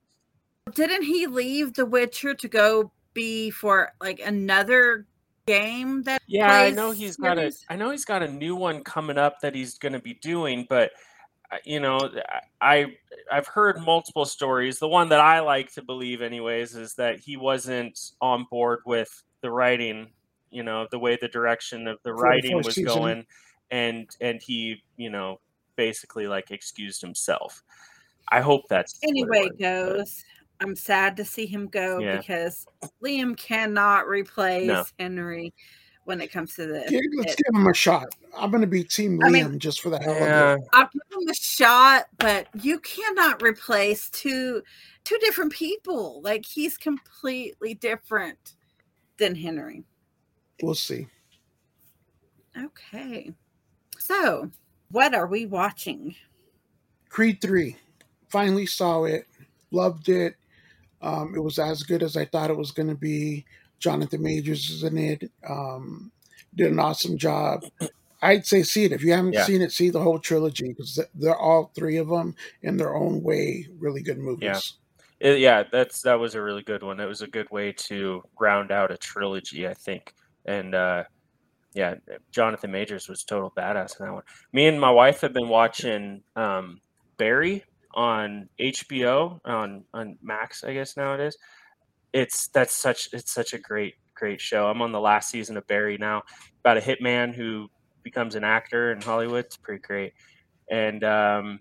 Didn't 0.73 1.03
he 1.03 1.27
leave 1.27 1.73
The 1.73 1.85
Witcher 1.85 2.33
to 2.35 2.47
go 2.47 2.91
be 3.13 3.49
for 3.51 3.91
like 4.01 4.19
another 4.19 5.05
game 5.45 6.03
that? 6.03 6.21
Yeah, 6.27 6.51
I 6.51 6.71
know 6.71 6.91
he's 6.91 7.15
got 7.17 7.37
a. 7.37 7.51
I 7.69 7.75
know 7.75 7.89
he's 7.91 8.05
got 8.05 8.23
a 8.23 8.27
new 8.31 8.55
one 8.55 8.83
coming 8.83 9.17
up 9.17 9.39
that 9.41 9.55
he's 9.55 9.77
going 9.77 9.93
to 9.93 9.99
be 9.99 10.15
doing, 10.15 10.65
but 10.69 10.91
uh, 11.51 11.57
you 11.63 11.79
know, 11.79 12.09
I 12.61 12.95
I've 13.31 13.47
heard 13.47 13.79
multiple 13.81 14.25
stories. 14.25 14.79
The 14.79 14.87
one 14.87 15.09
that 15.09 15.19
I 15.19 15.39
like 15.39 15.71
to 15.73 15.81
believe, 15.81 16.21
anyways, 16.21 16.75
is 16.75 16.93
that 16.95 17.19
he 17.19 17.37
wasn't 17.37 17.99
on 18.21 18.45
board 18.51 18.79
with 18.85 19.23
the 19.41 19.51
writing. 19.51 20.07
You 20.51 20.63
know, 20.63 20.87
the 20.91 20.99
way 20.99 21.17
the 21.19 21.27
direction 21.27 21.87
of 21.87 21.99
the 22.03 22.09
the 22.09 22.13
writing 22.13 22.57
was 22.57 22.75
season. 22.75 22.85
going, 22.85 23.25
and 23.71 24.09
and 24.21 24.41
he, 24.41 24.83
you 24.95 25.09
know, 25.09 25.39
basically 25.75 26.27
like 26.27 26.51
excused 26.51 27.01
himself. 27.01 27.63
I 28.29 28.41
hope 28.41 28.63
that's 28.69 28.97
what 29.01 29.09
it 29.09 29.11
Anyway, 29.11 29.39
was, 29.43 29.49
but- 29.51 29.59
goes. 29.59 30.23
I'm 30.59 30.75
sad 30.75 31.17
to 31.17 31.25
see 31.25 31.45
him 31.45 31.67
go 31.67 31.99
Yeah. 31.99 32.17
because 32.17 32.65
Liam 33.03 33.37
cannot 33.37 34.07
replace 34.07 34.67
No. 34.67 34.83
Henry 34.99 35.53
when 36.05 36.21
it 36.21 36.31
comes 36.31 36.55
to 36.55 36.65
this. 36.65 36.89
Give- 36.89 37.01
let's 37.17 37.33
It- 37.33 37.37
give 37.45 37.55
him 37.61 37.67
a 37.67 37.73
shot. 37.73 38.15
I'm 38.35 38.49
gonna 38.49 38.65
be 38.67 38.83
Team 38.83 39.21
I 39.23 39.27
Liam 39.29 39.51
mean- 39.51 39.59
just 39.59 39.81
for 39.81 39.89
the 39.89 39.99
hell 39.99 40.15
Yeah. 40.15 40.53
of 40.53 40.59
it. 40.59 40.67
I'll 40.73 40.89
give 40.91 41.21
him 41.21 41.27
a 41.29 41.33
shot, 41.35 42.07
but 42.17 42.47
you 42.63 42.79
cannot 42.79 43.41
replace 43.41 44.09
two 44.09 44.63
two 45.03 45.17
different 45.19 45.53
people. 45.53 46.21
Like 46.21 46.45
he's 46.45 46.77
completely 46.77 47.73
different 47.73 48.55
than 49.17 49.35
Henry. 49.35 49.83
We'll 50.61 50.75
see. 50.75 51.07
Okay. 52.57 53.33
So, 53.99 54.51
what 54.89 55.13
are 55.13 55.27
we 55.27 55.45
watching? 55.45 56.15
Creed 57.09 57.39
three. 57.41 57.77
Finally 58.29 58.65
saw 58.65 59.03
it. 59.05 59.27
Loved 59.71 60.09
it. 60.09 60.35
Um, 61.01 61.33
it 61.35 61.39
was 61.39 61.59
as 61.59 61.83
good 61.83 62.03
as 62.03 62.17
I 62.17 62.25
thought 62.25 62.49
it 62.49 62.57
was 62.57 62.71
going 62.71 62.89
to 62.89 62.95
be. 62.95 63.45
Jonathan 63.79 64.23
Majors 64.23 64.69
is 64.69 64.83
in 64.83 64.97
it. 64.97 65.31
Um, 65.47 66.11
did 66.55 66.71
an 66.71 66.79
awesome 66.79 67.17
job. 67.17 67.63
I'd 68.21 68.47
say 68.47 68.63
see 68.63 68.85
it 68.85 68.91
if 68.91 69.03
you 69.03 69.11
haven't 69.13 69.33
Yeah. 69.33 69.45
seen 69.45 69.61
it. 69.61 69.71
See 69.71 69.91
the 69.91 70.01
whole 70.01 70.17
trilogy 70.17 70.69
because 70.69 70.99
they're 71.13 71.37
all 71.37 71.71
three 71.75 71.97
of 71.97 72.07
them 72.07 72.35
in 72.63 72.77
their 72.77 72.95
own 72.95 73.21
way 73.21 73.67
really 73.77 74.01
good 74.01 74.17
movies. 74.17 74.43
Yeah. 74.43 74.59
It- 75.31 75.39
yeah, 75.39 75.63
that's 75.71 76.01
that 76.01 76.19
was 76.19 76.33
a 76.35 76.41
really 76.41 76.63
good 76.63 76.81
one. 76.81 76.99
It 76.99 77.05
was 77.05 77.21
a 77.21 77.27
good 77.27 77.49
way 77.51 77.71
to 77.73 78.23
round 78.39 78.71
out 78.71 78.91
a 78.91 78.97
trilogy, 78.97 79.67
I 79.67 79.73
think. 79.75 80.13
And 80.45 80.73
uh 80.73 81.03
yeah, 81.73 81.95
Jonathan 82.31 82.71
Majors 82.71 83.07
was 83.07 83.23
total 83.23 83.51
badass 83.55 83.99
in 83.99 84.05
that 84.07 84.13
one. 84.13 84.23
Me 84.51 84.65
and 84.67 84.81
my 84.81 84.89
wife 84.89 85.21
have 85.21 85.33
been 85.33 85.49
watching 85.49 86.23
um 86.35 86.81
Barry 87.17 87.63
on 87.97 88.47
HBO 88.61 89.39
on 89.43 89.83
on 89.93 90.17
Max, 90.21 90.63
I 90.63 90.73
guess 90.73 90.95
now 90.95 91.15
it 91.15 91.19
is. 91.19 91.37
It's 92.13 92.47
that's 92.49 92.73
such 92.73 93.09
it's 93.11 93.33
such 93.33 93.53
a 93.53 93.57
great 93.57 93.95
great 94.15 94.39
show. 94.39 94.67
I'm 94.67 94.81
on 94.81 94.91
the 94.91 95.01
last 95.01 95.29
season 95.29 95.57
of 95.57 95.67
Barry 95.67 95.97
now 95.97 96.21
about 96.61 96.77
a 96.77 96.81
hitman 96.81 97.35
who 97.35 97.67
becomes 98.03 98.35
an 98.35 98.43
actor 98.43 98.91
in 98.91 99.01
Hollywood. 99.01 99.45
It's 99.45 99.57
pretty 99.57 99.81
great. 99.81 100.13
And 100.69 101.03
um 101.03 101.59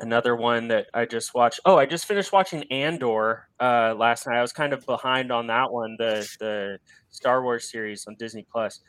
another 0.00 0.34
one 0.36 0.68
that 0.68 0.86
I 0.92 1.06
just 1.06 1.34
watched. 1.34 1.60
Oh, 1.64 1.78
I 1.78 1.86
just 1.86 2.06
finished 2.06 2.32
watching 2.32 2.64
Andor 2.64 3.48
uh, 3.60 3.94
last 3.96 4.26
night. 4.26 4.38
I 4.38 4.42
was 4.42 4.52
kind 4.52 4.72
of 4.72 4.84
behind 4.84 5.32
on 5.32 5.46
that 5.46 5.72
one, 5.72 5.96
the 5.98 6.28
the 6.40 6.78
Star 7.10 7.42
Wars 7.42 7.70
series 7.70 8.06
on 8.06 8.16
Disney 8.18 8.44
Plus. 8.50 8.80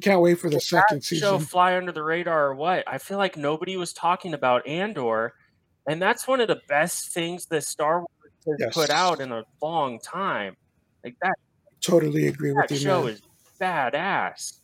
Can't 0.00 0.20
wait 0.20 0.38
for 0.38 0.50
the 0.50 0.56
Did 0.56 0.62
second 0.62 1.02
that 1.02 1.16
show 1.16 1.38
fly 1.38 1.76
under 1.76 1.92
the 1.92 2.02
radar 2.02 2.48
or 2.48 2.54
what? 2.54 2.84
I 2.86 2.98
feel 2.98 3.18
like 3.18 3.36
nobody 3.36 3.76
was 3.76 3.92
talking 3.92 4.34
about 4.34 4.66
Andor, 4.66 5.34
and 5.88 6.00
that's 6.00 6.28
one 6.28 6.40
of 6.40 6.46
the 6.48 6.60
best 6.68 7.08
things 7.12 7.46
that 7.46 7.64
Star 7.64 7.98
Wars 8.00 8.60
has 8.60 8.72
put 8.74 8.90
out 8.90 9.20
in 9.20 9.32
a 9.32 9.42
long 9.60 9.98
time. 9.98 10.56
Like 11.04 11.16
that, 11.22 11.34
Totally 11.80 12.26
agree 12.28 12.52
with 12.52 12.64
you. 12.64 12.68
that 12.68 12.70
you, 12.74 12.80
show 12.80 13.02
man. 13.04 13.12
is 13.14 13.22
badass. 13.60 14.60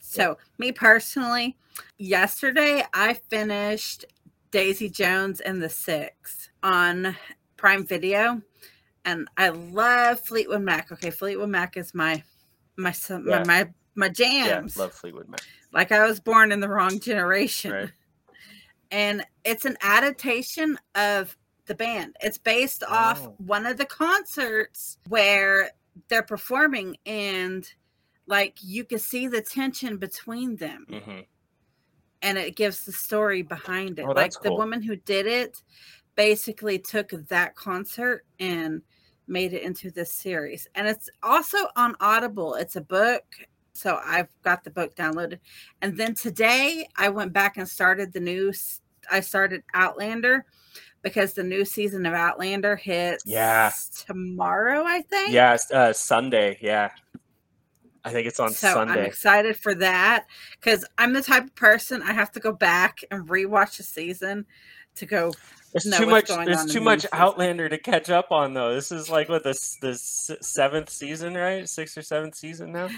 So, 0.00 0.36
me 0.58 0.70
personally, 0.72 1.56
yesterday 1.98 2.84
I 2.92 3.14
finished 3.14 4.04
Daisy 4.50 4.88
Jones 4.88 5.40
and 5.40 5.60
the 5.62 5.68
Six 5.68 6.50
on 6.62 7.16
Prime 7.56 7.84
Video, 7.86 8.40
and 9.04 9.26
I 9.36 9.48
love 9.48 10.20
Fleetwood 10.20 10.62
Mac. 10.62 10.92
Okay, 10.92 11.10
Fleetwood 11.10 11.48
Mac 11.48 11.76
is 11.76 11.94
my 11.94 12.22
my 12.76 12.92
some- 12.92 13.26
Yeah. 13.28 13.42
my 13.46 13.64
my, 13.96 14.08
my 14.08 14.12
Yeah, 14.18 14.62
love 14.76 14.92
Fleetwood 14.92 15.28
Mac. 15.28 15.40
like 15.72 15.92
I 15.92 16.04
was 16.06 16.20
born 16.20 16.52
in 16.52 16.60
the 16.60 16.68
wrong 16.68 16.98
generation. 17.00 17.72
Right. 17.72 17.90
And 18.94 19.26
it's 19.44 19.64
an 19.64 19.76
adaptation 19.82 20.78
of 20.94 21.36
the 21.66 21.74
band. 21.74 22.14
It's 22.20 22.38
based 22.38 22.84
off 22.84 23.26
Oh. 23.26 23.34
one 23.38 23.66
of 23.66 23.76
the 23.76 23.86
concerts 23.86 24.98
where 25.08 25.72
they're 26.08 26.22
performing 26.22 26.96
and 27.04 27.68
like 28.26 28.56
you 28.62 28.84
can 28.84 28.98
see 29.00 29.26
the 29.26 29.40
tension 29.42 29.96
between 29.96 30.56
them 30.56 30.86
hmm 30.88 31.20
and 32.22 32.38
it 32.38 32.56
gives 32.56 32.84
the 32.84 32.92
story 32.92 33.42
behind 33.42 33.98
it. 33.98 34.02
Oh, 34.04 34.06
like 34.08 34.16
that's 34.16 34.38
the 34.38 34.54
woman 34.54 34.80
who 34.80 34.96
did 34.96 35.26
it 35.26 35.62
basically 36.14 36.78
took 36.78 37.10
that 37.10 37.54
concert 37.54 38.24
and 38.40 38.80
made 39.26 39.52
it 39.52 39.62
into 39.62 39.90
this 39.90 40.10
series. 40.10 40.66
And 40.74 40.86
it's 40.88 41.10
also 41.22 41.58
on 41.76 41.94
Audible. 42.00 42.54
It's 42.54 42.76
a 42.76 42.80
book. 42.80 43.24
So 43.74 44.00
I've 44.02 44.28
got 44.42 44.64
the 44.64 44.70
book 44.70 44.94
downloaded. 44.96 45.38
And 45.82 45.98
then 45.98 46.14
today 46.14 46.88
I 46.96 47.10
went 47.10 47.32
back 47.34 47.58
and 47.58 47.68
started 47.68 48.12
the 48.12 48.20
new 48.20 48.52
I 49.10 49.20
started 49.20 49.62
Outlander 49.74 50.44
because 51.02 51.34
the 51.34 51.42
new 51.44 51.64
season 51.64 52.06
of 52.06 52.14
Outlander 52.14 52.76
hits 52.76 53.24
Yeah. 53.26 53.70
tomorrow, 54.06 54.84
I 54.86 55.02
think. 55.02 55.32
Yeah, 55.32 55.56
uh, 55.72 55.92
Sunday. 55.92 56.58
Yeah, 56.60 56.90
I 58.04 58.10
think 58.10 58.26
it's 58.26 58.40
on 58.40 58.50
Sunday. 58.52 58.92
so 58.94 59.00
I'm 59.00 59.06
excited 59.06 59.56
for 59.56 59.74
that 59.76 60.26
because 60.60 60.84
I'm 60.98 61.12
the 61.12 61.22
type 61.22 61.44
of 61.44 61.54
person 61.54 62.02
I 62.02 62.12
have 62.12 62.32
to 62.32 62.40
go 62.40 62.52
back 62.52 63.00
and 63.10 63.28
rewatch 63.28 63.78
a 63.80 63.82
season 63.82 64.46
to 64.96 65.06
go. 65.06 65.32
There's 65.72 65.96
too 65.96 66.06
much. 66.06 66.28
There's 66.28 66.66
too 66.66 66.80
much 66.80 67.02
new 67.02 67.08
Outlander 67.18 67.68
to 67.68 67.78
catch 67.78 68.08
up 68.08 68.28
on, 68.30 68.54
though. 68.54 68.74
This 68.74 68.92
is 68.92 69.10
like 69.10 69.28
what 69.28 69.42
the 69.42 69.58
the 69.80 69.94
seventh 69.96 70.88
season, 70.88 71.34
right? 71.34 71.68
Sixth 71.68 71.98
or 71.98 72.02
seventh 72.02 72.36
season 72.36 72.72
now. 72.72 72.88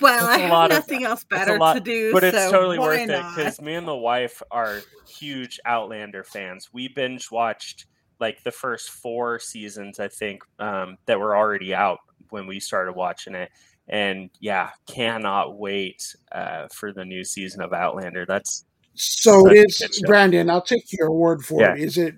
Well, 0.00 0.26
I 0.26 0.38
have 0.38 0.50
lot 0.50 0.70
of- 0.70 0.76
nothing 0.78 1.04
else 1.04 1.24
better 1.24 1.58
lot- 1.58 1.74
to 1.74 1.80
do, 1.80 2.12
but 2.12 2.24
it's 2.24 2.36
so 2.36 2.50
totally 2.50 2.78
why 2.78 2.86
worth 2.86 3.10
it 3.10 3.24
because 3.36 3.60
me 3.60 3.74
and 3.74 3.86
the 3.86 3.94
wife 3.94 4.42
are 4.50 4.80
huge 5.08 5.60
Outlander 5.64 6.24
fans. 6.24 6.70
We 6.72 6.88
binge 6.88 7.30
watched 7.30 7.86
like 8.18 8.42
the 8.42 8.50
first 8.50 8.90
four 8.90 9.38
seasons, 9.38 10.00
I 10.00 10.08
think, 10.08 10.42
um, 10.58 10.96
that 11.06 11.20
were 11.20 11.36
already 11.36 11.74
out 11.74 11.98
when 12.30 12.46
we 12.46 12.58
started 12.60 12.92
watching 12.96 13.34
it. 13.34 13.50
And 13.88 14.30
yeah, 14.40 14.70
cannot 14.88 15.58
wait 15.58 16.16
uh, 16.32 16.66
for 16.72 16.92
the 16.92 17.04
new 17.04 17.22
season 17.24 17.60
of 17.60 17.72
Outlander. 17.72 18.24
That's 18.26 18.64
So 18.94 19.42
That's 19.44 19.82
it 19.82 19.90
is, 19.90 19.98
good. 20.00 20.06
Brandon. 20.08 20.48
I'll 20.50 20.62
take 20.62 20.90
your 20.92 21.10
word 21.12 21.44
for 21.44 21.60
Yeah. 21.60 21.74
it. 21.74 21.80
Is 21.80 21.98
it 21.98 22.14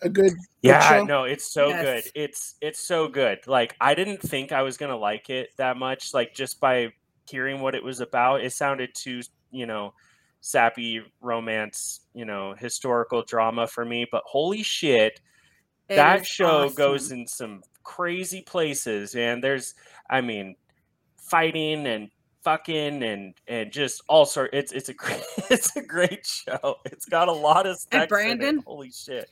a 0.00 0.08
good, 0.08 0.30
good 0.30 0.36
yeah, 0.62 0.88
show? 0.88 1.04
no, 1.04 1.24
it's 1.24 1.44
so 1.44 1.68
Yes. 1.68 1.84
good. 1.84 2.12
It's 2.14 2.54
it's 2.62 2.80
so 2.80 3.06
good. 3.06 3.46
Like 3.46 3.76
I 3.80 3.94
didn't 3.94 4.22
think 4.22 4.50
I 4.50 4.62
was 4.62 4.78
gonna 4.78 4.96
like 4.96 5.28
it 5.30 5.50
that 5.58 5.76
much. 5.76 6.14
Like 6.14 6.34
just 6.34 6.58
by 6.58 6.92
hearing 7.32 7.60
what 7.60 7.74
it 7.74 7.82
was 7.82 8.00
about, 8.00 8.44
it 8.44 8.52
sounded 8.52 8.94
too, 8.94 9.22
you 9.50 9.64
know, 9.64 9.94
sappy 10.42 11.00
romance, 11.22 12.00
you 12.12 12.26
know, 12.26 12.54
historical 12.58 13.22
drama 13.22 13.66
for 13.66 13.86
me. 13.86 14.06
But 14.12 14.22
holy 14.26 14.62
shit, 14.62 15.20
It 15.88 15.96
that 15.96 16.26
show 16.26 16.68
goes 16.68 17.10
in 17.10 17.26
some 17.26 17.62
crazy 17.82 18.42
places. 18.42 19.14
And 19.14 19.42
there's, 19.42 19.74
I 20.10 20.20
mean, 20.20 20.56
fighting 21.16 21.86
and 21.86 22.10
fucking 22.44 23.02
and 23.02 23.34
and 23.48 23.72
just 23.72 24.02
all 24.08 24.26
sort. 24.26 24.50
It's 24.52 24.72
it's 24.72 24.90
a 24.90 24.94
great 24.94 25.22
it's 25.50 25.74
a 25.76 25.82
great 25.82 26.26
show. 26.26 26.76
It's 26.84 27.06
got 27.06 27.28
a 27.28 27.32
lot 27.32 27.66
of 27.66 27.78
sex 27.78 28.04
it. 28.04 28.08
Brandon, 28.10 28.62
Holy 28.66 28.90
shit. 28.90 29.30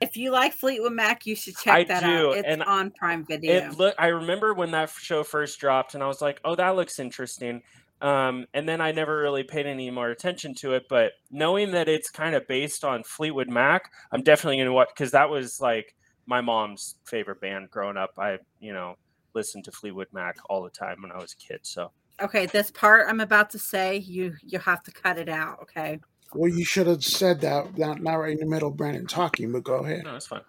If 0.00 0.16
you 0.16 0.30
like 0.30 0.54
Fleetwood 0.54 0.92
Mac, 0.92 1.26
you 1.26 1.36
should 1.36 1.56
check 1.56 1.74
I 1.74 1.84
that 1.84 2.02
do, 2.02 2.30
out. 2.30 2.36
It's 2.38 2.48
and 2.48 2.62
on 2.62 2.90
Prime 2.90 3.24
Video. 3.24 3.52
It 3.52 3.78
look. 3.78 3.94
I 3.98 4.08
remember 4.08 4.54
when 4.54 4.70
that 4.70 4.90
show 4.90 5.22
first 5.22 5.60
dropped, 5.60 5.94
and 5.94 6.02
I 6.02 6.06
was 6.06 6.22
like, 6.22 6.40
"Oh, 6.44 6.54
that 6.54 6.74
looks 6.76 6.98
interesting." 6.98 7.62
Um, 8.00 8.46
and 8.54 8.66
then 8.66 8.80
I 8.80 8.92
never 8.92 9.18
really 9.18 9.42
paid 9.42 9.66
any 9.66 9.90
more 9.90 10.08
attention 10.08 10.54
to 10.56 10.72
it. 10.72 10.84
But 10.88 11.12
knowing 11.30 11.70
that 11.72 11.88
it's 11.88 12.10
kind 12.10 12.34
of 12.34 12.48
based 12.48 12.82
on 12.82 13.02
Fleetwood 13.04 13.50
Mac, 13.50 13.92
I'm 14.10 14.22
definitely 14.22 14.56
gonna 14.56 14.72
watch 14.72 14.88
because 14.88 15.10
that 15.10 15.28
was 15.28 15.60
like 15.60 15.94
my 16.26 16.40
mom's 16.40 16.96
favorite 17.04 17.40
band 17.40 17.70
growing 17.70 17.98
up. 17.98 18.12
I, 18.18 18.38
you 18.58 18.72
know, 18.72 18.96
listened 19.34 19.64
to 19.64 19.72
Fleetwood 19.72 20.08
Mac 20.12 20.36
all 20.48 20.62
the 20.62 20.70
time 20.70 21.02
when 21.02 21.12
I 21.12 21.18
was 21.18 21.34
a 21.34 21.36
kid. 21.36 21.60
So 21.62 21.90
okay, 22.22 22.46
this 22.46 22.70
part 22.70 23.06
I'm 23.08 23.20
about 23.20 23.50
to 23.50 23.58
say, 23.58 23.98
you 23.98 24.34
you 24.42 24.58
have 24.58 24.82
to 24.84 24.92
cut 24.92 25.18
it 25.18 25.28
out. 25.28 25.58
Okay. 25.62 26.00
Well, 26.34 26.50
you 26.50 26.64
should 26.64 26.86
have 26.86 27.04
said 27.04 27.40
that. 27.40 27.76
Not, 27.76 28.00
not 28.00 28.14
right 28.14 28.32
in 28.32 28.38
the 28.38 28.46
middle 28.46 28.68
of 28.68 28.76
Brandon 28.76 29.06
talking, 29.06 29.50
but 29.50 29.64
go 29.64 29.84
ahead. 29.84 30.04
no, 30.04 30.14
it's 30.14 30.28
fine. 30.28 30.42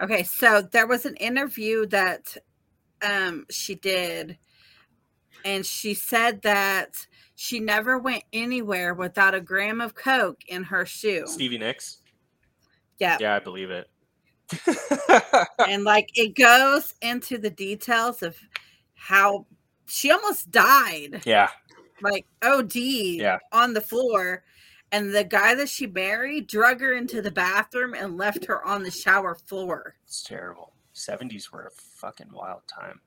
Okay, 0.00 0.22
so 0.22 0.62
there 0.62 0.86
was 0.86 1.04
an 1.04 1.16
interview 1.16 1.86
that 1.86 2.36
um 3.02 3.46
she 3.48 3.74
did 3.76 4.38
and 5.44 5.64
she 5.64 5.94
said 5.94 6.42
that 6.42 7.06
she 7.34 7.60
never 7.60 7.98
went 7.98 8.24
anywhere 8.32 8.94
without 8.94 9.34
a 9.34 9.40
gram 9.40 9.80
of 9.80 9.94
coke 9.94 10.40
in 10.48 10.64
her 10.64 10.84
shoe. 10.84 11.24
Stevie 11.26 11.58
Nicks. 11.58 12.02
Yeah. 12.98 13.16
Yeah, 13.20 13.36
I 13.36 13.38
believe 13.38 13.70
it. 13.70 13.88
and 15.68 15.84
like 15.84 16.10
it 16.14 16.34
goes 16.34 16.94
into 17.00 17.38
the 17.38 17.50
details 17.50 18.22
of 18.22 18.36
how 18.94 19.46
she 19.88 20.10
almost 20.10 20.50
died. 20.50 21.22
Yeah. 21.24 21.48
Like 22.00 22.26
OD 22.42 22.74
Yeah. 22.76 23.38
on 23.52 23.72
the 23.74 23.80
floor. 23.80 24.44
And 24.92 25.14
the 25.14 25.24
guy 25.24 25.54
that 25.54 25.68
she 25.68 25.86
married 25.86 26.46
drug 26.46 26.80
her 26.80 26.94
into 26.94 27.20
the 27.20 27.30
bathroom 27.30 27.94
and 27.94 28.16
left 28.16 28.46
her 28.46 28.64
on 28.64 28.82
the 28.82 28.90
shower 28.90 29.34
floor. 29.34 29.96
It's 30.04 30.22
terrible. 30.22 30.72
70s 30.94 31.52
were 31.52 31.66
a 31.66 31.70
fucking 31.70 32.32
wild 32.32 32.62
time. 32.66 33.00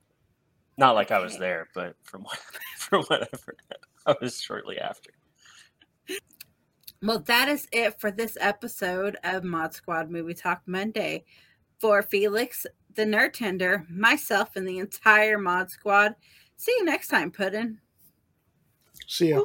Not 0.78 0.96
like 0.96 1.12
I 1.12 1.20
was 1.20 1.38
there, 1.38 1.68
but 1.74 1.96
from 2.04 2.24
what, 2.26 2.40
from 2.78 3.04
what 3.06 3.24
I've 3.34 3.42
heard, 3.44 3.62
I 4.06 4.16
was 4.22 4.40
shortly 4.40 4.80
after. 4.80 5.12
Well, 7.04 7.20
that 7.22 7.50
is 7.50 7.68
it 7.72 8.00
for 8.00 8.12
this 8.12 8.38
episode 8.40 9.18
of 9.24 9.44
Mod 9.44 9.74
Squad 9.74 10.12
Movie 10.12 10.36
Talk 10.36 10.62
Monday. 10.68 11.26
For 11.80 12.04
Felix, 12.04 12.68
the 12.94 13.06
Nerd 13.06 13.34
Tender, 13.34 13.88
myself, 13.90 14.56
and 14.56 14.68
the 14.68 14.78
entire 14.78 15.40
Mod 15.40 15.72
Squad. 15.72 16.14
See 16.62 16.76
you 16.78 16.86
next 16.86 17.07
time, 17.07 17.32
Puddin. 17.32 17.80
See 19.07 19.30
ya. 19.30 19.41